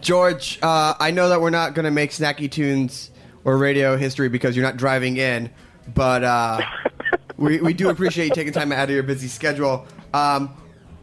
George, 0.00 0.58
uh, 0.62 0.94
I 0.98 1.10
know 1.10 1.28
that 1.28 1.42
we're 1.42 1.50
not 1.50 1.74
going 1.74 1.84
to 1.84 1.90
make 1.90 2.10
Snacky 2.10 2.50
Tunes 2.50 3.10
or 3.44 3.58
radio 3.58 3.98
history 3.98 4.30
because 4.30 4.56
you're 4.56 4.64
not 4.64 4.78
driving 4.78 5.18
in, 5.18 5.50
but 5.94 6.24
uh, 6.24 6.62
we, 7.36 7.60
we 7.60 7.74
do 7.74 7.90
appreciate 7.90 8.28
you 8.28 8.34
taking 8.34 8.54
time 8.54 8.72
out 8.72 8.84
of 8.84 8.94
your 8.94 9.02
busy 9.02 9.28
schedule. 9.28 9.86
Um, 10.14 10.56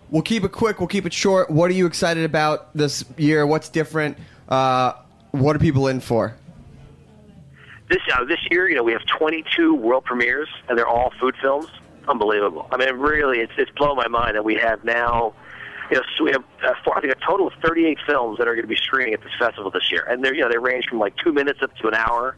we'll 0.10 0.24
keep 0.24 0.44
it 0.44 0.52
quick, 0.52 0.80
we'll 0.80 0.88
keep 0.88 1.06
it 1.06 1.14
short. 1.14 1.52
What 1.52 1.70
are 1.70 1.76
you 1.76 1.86
excited 1.86 2.24
about 2.24 2.76
this 2.76 3.06
year? 3.18 3.46
What's 3.46 3.70
different? 3.70 4.18
Uh, 4.50 4.94
what 5.30 5.56
are 5.56 5.60
people 5.60 5.90
in 5.90 6.00
for? 6.00 6.36
This 7.88 8.02
uh, 8.16 8.24
this 8.24 8.40
year, 8.50 8.68
you 8.68 8.76
know, 8.76 8.84
we 8.84 8.94
have 8.94 9.06
22 9.06 9.76
world 9.76 10.06
premieres, 10.06 10.50
and 10.68 10.76
they're 10.76 10.88
all 10.88 11.14
food 11.20 11.36
films. 11.40 11.68
Unbelievable. 12.08 12.68
I 12.72 12.78
mean, 12.78 12.96
really, 12.96 13.40
it's 13.40 13.54
it's 13.58 13.72
blown 13.72 13.96
my 13.96 14.08
mind 14.08 14.36
that 14.36 14.44
we 14.44 14.56
have 14.56 14.84
now. 14.84 15.34
You 15.92 15.98
know, 15.98 16.04
so 16.18 16.24
we 16.24 16.32
have 16.32 16.44
uh, 16.66 16.74
four, 16.84 16.98
I 16.98 17.02
think 17.02 17.14
a 17.14 17.26
total 17.26 17.48
of 17.48 17.54
38 17.64 17.98
films 18.08 18.38
that 18.38 18.48
are 18.48 18.56
going 18.56 18.64
to 18.64 18.68
be 18.68 18.76
screening 18.76 19.14
at 19.14 19.22
this 19.22 19.32
festival 19.38 19.70
this 19.72 19.92
year, 19.92 20.06
and 20.10 20.24
they're 20.24 20.34
you 20.34 20.42
know 20.42 20.50
they 20.50 20.58
range 20.58 20.86
from 20.90 21.00
like 21.00 21.14
two 21.24 21.32
minutes 21.32 21.60
up 21.62 21.76
to 21.78 21.88
an 21.88 21.94
hour. 21.94 22.36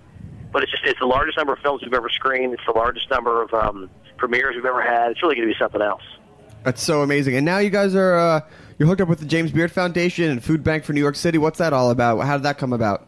But 0.51 0.63
it's 0.63 0.71
just 0.71 0.83
it's 0.85 0.99
the 0.99 1.05
largest 1.05 1.37
number 1.37 1.53
of 1.53 1.59
films 1.59 1.81
we've 1.83 1.93
ever 1.93 2.09
screened. 2.09 2.53
It's 2.53 2.65
the 2.65 2.73
largest 2.73 3.09
number 3.09 3.41
of 3.41 3.53
um, 3.53 3.89
premieres 4.17 4.55
we've 4.55 4.65
ever 4.65 4.81
had. 4.81 5.11
It's 5.11 5.21
really 5.21 5.35
going 5.35 5.47
to 5.47 5.53
be 5.53 5.59
something 5.59 5.81
else. 5.81 6.03
That's 6.63 6.81
so 6.81 7.01
amazing. 7.01 7.35
And 7.35 7.45
now 7.45 7.59
you 7.59 7.69
guys 7.69 7.93
are 7.95 8.15
uh, 8.15 8.41
you're 8.77 8.87
hooked 8.87 9.01
up 9.01 9.07
with 9.09 9.19
the 9.19 9.25
James 9.25 9.51
Beard 9.51 9.71
Foundation 9.71 10.31
and 10.31 10.43
Food 10.43 10.63
Bank 10.63 10.83
for 10.83 10.93
New 10.93 11.01
York 11.01 11.15
City. 11.15 11.37
What's 11.37 11.59
that 11.59 11.73
all 11.73 11.91
about? 11.91 12.19
How 12.21 12.37
did 12.37 12.43
that 12.43 12.57
come 12.57 12.73
about? 12.73 13.07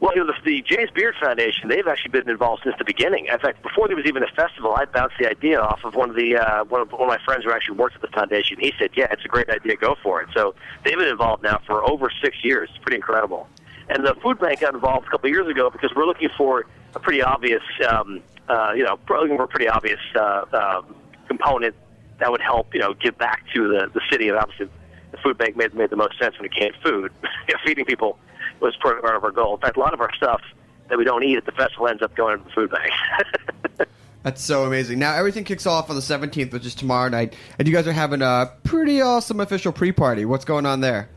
Well, 0.00 0.12
you 0.16 0.24
know, 0.24 0.31
the, 0.44 0.62
James 0.62 0.90
Beard 0.90 1.14
Foundation, 1.20 1.68
they've 1.68 1.86
actually 1.86 2.10
been 2.10 2.28
involved 2.28 2.62
since 2.64 2.76
the 2.78 2.84
beginning. 2.84 3.26
In 3.26 3.38
fact, 3.38 3.62
before 3.62 3.86
there 3.88 3.96
was 3.96 4.06
even 4.06 4.22
a 4.22 4.28
festival, 4.28 4.74
I 4.74 4.84
bounced 4.84 5.16
the 5.18 5.28
idea 5.28 5.60
off 5.60 5.84
of 5.84 5.94
one 5.94 6.10
of 6.10 6.16
the 6.16 6.36
uh, 6.36 6.64
one, 6.64 6.80
of, 6.80 6.92
one 6.92 7.02
of 7.02 7.08
my 7.08 7.18
friends 7.24 7.44
who 7.44 7.52
actually 7.52 7.76
works 7.76 7.94
at 7.94 8.02
the 8.02 8.08
foundation. 8.08 8.58
He 8.60 8.72
said, 8.78 8.90
"Yeah, 8.94 9.06
it's 9.10 9.24
a 9.24 9.28
great 9.28 9.48
idea. 9.50 9.76
Go 9.76 9.96
for 10.02 10.22
it." 10.22 10.28
So 10.34 10.54
they've 10.84 10.96
been 10.96 11.08
involved 11.08 11.42
now 11.42 11.60
for 11.66 11.88
over 11.88 12.10
six 12.22 12.44
years. 12.44 12.70
It's 12.70 12.82
pretty 12.82 12.96
incredible. 12.96 13.48
And 13.88 14.06
the 14.06 14.14
food 14.22 14.38
bank 14.38 14.60
got 14.60 14.74
involved 14.74 15.06
a 15.06 15.10
couple 15.10 15.28
of 15.28 15.34
years 15.34 15.48
ago 15.48 15.70
because 15.70 15.90
we're 15.94 16.06
looking 16.06 16.30
for 16.36 16.66
a 16.94 17.00
pretty 17.00 17.22
obvious, 17.22 17.62
um, 17.88 18.22
uh, 18.48 18.72
you 18.76 18.84
know, 18.84 18.98
looking 19.08 19.36
for 19.36 19.44
a 19.44 19.48
pretty 19.48 19.68
obvious 19.68 20.00
uh, 20.14 20.44
um, 20.52 20.94
component 21.28 21.74
that 22.18 22.30
would 22.30 22.40
help, 22.40 22.72
you 22.72 22.80
know, 22.80 22.94
give 22.94 23.18
back 23.18 23.42
to 23.54 23.68
the 23.68 23.90
the 23.92 24.00
city. 24.10 24.28
And 24.28 24.38
obviously, 24.38 24.68
the 25.10 25.18
food 25.18 25.38
bank 25.38 25.56
made 25.56 25.74
made 25.74 25.90
the 25.90 25.96
most 25.96 26.18
sense 26.18 26.38
when 26.38 26.46
it 26.46 26.54
came 26.54 26.72
to 26.72 26.78
food. 26.80 27.12
Feeding 27.64 27.84
people 27.84 28.18
was 28.62 28.76
part 28.76 28.98
of 28.98 29.24
our 29.24 29.30
goal. 29.30 29.54
In 29.54 29.60
fact, 29.60 29.76
a 29.76 29.80
lot 29.80 29.92
of 29.92 30.00
our 30.00 30.12
stuff 30.14 30.40
that 30.88 30.98
we 30.98 31.04
don't 31.04 31.24
eat 31.24 31.36
at 31.36 31.46
the 31.46 31.52
festival 31.52 31.88
ends 31.88 32.02
up 32.02 32.14
going 32.14 32.38
to 32.38 32.44
the 32.44 32.50
food 32.50 32.70
bank. 32.70 33.88
That's 34.22 34.42
so 34.42 34.64
amazing. 34.64 34.98
Now 35.00 35.14
everything 35.14 35.42
kicks 35.42 35.66
off 35.66 35.90
on 35.90 35.96
the 35.96 36.02
17th, 36.02 36.52
which 36.52 36.64
is 36.64 36.74
tomorrow 36.74 37.08
night, 37.08 37.34
and 37.58 37.66
you 37.66 37.74
guys 37.74 37.88
are 37.88 37.92
having 37.92 38.22
a 38.22 38.52
pretty 38.62 39.00
awesome 39.00 39.40
official 39.40 39.72
pre-party. 39.72 40.24
What's 40.24 40.44
going 40.44 40.64
on 40.64 40.80
there? 40.80 41.08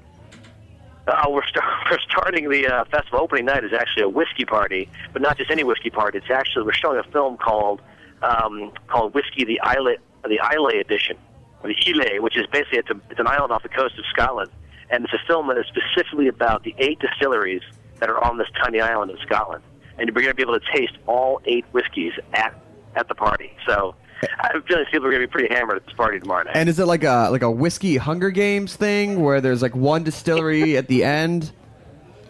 Uh, 1.07 1.25
we're, 1.29 1.45
start, 1.45 1.65
we're 1.91 1.99
starting 1.99 2.49
the 2.49 2.67
uh, 2.67 2.85
festival 2.85 3.19
opening 3.19 3.45
night 3.45 3.63
is 3.63 3.73
actually 3.73 4.03
a 4.03 4.09
whiskey 4.09 4.43
party, 4.43 4.89
but 5.13 5.21
not 5.21 5.37
just 5.37 5.51
any 5.51 5.63
whiskey 5.63 5.91
party. 5.91 6.17
It's 6.17 6.31
actually 6.31 6.65
we're 6.65 6.73
showing 6.73 6.99
a 6.99 7.03
film 7.11 7.37
called 7.37 7.81
um, 8.23 8.71
called 8.87 9.13
Whiskey 9.13 9.45
the 9.45 9.59
Islet 9.59 9.99
the 10.23 10.39
Islay 10.39 10.79
edition, 10.79 11.17
or 11.61 11.69
the 11.69 11.75
Islay, 11.75 12.19
which 12.19 12.35
is 12.35 12.47
basically 12.47 12.79
it's, 12.79 12.89
a, 12.89 12.99
it's 13.11 13.19
an 13.19 13.27
island 13.27 13.51
off 13.51 13.61
the 13.61 13.69
coast 13.69 13.99
of 13.99 14.05
Scotland, 14.07 14.49
and 14.89 15.03
it's 15.03 15.13
a 15.13 15.27
film 15.27 15.47
that 15.47 15.57
is 15.57 15.65
specifically 15.67 16.27
about 16.27 16.63
the 16.63 16.75
eight 16.77 16.99
distilleries 16.99 17.61
that 17.99 18.09
are 18.09 18.23
on 18.23 18.37
this 18.37 18.47
tiny 18.63 18.81
island 18.81 19.11
in 19.11 19.17
Scotland, 19.25 19.63
and 19.97 20.09
we're 20.09 20.21
going 20.21 20.27
to 20.27 20.35
be 20.35 20.41
able 20.41 20.59
to 20.59 20.65
taste 20.73 20.93
all 21.07 21.41
eight 21.45 21.65
whiskeys 21.71 22.13
at 22.33 22.53
at 22.95 23.07
the 23.07 23.15
party. 23.15 23.55
So. 23.67 23.95
I 24.39 24.47
have 24.53 24.63
a 24.63 24.65
feeling 24.65 24.85
people 24.85 25.07
are 25.07 25.11
going 25.11 25.21
to 25.21 25.27
be 25.27 25.31
pretty 25.31 25.53
hammered 25.53 25.75
at 25.75 25.85
this 25.85 25.93
party 25.93 26.19
tomorrow 26.19 26.43
night. 26.43 26.55
And 26.55 26.69
is 26.69 26.79
it 26.79 26.85
like 26.85 27.03
a 27.03 27.27
like 27.31 27.41
a 27.41 27.51
whiskey 27.51 27.97
Hunger 27.97 28.31
Games 28.31 28.73
thing 28.73 29.21
where 29.21 29.41
there's 29.41 29.61
like 29.61 29.75
one 29.75 30.03
distillery 30.03 30.77
at 30.77 30.87
the 30.87 31.03
end? 31.03 31.51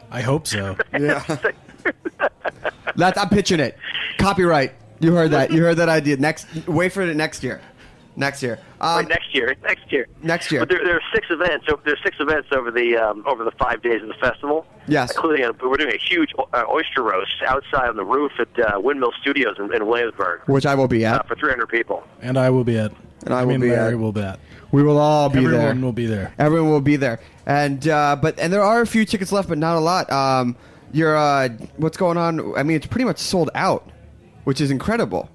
I 0.10 0.22
hope 0.22 0.48
so. 0.48 0.76
Yeah. 0.92 1.24
That's 2.96 3.18
I'm 3.18 3.30
pitching 3.30 3.60
it. 3.60 3.78
Copyright. 4.18 4.74
You 5.00 5.14
heard 5.14 5.32
that. 5.32 5.52
You 5.52 5.62
heard 5.64 5.78
that 5.78 5.90
idea. 5.90 6.18
Next, 6.18 6.48
wait 6.68 6.92
for 6.92 7.02
it 7.02 7.16
next 7.16 7.44
year. 7.44 7.62
Next 8.18 8.42
year. 8.42 8.60
Um, 8.80 8.98
Wait, 8.98 9.10
next 9.10 9.36
year. 9.36 9.56
Next 9.64 9.92
year. 9.92 10.08
Next 10.22 10.52
year. 10.52 10.62
But 10.62 10.70
there, 10.70 10.84
there 10.84 10.96
are 10.96 11.02
six 11.14 11.28
events. 11.30 11.66
So 11.68 11.80
there's 11.84 12.00
six 12.04 12.18
events 12.20 12.48
over 12.52 12.72
the 12.72 12.96
um, 12.96 13.24
over 13.28 13.44
the 13.44 13.52
five 13.52 13.82
days 13.82 14.02
of 14.02 14.08
the 14.08 14.14
festival. 14.16 14.66
Yes. 14.88 15.12
Including 15.12 15.46
a, 15.46 15.52
we're 15.68 15.78
doing 15.78 15.94
a 15.94 15.98
huge 15.98 16.32
uh, 16.38 16.64
oyster 16.70 17.04
roast 17.04 17.36
outside 17.46 17.90
on 17.90 17.96
the 17.98 18.06
roof 18.06 18.32
at 18.40 18.48
uh, 18.60 18.80
Windmill 18.80 19.12
Studios 19.22 19.56
in, 19.60 19.74
in 19.74 19.86
Williamsburg 19.88 20.42
which 20.48 20.66
I 20.66 20.76
will 20.76 20.88
be 20.88 21.06
uh, 21.06 21.16
at. 21.18 21.28
for 21.28 21.36
300 21.36 21.68
people. 21.68 22.04
And 22.22 22.38
I 22.38 22.50
will 22.50 22.64
be 22.64 22.78
at. 22.78 22.92
And 23.26 23.34
I 23.34 23.44
will 23.44 23.54
mean, 23.54 23.62
be 23.62 23.72
Larry 23.72 23.94
at. 23.94 24.00
will 24.00 24.12
be 24.12 24.22
at. 24.22 24.40
We 24.72 24.84
will 24.84 24.98
all 24.98 25.30
be 25.30 25.40
there. 25.40 25.54
Everyone 25.56 25.82
will 25.82 25.94
be 25.94 26.06
there. 26.06 26.34
Everyone 26.38 26.70
will 26.70 26.82
be 26.82 26.96
there. 26.96 27.20
And 27.46 27.88
uh, 27.88 28.16
but 28.22 28.38
and 28.40 28.52
there 28.54 28.64
are 28.64 28.82
a 28.82 28.88
few 28.88 29.06
tickets 29.06 29.32
left, 29.32 29.50
but 29.50 29.58
not 29.58 29.76
a 29.78 29.80
lot. 29.80 30.12
Um, 30.12 30.56
you're 30.92 31.16
uh, 31.16 31.50
what's 31.78 31.98
going 31.98 32.18
on? 32.18 32.56
I 32.58 32.64
mean, 32.64 32.78
it's 32.78 32.88
pretty 32.88 33.06
much 33.06 33.18
sold 33.18 33.50
out, 33.56 33.90
which 34.44 34.62
is 34.62 34.72
incredible. 34.72 35.30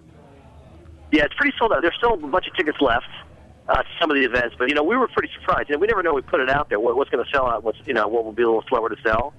Yeah, 1.12 1.24
it's 1.24 1.34
pretty 1.34 1.56
sold 1.58 1.72
out. 1.72 1.82
There's 1.82 1.94
still 1.96 2.14
a 2.14 2.16
bunch 2.16 2.46
of 2.46 2.54
tickets 2.56 2.78
left. 2.80 3.06
Uh, 3.68 3.82
to 3.82 3.88
some 4.00 4.10
of 4.10 4.16
the 4.16 4.24
events, 4.24 4.56
but 4.58 4.68
you 4.68 4.74
know 4.74 4.82
we 4.82 4.96
were 4.96 5.06
pretty 5.06 5.28
surprised. 5.38 5.68
You 5.68 5.76
know, 5.76 5.78
we 5.78 5.86
never 5.86 6.02
know. 6.02 6.12
We 6.12 6.22
put 6.22 6.40
it 6.40 6.50
out 6.50 6.70
there. 6.70 6.80
What, 6.80 6.96
what's 6.96 7.08
going 7.08 7.24
to 7.24 7.30
sell 7.30 7.46
out? 7.46 7.62
What's 7.62 7.78
you 7.86 7.94
know 7.94 8.08
what 8.08 8.24
will 8.24 8.32
be 8.32 8.42
a 8.42 8.46
little 8.46 8.64
slower 8.68 8.88
to 8.88 8.96
sell. 9.00 9.32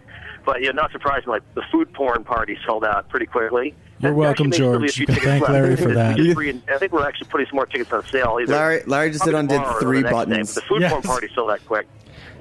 But 0.46 0.62
you 0.62 0.68
know, 0.68 0.82
not 0.84 0.94
surprising. 0.94 1.28
Like 1.28 1.42
the 1.54 1.64
food 1.70 1.92
porn 1.94 2.24
party 2.24 2.58
sold 2.66 2.86
out 2.86 3.10
pretty 3.10 3.26
quickly. 3.26 3.76
You're 4.00 4.14
welcome, 4.14 4.48
actually, 4.48 4.68
there's 4.70 4.72
still 4.72 4.80
be 4.80 4.86
a 4.86 4.88
George. 4.88 4.94
few 4.96 5.06
tickets 5.08 5.26
Thank 5.26 5.42
left. 5.42 5.54
Larry 5.54 5.76
for 5.76 5.94
that. 5.96 6.16
tickets 6.16 6.34
free 6.34 6.50
and- 6.52 6.64
I 6.74 6.78
think 6.78 6.94
we're 6.94 7.06
actually 7.06 7.28
putting 7.28 7.48
some 7.48 7.56
more 7.58 7.66
tickets 7.66 7.92
on 7.92 8.06
sale. 8.06 8.38
Either 8.42 8.54
Larry- 8.54 8.84
Larry 8.88 9.12
just 9.12 9.26
did 9.26 9.32
probably 9.32 9.40
undid 9.42 9.58
tomorrow 9.58 9.76
or 9.76 9.80
three 9.82 9.98
the 9.98 10.04
next 10.04 10.12
day, 10.12 10.26
buttons. 10.32 10.54
but 10.56 10.62
the 10.64 10.68
food 10.68 10.82
Yes. 10.82 10.92
porn 10.92 11.04
party 11.04 11.30
sold 11.36 11.52
out 11.52 11.66
quick. 11.68 11.88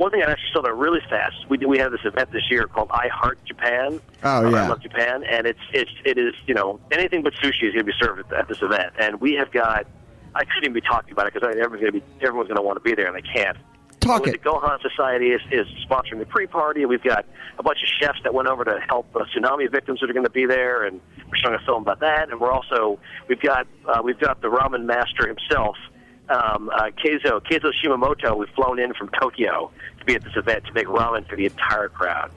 One 0.01 0.11
thing 0.11 0.22
I 0.22 0.30
actually 0.30 0.48
sold 0.55 0.64
out 0.64 0.78
really 0.78 1.03
fast. 1.11 1.36
We 1.51 1.59
we 1.59 1.76
have 1.76 1.92
this 1.92 2.01
event 2.07 2.32
this 2.32 2.51
year 2.51 2.66
called 2.66 2.90
I 2.90 3.09
Heart 3.09 3.38
Japan. 3.44 4.01
Oh, 4.22 4.48
yeah. 4.48 4.64
I 4.64 4.68
Love 4.68 4.80
Japan, 4.80 5.24
and 5.24 5.46
it's 5.46 5.61
it's 5.74 5.90
it 6.07 6.16
is 6.16 6.32
you 6.46 6.55
know 6.55 6.80
anything 6.90 7.22
but 7.22 7.34
sushi 7.34 7.64
is 7.64 7.74
going 7.74 7.80
to 7.80 7.84
be 7.84 7.92
served 8.01 8.20
at, 8.20 8.32
at 8.32 8.48
this 8.48 8.62
event, 8.62 8.94
and 8.98 9.20
we 9.20 9.34
have 9.34 9.53
got. 9.53 9.86
I 10.34 10.46
couldn't 10.46 10.64
even 10.64 10.72
be 10.72 10.80
talking 10.80 11.12
about 11.12 11.26
it 11.26 11.34
because 11.34 11.51
everyone's 11.51 11.82
going 11.82 11.92
to 11.92 12.01
be 12.01 12.24
everyone's 12.24 12.48
going 12.48 12.57
to 12.57 12.62
want 12.62 12.76
to 12.76 12.80
be 12.80 12.94
there, 12.94 13.09
and 13.09 13.14
they 13.14 13.28
can't. 13.28 13.59
Talk 14.01 14.24
So 14.24 14.30
it. 14.30 14.42
The 14.42 14.48
Gohan 14.48 14.80
Society 14.80 15.32
is, 15.32 15.42
is 15.51 15.66
sponsoring 15.86 16.18
the 16.18 16.24
pre-party. 16.24 16.86
We've 16.86 17.03
got 17.03 17.26
a 17.59 17.62
bunch 17.62 17.80
of 17.82 17.88
chefs 18.01 18.20
that 18.22 18.32
went 18.32 18.48
over 18.48 18.64
to 18.64 18.80
help 18.88 19.14
uh, 19.14 19.24
tsunami 19.36 19.70
victims 19.70 20.01
that 20.01 20.09
are 20.09 20.14
going 20.14 20.24
to 20.24 20.30
be 20.30 20.46
there, 20.46 20.82
and 20.84 20.98
we're 21.28 21.36
showing 21.36 21.57
a 21.57 21.64
film 21.66 21.82
about 21.82 22.01
that. 22.01 22.30
And 22.30 22.40
we're 22.40 22.53
also 22.53 22.98
we've 23.28 23.42
got 23.42 23.66
uh, 23.86 24.01
we've 24.03 24.18
got 24.18 24.40
the 24.40 24.48
ramen 24.48 24.84
master 24.84 25.28
himself, 25.28 25.76
um, 26.31 26.70
uh, 26.70 26.91
Keizo 27.05 27.41
Keizo 27.41 27.70
Shimamoto. 27.83 28.37
We've 28.37 28.49
flown 28.51 28.78
in 28.78 28.95
from 28.95 29.11
Tokyo 29.20 29.70
to 29.99 30.05
be 30.05 30.14
at 30.14 30.24
this 30.24 30.37
event 30.37 30.64
to 30.66 30.72
make 30.72 30.87
ramen 30.87 31.28
for 31.28 31.37
the 31.37 31.47
entire 31.47 31.89
crowd. 31.89 32.31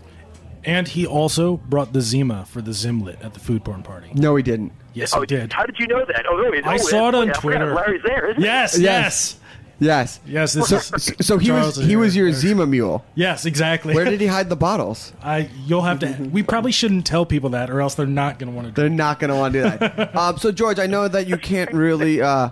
And 0.65 0.87
he 0.87 1.05
also 1.05 1.57
brought 1.57 1.91
the 1.91 2.01
Zima 2.01 2.45
for 2.45 2.61
the 2.61 2.71
Zimlet 2.71 3.23
at 3.23 3.33
the 3.33 3.39
food 3.39 3.65
porn 3.65 3.83
party. 3.83 4.11
No, 4.13 4.35
he 4.35 4.43
didn't. 4.43 4.71
Yes, 4.93 5.13
oh, 5.13 5.21
he 5.21 5.27
did. 5.27 5.51
How 5.51 5.65
did 5.65 5.77
you 5.77 5.87
know 5.87 6.05
that? 6.05 6.25
Oh, 6.29 6.37
no, 6.37 6.69
I 6.69 6.75
oh, 6.75 6.77
saw 6.77 7.09
it 7.09 7.15
on 7.15 7.27
yeah, 7.27 7.33
Twitter. 7.33 7.73
Larry's 7.73 8.03
there, 8.03 8.29
isn't 8.29 8.41
he? 8.41 8.47
Yes, 8.47 8.79
yes, 8.79 9.39
Yes. 9.79 10.19
yes. 10.25 10.53
This 10.53 10.67
So, 10.67 10.75
is 10.95 11.13
so 11.21 11.37
he 11.37 11.47
Charles 11.47 11.65
was 11.65 11.77
is 11.79 11.83
he 11.83 11.89
here. 11.89 11.99
was 11.99 12.15
your 12.15 12.31
Zima 12.31 12.65
mule. 12.65 13.03
Yes, 13.15 13.45
exactly. 13.45 13.93
Where 13.93 14.05
did 14.05 14.21
he 14.21 14.27
hide 14.27 14.49
the 14.49 14.55
bottles? 14.55 15.11
I? 15.23 15.49
You'll 15.65 15.81
have 15.81 15.99
to. 15.99 16.29
We 16.31 16.43
probably 16.43 16.71
shouldn't 16.71 17.05
tell 17.05 17.25
people 17.25 17.49
that, 17.51 17.69
or 17.69 17.81
else 17.81 17.95
they're 17.95 18.05
not 18.05 18.39
going 18.39 18.51
to 18.51 18.55
want 18.55 18.67
to. 18.73 18.81
They're 18.81 18.89
not 18.89 19.19
going 19.19 19.29
to 19.31 19.35
want 19.35 19.53
to 19.53 19.63
do 19.63 19.77
that. 19.77 20.15
um, 20.15 20.37
so 20.37 20.51
George, 20.51 20.79
I 20.79 20.87
know 20.87 21.07
that 21.07 21.27
you 21.27 21.37
can't 21.37 21.71
really 21.73 22.21
uh, 22.21 22.49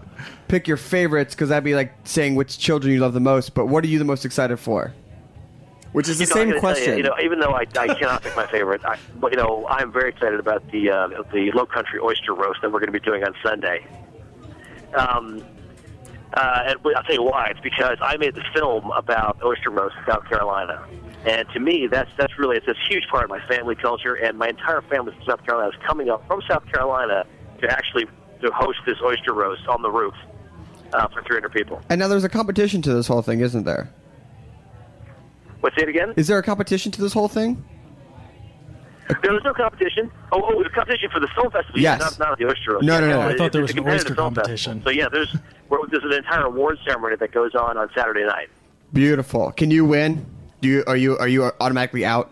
pick 0.47 0.67
your 0.67 0.77
favorites 0.77 1.33
because 1.35 1.49
that'd 1.49 1.63
be 1.63 1.75
like 1.75 1.93
saying 2.03 2.35
which 2.35 2.57
children 2.57 2.93
you 2.93 2.99
love 2.99 3.13
the 3.13 3.19
most. 3.19 3.53
But 3.53 3.67
what 3.67 3.83
are 3.83 3.87
you 3.87 3.99
the 3.99 4.05
most 4.05 4.25
excited 4.25 4.57
for? 4.57 4.93
Which 5.93 6.07
is 6.07 6.17
the 6.19 6.23
You 6.23 6.29
know, 6.29 6.33
I 6.33 6.37
same 6.37 6.49
gotta 6.49 6.59
tell 6.61 6.69
you, 6.69 6.75
question. 6.75 6.97
You, 6.97 7.03
know, 7.03 7.15
even 7.21 7.39
though 7.39 7.51
I, 7.51 7.61
I 7.77 7.93
cannot 7.95 8.23
pick 8.23 8.35
my 8.35 8.47
favorite, 8.47 8.83
I, 8.85 8.97
but 9.19 9.31
you 9.31 9.37
know, 9.37 9.67
I'm 9.69 9.91
very 9.91 10.09
excited 10.09 10.39
about 10.39 10.69
the 10.71 10.89
uh, 10.89 11.07
the 11.33 11.51
Low 11.53 11.65
Country 11.65 11.99
oyster 11.99 12.33
roast 12.33 12.61
that 12.61 12.71
we're 12.71 12.79
going 12.79 12.91
to 12.93 12.97
be 12.97 12.99
doing 13.01 13.23
on 13.23 13.33
Sunday. 13.43 13.85
Um, 14.95 15.43
uh, 16.33 16.63
and 16.67 16.77
I'll 16.95 17.03
tell 17.03 17.15
you 17.15 17.23
why. 17.23 17.47
It's 17.51 17.59
because 17.59 17.97
I 18.01 18.17
made 18.17 18.35
the 18.35 18.43
film 18.53 18.91
about 18.91 19.41
oyster 19.43 19.69
roast 19.69 19.95
in 19.97 20.13
South 20.13 20.25
Carolina, 20.29 20.85
and 21.25 21.47
to 21.49 21.59
me, 21.59 21.87
that's 21.87 22.09
that's 22.17 22.37
really 22.39 22.57
it's 22.57 22.67
a 22.67 22.75
huge 22.89 23.07
part 23.09 23.23
of 23.23 23.29
my 23.29 23.41
family 23.47 23.75
culture, 23.75 24.15
and 24.15 24.37
my 24.37 24.47
entire 24.49 24.81
family 24.83 25.13
from 25.13 25.23
South 25.25 25.45
Carolina 25.45 25.69
is 25.69 25.83
coming 25.85 26.09
up 26.09 26.25
from 26.27 26.41
South 26.49 26.65
Carolina 26.71 27.25
to 27.61 27.71
actually 27.71 28.05
to 28.41 28.51
host 28.51 28.79
this 28.85 28.97
oyster 29.03 29.33
roast 29.33 29.67
on 29.67 29.81
the 29.81 29.91
roof 29.91 30.15
uh, 30.93 31.07
for 31.09 31.21
300 31.23 31.51
people. 31.51 31.81
And 31.89 31.99
now 31.99 32.07
there's 32.07 32.23
a 32.23 32.29
competition 32.29 32.81
to 32.83 32.93
this 32.93 33.07
whole 33.07 33.21
thing, 33.21 33.39
isn't 33.41 33.65
there? 33.65 33.89
What's 35.61 35.77
it 35.77 35.87
again? 35.87 36.13
Is 36.15 36.27
there 36.27 36.39
a 36.39 36.43
competition 36.43 36.91
to 36.93 37.01
this 37.01 37.13
whole 37.13 37.27
thing? 37.27 37.63
There 39.21 39.33
was 39.33 39.43
no 39.43 39.53
competition. 39.53 40.11
Oh, 40.31 40.41
oh, 40.43 40.63
the 40.63 40.69
competition 40.69 41.09
for 41.11 41.19
the 41.19 41.27
film 41.35 41.51
festival. 41.51 41.79
Yes. 41.79 41.99
Not, 41.99 42.19
not 42.19 42.37
the 42.39 42.45
oyster 42.45 42.73
roast. 42.73 42.85
No, 42.85 42.93
Yeah, 42.95 42.99
no, 43.01 43.07
no. 43.07 43.21
I 43.29 43.37
thought 43.37 43.51
there 43.51 43.61
was 43.61 43.71
a 43.75 43.77
an 43.77 43.87
oyster 43.89 44.15
competition. 44.15 44.81
festival. 44.81 44.91
So 44.91 44.97
yeah, 44.97 45.09
there's 45.09 45.35
well, 45.69 45.85
there's 45.89 46.03
an 46.03 46.13
entire 46.13 46.45
award 46.45 46.77
ceremony 46.85 47.15
that 47.17 47.31
goes 47.31 47.55
on 47.55 47.77
on 47.77 47.89
Saturday 47.95 48.25
night. 48.25 48.49
Beautiful. 48.93 49.51
Can 49.51 49.71
you 49.71 49.85
win? 49.85 50.25
Do 50.61 50.67
you 50.69 50.83
are 50.87 50.97
you 50.97 51.17
are 51.17 51.27
you 51.27 51.45
automatically 51.59 52.05
out? 52.05 52.31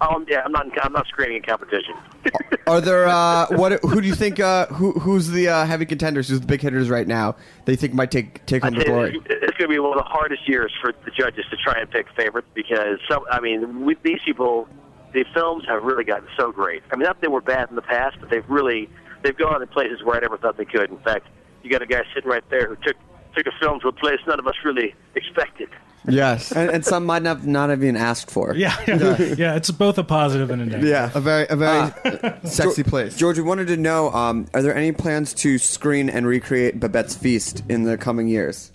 Um, 0.00 0.26
yeah, 0.28 0.42
I'm 0.44 0.52
not 0.52 0.66
I'm 0.82 0.92
not 0.92 1.06
screening 1.06 1.36
in 1.36 1.42
competition. 1.42 1.94
Are 2.66 2.80
there 2.80 3.06
uh, 3.06 3.46
what? 3.50 3.80
Who 3.82 4.00
do 4.00 4.06
you 4.06 4.14
think? 4.14 4.40
Uh, 4.40 4.66
who 4.66 4.92
who's 4.92 5.28
the 5.28 5.48
uh, 5.48 5.64
heavy 5.66 5.86
contenders? 5.86 6.28
Who's 6.28 6.40
the 6.40 6.46
big 6.46 6.60
hitters 6.60 6.90
right 6.90 7.06
now? 7.06 7.36
They 7.64 7.76
think 7.76 7.94
might 7.94 8.10
take 8.10 8.44
take 8.46 8.62
home 8.64 8.74
the 8.74 8.84
tell 8.84 8.94
glory? 8.94 9.20
it's 9.26 9.56
going 9.56 9.68
to 9.68 9.68
be 9.68 9.78
one 9.78 9.96
of 9.96 10.04
the 10.04 10.08
hardest 10.10 10.48
years 10.48 10.72
for 10.80 10.92
the 11.04 11.10
judges 11.10 11.44
to 11.50 11.56
try 11.56 11.78
and 11.80 11.90
pick 11.90 12.06
favorites 12.16 12.48
because 12.54 12.98
some. 13.08 13.24
I 13.30 13.40
mean, 13.40 13.84
with 13.84 14.02
these 14.02 14.18
people, 14.24 14.68
the 15.14 15.24
films 15.32 15.64
have 15.66 15.82
really 15.84 16.04
gotten 16.04 16.28
so 16.36 16.52
great. 16.52 16.82
I 16.92 16.96
mean, 16.96 17.04
not 17.04 17.16
that 17.16 17.22
they 17.22 17.28
were 17.28 17.40
bad 17.40 17.70
in 17.70 17.76
the 17.76 17.82
past, 17.82 18.18
but 18.20 18.28
they've 18.28 18.48
really 18.50 18.90
they've 19.22 19.36
gone 19.36 19.60
to 19.60 19.66
places 19.66 20.02
where 20.04 20.16
I 20.16 20.20
never 20.20 20.36
thought 20.36 20.58
they 20.58 20.64
could. 20.66 20.90
In 20.90 20.98
fact, 20.98 21.28
you 21.62 21.70
got 21.70 21.80
a 21.80 21.86
guy 21.86 22.02
sitting 22.14 22.28
right 22.28 22.44
there 22.50 22.68
who 22.68 22.76
took 22.84 22.96
took 23.34 23.46
a 23.46 23.52
film 23.58 23.80
to 23.80 23.88
a 23.88 23.92
place 23.92 24.18
none 24.26 24.38
of 24.38 24.46
us 24.46 24.54
really 24.64 24.94
expected. 25.14 25.68
Yes, 26.06 26.52
and, 26.52 26.70
and 26.70 26.84
some 26.84 27.06
might 27.06 27.22
not 27.22 27.46
not 27.46 27.70
have 27.70 27.82
even 27.82 27.96
asked 27.96 28.30
for. 28.30 28.54
Yeah, 28.54 28.76
yeah, 28.86 29.16
yeah. 29.38 29.54
It's 29.56 29.70
both 29.70 29.96
a 29.96 30.04
positive 30.04 30.50
and 30.50 30.60
a 30.60 30.66
negative. 30.66 30.88
Yeah, 30.88 31.10
a 31.14 31.20
very 31.20 31.46
a 31.48 31.56
very 31.56 31.92
Uh, 32.04 32.40
sexy 32.44 32.82
place. 32.82 33.16
George, 33.16 33.38
we 33.38 33.44
wanted 33.44 33.68
to 33.68 33.78
know: 33.78 34.10
um, 34.10 34.46
Are 34.52 34.60
there 34.60 34.74
any 34.74 34.92
plans 34.92 35.32
to 35.34 35.56
screen 35.56 36.10
and 36.10 36.26
recreate 36.26 36.78
Babette's 36.78 37.16
Feast 37.16 37.62
in 37.70 37.84
the 37.84 37.96
coming 37.96 38.28
years? 38.28 38.70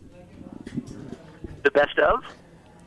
The 1.63 1.71
best 1.71 1.99
of. 1.99 2.23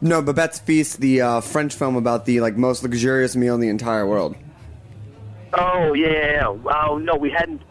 No, 0.03 0.20
Babette's 0.20 0.59
Feast, 0.59 1.00
the 1.00 1.20
uh, 1.20 1.40
French 1.40 1.74
film 1.74 1.94
about 1.94 2.26
the 2.26 2.40
like 2.40 2.57
most 2.57 2.82
luxurious 2.82 3.36
meal 3.36 3.55
in 3.55 3.61
the 3.61 3.68
entire 3.68 4.05
world. 4.05 4.34
Oh 5.55 5.94
yeah, 5.94 6.09
yeah, 6.09 6.32
yeah. 6.32 6.86
Oh 6.88 6.98
no, 6.98 7.14
we 7.14 7.30
hadn't 7.30 7.62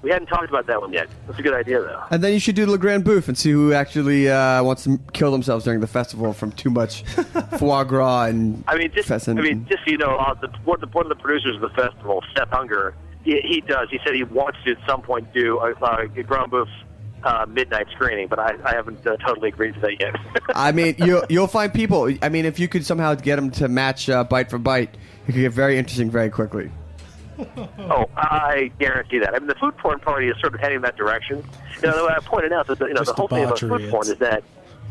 we 0.00 0.10
hadn't 0.10 0.28
talked 0.28 0.48
about 0.48 0.66
that 0.68 0.80
one 0.80 0.94
yet. 0.94 1.08
That's 1.26 1.38
a 1.38 1.42
good 1.42 1.52
idea 1.52 1.82
though. 1.82 2.02
And 2.10 2.24
then 2.24 2.32
you 2.32 2.40
should 2.40 2.54
do 2.54 2.64
Le 2.64 2.78
Grand 2.78 3.04
Bouffe 3.04 3.28
and 3.28 3.36
see 3.36 3.50
who 3.50 3.74
actually 3.74 4.30
uh, 4.30 4.62
wants 4.62 4.84
to 4.84 4.98
kill 5.12 5.30
themselves 5.30 5.64
during 5.66 5.80
the 5.80 5.86
festival 5.86 6.32
from 6.32 6.50
too 6.52 6.70
much 6.70 7.02
foie 7.58 7.84
gras 7.84 8.24
and 8.24 8.64
I 8.66 8.78
mean, 8.78 8.90
just 8.92 9.08
pheasant. 9.08 9.38
I 9.38 9.42
mean, 9.42 9.66
just 9.68 9.84
so 9.84 9.90
you 9.90 9.98
know, 9.98 10.16
uh, 10.16 10.32
the, 10.32 10.48
one, 10.64 10.76
of 10.76 10.80
the, 10.80 10.96
one 10.96 11.04
of 11.04 11.10
the 11.10 11.22
producers 11.22 11.56
of 11.56 11.60
the 11.60 11.70
festival, 11.70 12.24
Seth 12.34 12.48
Hunger, 12.48 12.94
he, 13.22 13.38
he 13.42 13.60
does. 13.60 13.90
He 13.90 13.98
said 14.02 14.14
he 14.14 14.24
wants 14.24 14.58
to 14.64 14.72
at 14.72 14.78
some 14.88 15.02
point 15.02 15.30
do 15.34 15.58
a, 15.58 15.72
a 15.72 16.22
Grand 16.22 16.52
Bouffe 16.52 16.68
uh, 17.26 17.44
midnight 17.48 17.88
screening, 17.92 18.28
but 18.28 18.38
I, 18.38 18.54
I 18.64 18.74
haven't 18.74 19.04
uh, 19.04 19.16
totally 19.16 19.48
agreed 19.48 19.74
to 19.74 19.80
that 19.80 20.00
yet. 20.00 20.14
I 20.54 20.70
mean, 20.70 20.94
you'll 20.98 21.24
you'll 21.28 21.48
find 21.48 21.74
people. 21.74 22.14
I 22.22 22.28
mean, 22.28 22.44
if 22.44 22.60
you 22.60 22.68
could 22.68 22.86
somehow 22.86 23.14
get 23.14 23.36
them 23.36 23.50
to 23.52 23.68
match 23.68 24.08
uh, 24.08 24.22
bite 24.24 24.48
for 24.48 24.58
bite, 24.58 24.96
it 25.26 25.32
could 25.32 25.34
get 25.34 25.52
very 25.52 25.76
interesting 25.76 26.08
very 26.08 26.30
quickly. 26.30 26.70
oh, 27.56 28.06
I 28.16 28.70
guarantee 28.78 29.18
that. 29.18 29.34
I 29.34 29.40
mean, 29.40 29.48
the 29.48 29.56
food 29.56 29.76
porn 29.76 29.98
party 29.98 30.28
is 30.28 30.36
sort 30.40 30.54
of 30.54 30.60
heading 30.60 30.80
that 30.82 30.96
direction. 30.96 31.44
You 31.82 31.88
know, 31.88 32.08
I 32.08 32.20
pointed 32.20 32.52
out 32.52 32.68
that 32.68 32.78
the, 32.78 32.86
you 32.86 32.94
know 32.94 33.00
Just 33.00 33.10
the 33.10 33.14
whole 33.14 33.28
thing 33.28 33.44
about 33.44 33.58
food 33.58 33.90
porn 33.90 34.06
is 34.06 34.18
that 34.18 34.44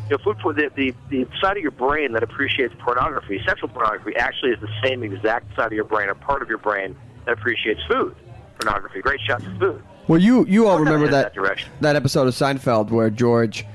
you 0.10 0.18
know, 0.18 0.24
food 0.24 0.38
porn, 0.40 0.58
the, 0.58 0.70
the 0.76 0.94
the 1.10 1.28
side 1.40 1.56
of 1.56 1.64
your 1.64 1.72
brain 1.72 2.12
that 2.12 2.22
appreciates 2.22 2.76
pornography, 2.80 3.42
sexual 3.48 3.70
pornography, 3.70 4.16
actually 4.18 4.52
is 4.52 4.60
the 4.60 4.74
same 4.84 5.04
exact 5.04 5.56
side 5.56 5.68
of 5.68 5.74
your 5.74 5.86
brain, 5.86 6.10
a 6.10 6.16
part 6.16 6.42
of 6.42 6.50
your 6.50 6.58
brain 6.58 6.98
that 7.26 7.32
appreciates 7.32 7.82
food 7.88 8.14
pornography. 8.60 9.02
Great 9.02 9.22
shots 9.22 9.46
of 9.46 9.58
food. 9.58 9.82
Well, 10.08 10.22
you 10.22 10.46
you 10.46 10.68
all 10.68 10.80
remember 10.80 11.08
that 11.08 11.34
that 11.34 11.60
that 11.82 11.96
episode 11.96 12.28
of 12.28 12.34
Seinfeld 12.34 12.92
where 12.92 13.10
George 13.10 13.66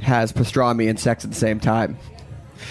has 0.00 0.32
pastrami 0.32 0.88
and 0.88 0.98
sex 1.00 1.24
at 1.24 1.30
the 1.30 1.36
same 1.36 1.58
time, 1.60 1.96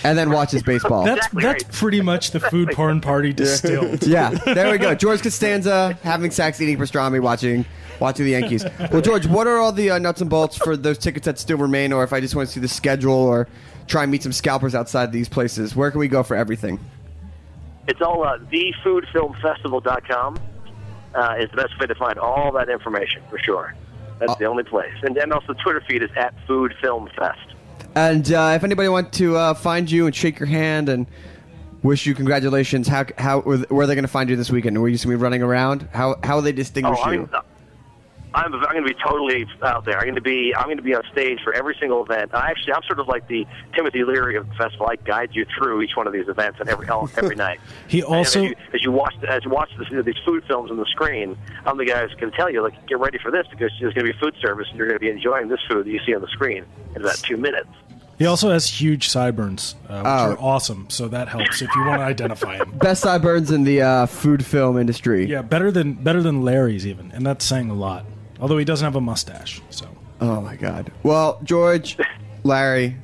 and 0.04 0.18
then 0.18 0.30
watches 0.30 0.62
baseball. 0.62 1.04
That's 1.04 1.28
that's 1.30 1.64
pretty 1.72 2.02
much 2.02 2.32
the 2.32 2.40
food 2.40 2.72
porn 2.72 3.02
party 3.02 3.34
distilled. 3.34 4.06
yeah, 4.08 4.30
there 4.30 4.72
we 4.72 4.78
go. 4.78 4.94
George 4.94 5.22
Costanza 5.24 5.98
having 6.04 6.30
sex, 6.30 6.62
eating 6.62 6.78
pastrami, 6.78 7.20
watching 7.20 7.66
watching 8.00 8.26
the 8.26 8.32
Yankees. 8.32 8.64
Well, 8.92 9.02
George, 9.02 9.26
what 9.26 9.48
are 9.48 9.58
all 9.58 9.72
the 9.72 9.92
uh, 9.92 9.98
nuts 9.98 10.22
and 10.22 10.30
bolts 10.30 10.56
for 10.58 10.78
those 10.78 11.00
tickets 11.00 11.26
that 11.26 11.40
still 11.40 11.58
remain, 11.58 11.92
or 11.94 12.04
if 12.04 12.14
I 12.14 12.20
just 12.20 12.36
want 12.36 12.48
to 12.50 12.54
see 12.54 12.60
the 12.60 12.68
schedule 12.68 13.14
or 13.14 13.48
try 13.88 14.04
and 14.04 14.12
meet 14.12 14.22
some 14.22 14.34
scalpers 14.34 14.76
outside 14.76 15.12
these 15.12 15.28
places? 15.28 15.76
Where 15.76 15.90
can 15.90 16.00
we 16.00 16.08
go 16.08 16.22
for 16.22 16.36
everything? 16.36 16.80
It's 17.88 18.02
all 18.02 18.24
uh, 18.24 18.38
thefoodfilmfestival.com 18.52 20.38
uh, 21.18 21.36
is 21.40 21.50
the 21.52 21.58
best 21.58 21.78
way 21.80 21.88
to 21.88 21.96
find 21.96 22.18
all 22.20 22.52
that 22.54 22.70
information 22.70 23.22
for 23.30 23.40
sure. 23.40 23.74
That's 24.20 24.36
the 24.36 24.46
only 24.46 24.64
place. 24.64 24.94
And 25.04 25.16
then 25.16 25.32
also 25.32 25.54
Twitter 25.54 25.84
feed 25.88 26.02
is 26.02 26.10
at 26.16 26.34
Food 26.48 26.74
Film 26.82 27.10
Fest. 27.16 27.54
And 27.96 28.32
uh, 28.32 28.54
if 28.56 28.64
anybody 28.64 28.90
wants 28.90 29.18
to 29.18 29.36
uh, 29.36 29.54
find 29.54 29.90
you 29.90 30.06
and 30.06 30.16
shake 30.16 30.40
your 30.40 30.48
hand 30.48 30.90
and 30.90 31.08
wish 31.84 32.06
you 32.06 32.16
congratulations, 32.16 32.88
how 32.88 33.06
how 33.18 33.42
where 33.42 33.84
are 33.84 33.88
they 33.88 33.96
going 33.96 34.04
to 34.04 34.08
find 34.08 34.30
you 34.30 34.36
this 34.36 34.52
weekend? 34.52 34.80
Were 34.80 34.88
you 34.88 34.98
going 34.98 35.02
to 35.02 35.08
be 35.08 35.16
running 35.16 35.42
around? 35.42 35.88
How 35.94 36.16
how 36.24 36.36
will 36.36 36.42
they 36.44 36.52
distinguish 36.52 37.00
oh, 37.04 37.12
you? 37.12 37.30
I'm, 38.38 38.54
I'm 38.54 38.62
going 38.62 38.84
to 38.86 38.94
be 38.94 39.00
totally 39.04 39.46
out 39.64 39.84
there. 39.86 39.98
I'm 39.98 40.04
going 40.04 40.16
to 40.16 40.22
be 40.22 40.54
I'm 40.56 40.66
going 40.66 40.78
to 40.78 40.84
be 40.84 40.94
on 40.96 41.04
stage 41.12 41.40
for 41.44 41.54
every 41.54 41.76
single 41.80 42.04
event. 42.06 42.34
I 42.34 42.50
actually 42.52 42.74
I'm 42.74 42.84
sort 42.84 43.00
of 43.00 43.08
like 43.08 43.28
the 43.28 43.46
Timothy 43.76 44.04
Leary 44.04 44.36
of 44.38 44.48
the 44.48 44.54
festival. 44.56 44.88
I 44.90 44.96
guide 44.98 45.30
you 45.34 45.46
through 45.58 45.82
each 45.82 45.96
one 45.96 46.06
of 46.08 46.14
these 46.14 46.28
events 46.28 46.60
and 46.60 46.70
every 46.70 46.88
every 47.18 47.36
night. 47.36 47.60
He 47.88 48.00
And 48.02 48.08
also- 48.10 48.44
as 48.44 48.50
you, 48.50 48.56
as 48.74 48.84
you 48.84 48.92
watch 48.92 49.16
as 49.28 49.44
you 49.44 49.50
watch 49.50 49.70
this, 49.78 49.88
these 50.06 50.16
food 50.26 50.44
films 50.48 50.70
on 50.72 50.78
the 50.78 50.86
screen, 50.86 51.38
I'm 51.66 51.78
the 51.78 51.86
guy 51.86 52.02
who's 52.06 52.14
going 52.20 52.32
to 52.32 52.38
tell 52.38 52.50
you 52.50 52.62
like 52.62 52.86
get 52.88 53.00
ready 53.00 53.18
for 53.18 53.32
this 53.32 53.48
because 53.50 53.72
there's 53.80 53.94
going 53.94 54.06
to 54.06 54.14
be 54.14 54.20
food 54.20 54.36
service 54.42 54.68
and 54.70 54.78
you're 54.78 54.88
going 54.88 55.00
to 55.00 55.04
be 55.06 55.10
enjoying 55.10 55.48
this 55.48 55.60
food 55.70 55.86
that 55.86 55.90
you 55.92 56.00
see 56.06 56.14
on 56.14 56.22
the 56.22 56.28
screen 56.28 56.64
in 56.96 57.02
about 57.02 57.18
two 57.18 57.38
minutes. 57.38 57.70
He 58.20 58.26
also 58.26 58.50
has 58.50 58.68
huge 58.68 59.10
sideburns, 59.10 59.76
uh, 59.88 59.98
which 59.98 60.06
Oh. 60.06 60.32
are 60.32 60.38
awesome. 60.40 60.88
So 60.90 61.08
that 61.10 61.28
helps 61.28 61.62
if 61.62 61.70
you 61.76 61.86
want 61.86 62.00
to 62.00 62.06
identify 62.06 62.56
him. 62.58 62.72
Best 62.80 63.02
sideburns 63.04 63.52
in 63.52 63.64
the 63.64 63.82
uh, 63.84 64.06
food 64.08 64.44
film 64.44 64.78
industry. 64.80 65.26
Yeah, 65.28 65.44
better 65.44 65.72
than 65.72 65.94
better 65.94 66.24
than 66.24 66.42
Larry's 66.44 66.88
even, 66.88 67.12
and 67.12 67.24
that's 67.26 67.46
saying 67.46 67.70
a 67.70 67.76
lot. 67.76 68.06
Although 68.40 68.58
he 68.58 68.66
doesn't 68.66 68.86
have 68.86 68.96
a 68.96 69.02
mustache, 69.02 69.62
so 69.70 69.88
Oh 70.22 70.42
my 70.42 70.56
God. 70.56 70.92
Well, 71.04 71.40
George, 71.44 71.98
Larry, 72.44 72.96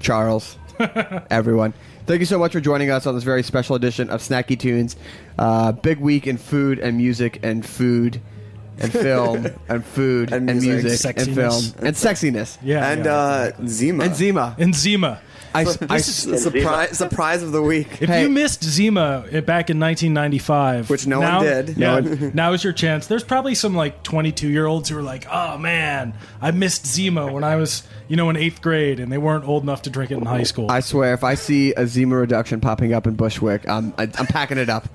Charles, 0.00 0.58
everyone, 1.30 1.72
thank 2.06 2.20
you 2.20 2.26
so 2.26 2.38
much 2.38 2.52
for 2.52 2.60
joining 2.60 2.90
us 2.90 3.06
on 3.06 3.14
this 3.14 3.24
very 3.24 3.42
special 3.42 3.74
edition 3.76 4.10
of 4.10 4.20
Snacky 4.20 4.58
Tunes. 4.58 4.96
Uh, 5.38 5.72
big 5.72 5.98
week 5.98 6.26
in 6.26 6.36
food 6.36 6.78
and 6.78 6.96
music 6.96 7.40
and 7.42 7.64
food 7.64 8.20
and 8.78 8.92
film 8.92 9.46
and 9.68 9.84
food 9.84 10.32
and, 10.32 10.48
And 10.50 10.60
music. 10.60 10.84
music 10.84 11.18
and 11.18 11.34
film 11.34 11.50
Sexiness. 11.52 11.82
and 11.82 11.96
sexiness. 11.96 12.58
yeah, 12.62 12.90
and 12.90 13.04
yeah. 13.04 13.12
uh, 13.14 13.50
Zima. 13.66 14.04
And 14.04 14.14
Zima. 14.14 14.56
and 14.58 14.74
Zima. 14.74 15.20
I, 15.54 15.66
I, 15.90 15.98
surprise, 15.98 16.96
surprise 16.96 17.42
of 17.42 17.52
the 17.52 17.62
week. 17.62 18.00
If 18.00 18.08
Hey. 18.08 18.22
you 18.22 18.28
missed 18.28 18.64
Zima 18.64 19.26
uh, 19.32 19.40
back 19.42 19.70
in 19.70 19.78
1995, 19.78 20.88
Which 20.90 21.06
no 21.06 21.20
one 21.20 21.28
now, 21.28 21.40
did. 21.42 21.76
Yeah, 21.76 22.00
No 22.00 22.30
now 22.34 22.52
is 22.52 22.64
your 22.64 22.72
chance. 22.72 23.06
There's 23.06 23.24
probably 23.24 23.54
some 23.54 23.74
like 23.74 24.02
22 24.02 24.48
year 24.48 24.66
olds 24.66 24.88
who 24.88 24.98
are 24.98 25.02
like, 25.02 25.26
"Oh 25.30 25.58
man, 25.58 26.14
I 26.40 26.50
missed 26.50 26.86
Zima 26.86 27.32
when 27.32 27.44
I 27.44 27.56
was, 27.56 27.82
you 28.08 28.16
know, 28.16 28.30
in 28.30 28.36
eighth 28.36 28.62
grade, 28.62 29.00
and 29.00 29.10
they 29.12 29.18
weren't 29.18 29.44
old 29.46 29.62
enough 29.62 29.82
to 29.82 29.90
drink 29.90 30.10
it 30.10 30.16
in 30.18 30.26
high 30.26 30.42
school." 30.44 30.70
I 30.70 30.80
swear, 30.80 31.12
if 31.14 31.24
I 31.24 31.34
see 31.34 31.72
a 31.74 31.86
Zima 31.86 32.16
reduction 32.16 32.60
popping 32.60 32.92
up 32.92 33.06
in 33.06 33.14
Bushwick, 33.14 33.68
I'm 33.68 33.92
I, 33.98 34.04
I'm 34.18 34.26
packing 34.26 34.58
it 34.58 34.68
up. 34.68 34.88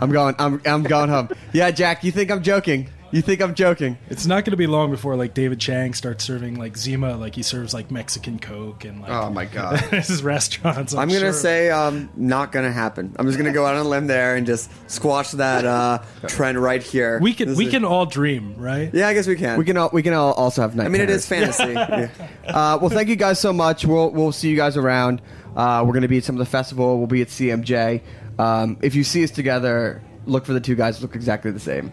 I'm 0.00 0.10
going. 0.10 0.34
I'm 0.38 0.60
I'm 0.64 0.82
going 0.84 1.10
home. 1.10 1.28
Yeah, 1.52 1.70
Jack, 1.70 2.04
you 2.04 2.12
think 2.12 2.30
I'm 2.30 2.42
joking? 2.42 2.88
You 3.10 3.22
think 3.22 3.40
I'm 3.40 3.54
joking? 3.54 3.96
it's 4.10 4.26
not 4.26 4.44
going 4.44 4.50
to 4.52 4.56
be 4.56 4.66
long 4.66 4.90
before 4.90 5.16
like 5.16 5.32
David 5.34 5.58
Chang 5.58 5.94
starts 5.94 6.24
serving 6.24 6.56
like 6.58 6.76
Zima, 6.76 7.16
like 7.16 7.34
he 7.34 7.42
serves 7.42 7.72
like 7.72 7.90
Mexican 7.90 8.38
Coke 8.38 8.84
and 8.84 9.00
like 9.00 9.10
Oh 9.10 9.30
my 9.30 9.44
god. 9.58 9.78
this 9.90 10.10
is 10.10 10.22
restaurants. 10.22 10.92
I'm, 10.92 11.00
I'm 11.00 11.08
gonna 11.08 11.20
sure. 11.20 11.32
say 11.32 11.70
um, 11.70 12.10
not 12.16 12.52
gonna 12.52 12.72
happen. 12.72 13.14
I'm 13.18 13.26
just 13.26 13.38
gonna 13.38 13.52
go 13.52 13.64
out 13.66 13.74
on 13.76 13.86
a 13.86 13.88
limb 13.88 14.06
there 14.06 14.36
and 14.36 14.46
just 14.46 14.70
squash 14.90 15.30
that 15.32 15.64
uh, 15.64 15.98
trend 16.28 16.58
right 16.62 16.82
here. 16.82 17.18
we 17.20 17.32
can 17.34 17.48
This 17.48 17.58
we 17.58 17.66
is- 17.66 17.70
can 17.72 17.84
all 17.84 18.06
dream, 18.06 18.54
right? 18.56 18.92
Yeah, 18.92 19.08
I 19.08 19.14
guess 19.14 19.26
we 19.26 19.36
can. 19.36 19.58
We 19.58 19.64
can 19.64 19.76
all, 19.76 19.90
we 19.92 20.02
can 20.02 20.12
all 20.14 20.32
also 20.34 20.62
have 20.62 20.76
night. 20.76 20.86
I 20.86 20.88
mean, 20.88 21.00
it 21.02 21.10
is 21.10 21.26
fantasy. 21.26 21.74
Yeah. 21.78 22.08
Uh, 22.46 22.78
well, 22.80 22.90
thank 22.90 23.08
you 23.08 23.16
guys 23.16 23.38
so 23.40 23.52
much. 23.52 23.84
We'll 23.84 24.10
we'll 24.10 24.32
see 24.32 24.48
you 24.50 24.56
guys 24.56 24.76
around. 24.76 25.20
Uh, 25.56 25.82
we're 25.84 25.92
going 25.92 26.02
to 26.02 26.08
be 26.08 26.18
at 26.18 26.24
some 26.24 26.34
of 26.34 26.38
the 26.40 26.46
festival. 26.50 26.98
We'll 26.98 27.06
be 27.06 27.22
at 27.22 27.28
CMJ. 27.28 28.02
Um, 28.38 28.78
if 28.82 28.94
you 28.94 29.02
see 29.04 29.24
us 29.24 29.30
together, 29.30 30.02
look 30.26 30.44
for 30.46 30.52
the 30.52 30.60
two 30.60 30.74
guys. 30.74 31.00
Look 31.02 31.14
exactly 31.14 31.50
the 31.50 31.60
same. 31.60 31.92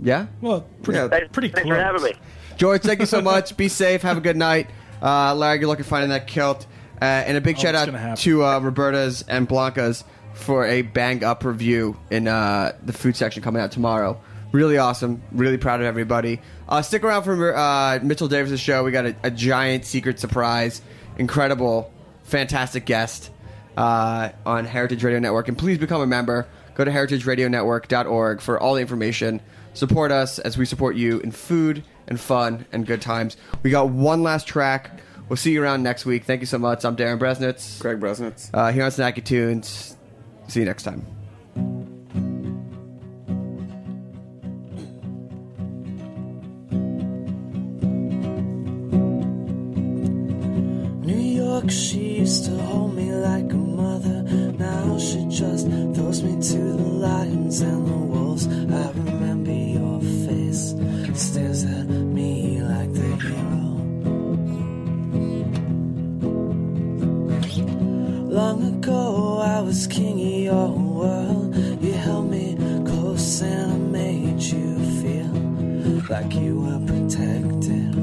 Yeah, 0.00 0.26
Well, 0.40 0.60
pretty 0.82 1.00
Yeah. 1.00 1.08
Thanks, 1.08 1.28
pretty 1.32 1.48
thanks 1.48 1.66
close. 1.66 1.76
for 1.76 1.82
having 1.82 2.02
me. 2.02 2.12
George, 2.56 2.82
thank 2.82 3.00
you 3.00 3.06
so 3.06 3.20
much. 3.20 3.56
Be 3.56 3.68
safe. 3.68 4.02
Have 4.02 4.16
a 4.16 4.20
good 4.20 4.36
night. 4.36 4.68
Uh, 5.02 5.34
Larry, 5.34 5.58
good 5.58 5.66
luck 5.68 5.78
in 5.78 5.84
finding 5.84 6.10
that 6.10 6.26
kilt. 6.26 6.66
Uh, 7.00 7.04
and 7.04 7.36
a 7.36 7.40
big 7.40 7.56
Oh, 7.56 7.60
shout 7.60 7.74
out 7.76 7.86
gonna 7.86 8.16
to 8.16 8.44
uh, 8.44 8.58
Roberta's 8.58 9.24
and 9.28 9.46
Blanca's 9.48 10.02
for 10.34 10.64
a 10.66 10.82
bang 10.82 11.22
up 11.24 11.44
review 11.44 11.96
in 12.10 12.26
uh, 12.28 12.72
the 12.84 12.92
food 12.92 13.14
section 13.16 13.42
coming 13.42 13.62
out 13.62 13.70
tomorrow. 13.72 14.20
Really 14.50 14.78
awesome. 14.78 15.22
Really 15.32 15.58
proud 15.58 15.80
of 15.80 15.86
everybody. 15.86 16.40
Uh, 16.68 16.82
stick 16.82 17.04
around 17.04 17.22
for 17.24 17.54
uh, 17.56 17.98
Mitchell 18.02 18.28
Davis' 18.28 18.58
show. 18.60 18.82
We 18.82 18.90
got 18.92 19.06
a, 19.06 19.16
a 19.22 19.30
giant 19.30 19.84
secret 19.84 20.18
surprise. 20.18 20.80
Incredible, 21.18 21.92
fantastic 22.24 22.84
guest 22.86 23.30
uh, 23.76 24.30
on 24.46 24.64
Heritage 24.64 25.04
Radio 25.04 25.18
Network. 25.20 25.48
And 25.48 25.56
please 25.58 25.78
become 25.78 26.00
a 26.00 26.06
member. 26.06 26.46
Go 26.74 26.84
to 26.84 26.90
heritageradionetwork.org 26.90 28.40
for 28.40 28.58
all 28.60 28.74
the 28.74 28.80
information. 28.80 29.40
Support 29.78 30.10
us 30.10 30.40
as 30.40 30.58
we 30.58 30.64
support 30.64 30.96
you 30.96 31.20
in 31.20 31.30
food 31.30 31.84
and 32.08 32.18
fun 32.18 32.66
and 32.72 32.84
good 32.84 33.00
times. 33.00 33.36
We 33.62 33.70
got 33.70 33.90
one 33.90 34.24
last 34.24 34.48
track. 34.48 34.98
We'll 35.28 35.36
see 35.36 35.52
you 35.52 35.62
around 35.62 35.84
next 35.84 36.04
week. 36.04 36.24
Thank 36.24 36.40
you 36.40 36.48
so 36.48 36.58
much. 36.58 36.84
I'm 36.84 36.96
Darin 36.96 37.16
Bresnitz. 37.16 37.78
Greg 37.78 38.00
Bresnitz. 38.00 38.50
Uh, 38.52 38.72
here 38.72 38.82
on 38.82 38.90
Snacky 38.90 39.24
Tunes. 39.24 39.96
See 40.48 40.58
you 40.58 40.66
next 40.66 40.82
time. 40.82 41.06
New 51.04 51.14
York, 51.14 51.70
she 51.70 52.18
used 52.18 52.46
to 52.46 52.50
hold 52.62 52.96
me 52.96 53.12
like 53.12 53.52
a 53.52 53.56
mother. 53.56 54.22
Now 54.58 54.98
she 54.98 55.24
just 55.28 55.68
throws 55.68 56.24
me 56.24 56.42
to 56.42 56.58
the 56.58 56.82
lions 56.82 57.60
and 57.60 57.86
the 57.86 57.92
wolves. 57.92 58.48
I 58.48 58.90
remember 58.90 59.18
your 59.18 59.28
face 59.28 59.37
stares 61.18 61.64
at 61.64 61.88
me 61.88 62.60
like 62.62 62.92
the 62.92 63.10
hero. 63.16 63.68
Long 68.30 68.62
ago, 68.74 69.38
I 69.38 69.60
was 69.60 69.86
king 69.88 70.20
of 70.20 70.42
your 70.44 70.68
world. 70.70 71.56
You 71.82 71.92
held 71.92 72.30
me 72.30 72.56
close 72.86 73.42
and 73.42 73.72
I 73.72 73.76
made 73.76 74.40
you 74.40 74.78
feel 75.00 76.06
like 76.08 76.32
you 76.34 76.60
were 76.60 76.80
protected 76.86 77.94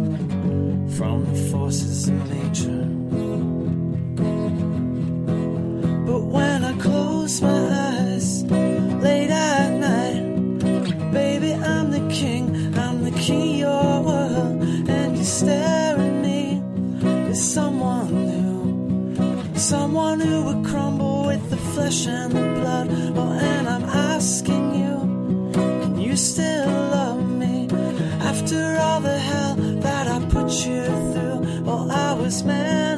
from 0.97 1.25
the 1.31 1.39
forces 1.51 2.09
of 2.09 2.29
nature. 2.29 3.34
Oh, 32.43 32.94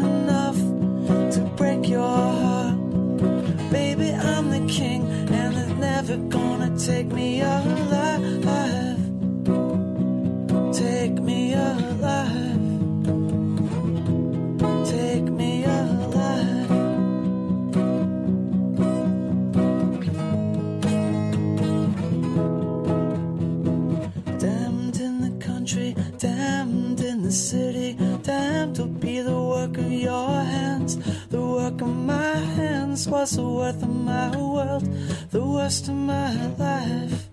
hands 32.97 33.07
was 33.07 33.35
the 33.35 33.43
worth 33.43 33.83
of 33.83 33.89
my 33.89 34.35
world, 34.35 34.83
the 35.29 35.43
worst 35.43 35.87
of 35.87 35.93
my 35.93 36.33
life. 36.57 37.29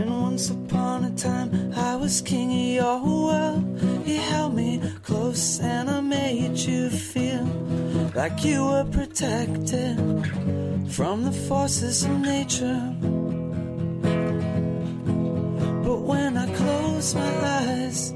And 0.00 0.10
once 0.22 0.50
upon 0.50 1.04
a 1.04 1.14
time, 1.14 1.72
I 1.76 1.94
was 1.96 2.20
king 2.20 2.50
of 2.50 2.74
your 2.82 2.98
world. 3.04 3.62
He 4.04 4.16
held 4.16 4.54
me 4.54 4.80
close 5.02 5.60
and 5.60 5.88
I 5.88 6.00
made 6.00 6.58
you 6.58 6.90
feel 6.90 7.44
like 8.14 8.44
you 8.44 8.64
were 8.64 8.86
protected 8.90 9.96
from 10.90 11.24
the 11.24 11.32
forces 11.48 12.04
of 12.04 12.18
nature. 12.20 12.82
But 15.84 16.00
when 16.10 16.36
I 16.36 16.46
close 16.56 17.14
my 17.14 17.32
eyes 17.60 18.12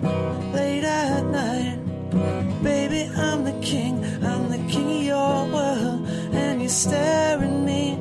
late 0.52 0.84
at 0.84 1.24
night, 1.26 1.83
baby, 2.62 3.10
I'm 3.16 3.44
the 3.44 3.58
king, 3.60 4.04
I'm 4.24 4.48
the 4.48 4.62
king 4.72 4.98
of 4.98 5.02
your 5.02 5.46
world, 5.46 6.06
and 6.32 6.62
you 6.62 6.68
stare 6.68 7.38
at 7.38 7.50
me 7.50 7.98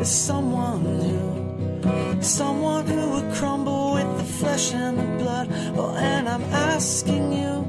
as 0.00 0.10
someone 0.10 0.82
new, 0.98 2.22
someone 2.22 2.86
who 2.86 3.10
would 3.10 3.34
crumble 3.34 3.94
with 3.94 4.18
the 4.18 4.24
flesh 4.24 4.72
and 4.72 4.98
the 4.98 5.24
blood. 5.24 5.48
Oh, 5.76 5.94
and 5.96 6.28
I'm 6.28 6.44
asking 6.74 7.32
you, 7.32 7.64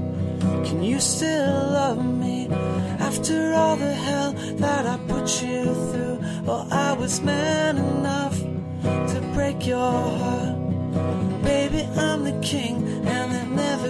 can 0.66 0.84
you 0.84 1.00
still 1.00 1.54
love 1.80 2.04
me 2.06 2.48
after 3.00 3.54
all 3.54 3.76
the 3.76 3.94
hell 3.94 4.34
that 4.58 4.86
I 4.86 4.98
put 5.08 5.42
you 5.42 5.64
through? 5.92 6.20
Oh, 6.48 6.68
I 6.70 6.94
was 6.94 7.22
man 7.22 7.78
enough 7.78 8.38
to 9.12 9.32
break 9.34 9.66
your 9.66 9.80
heart. 9.80 10.60
Baby, 11.44 11.88
I'm 11.98 12.24
the 12.24 12.40
king, 12.42 12.76
and 13.08 13.32
they're 13.32 13.46
never 13.46 13.83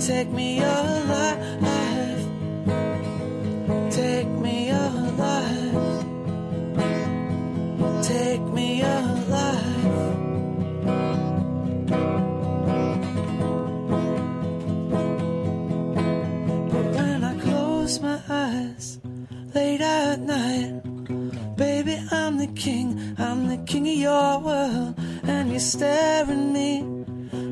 take 0.00 0.30
me 0.30 0.60
alive. 0.60 1.38
Take 3.90 4.28
me 4.28 4.70
alive. 4.70 6.04
Take 8.02 8.40
me 8.40 8.80
alive. 8.80 9.84
But 16.70 16.86
when 16.96 17.24
I 17.24 17.38
close 17.40 18.00
my 18.00 18.20
eyes 18.28 19.00
late 19.54 19.82
at 19.82 20.20
night, 20.20 20.80
baby, 21.56 21.98
I'm 22.10 22.38
the 22.38 22.46
king, 22.46 23.16
I'm 23.18 23.48
the 23.48 23.58
king 23.66 23.86
of 23.86 23.94
your 23.94 24.38
world, 24.38 24.94
and 25.24 25.52
you 25.52 25.58
stare 25.58 26.24
at 26.24 26.36
me 26.36 26.86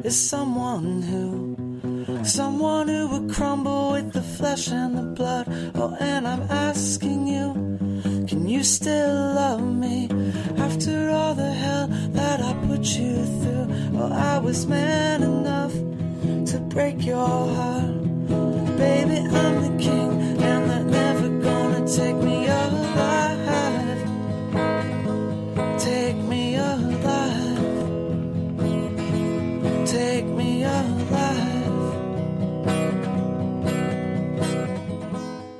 as 0.04 0.16
someone 0.16 1.02
who, 1.02 1.57
someone 2.28 2.88
who 2.88 3.08
would 3.08 3.34
crumble 3.34 3.92
with 3.92 4.12
the 4.12 4.20
flesh 4.20 4.68
and 4.68 4.98
the 4.98 5.02
blood. 5.02 5.46
Oh, 5.74 5.96
and 5.98 6.28
I'm 6.28 6.42
asking 6.50 7.26
you, 7.26 7.54
can 8.28 8.46
you 8.46 8.62
still 8.62 9.14
love 9.34 9.62
me 9.62 10.10
after 10.58 11.08
all 11.10 11.34
the 11.34 11.50
hell 11.50 11.86
that 11.88 12.42
I 12.42 12.52
put 12.66 12.84
you 12.84 13.24
through? 13.40 13.68
Oh, 13.98 14.12
I 14.12 14.38
was 14.38 14.66
man 14.66 15.22
enough 15.22 15.72
to 16.50 16.58
break 16.68 17.04
your 17.06 17.26
heart. 17.26 17.96
Baby, 18.76 19.18
I'm 19.42 19.62
the 19.66 19.82
king, 19.82 20.10
and 20.42 20.70
they're 20.70 20.84
never 20.84 21.28
gonna 21.40 21.86
take 21.88 22.16
me 22.16 22.46
alive. 22.46 23.38
Take 25.80 26.16
me 26.16 26.56
alive. 26.56 27.58
Take 29.86 30.26
me 30.26 30.64
alive. 30.64 31.47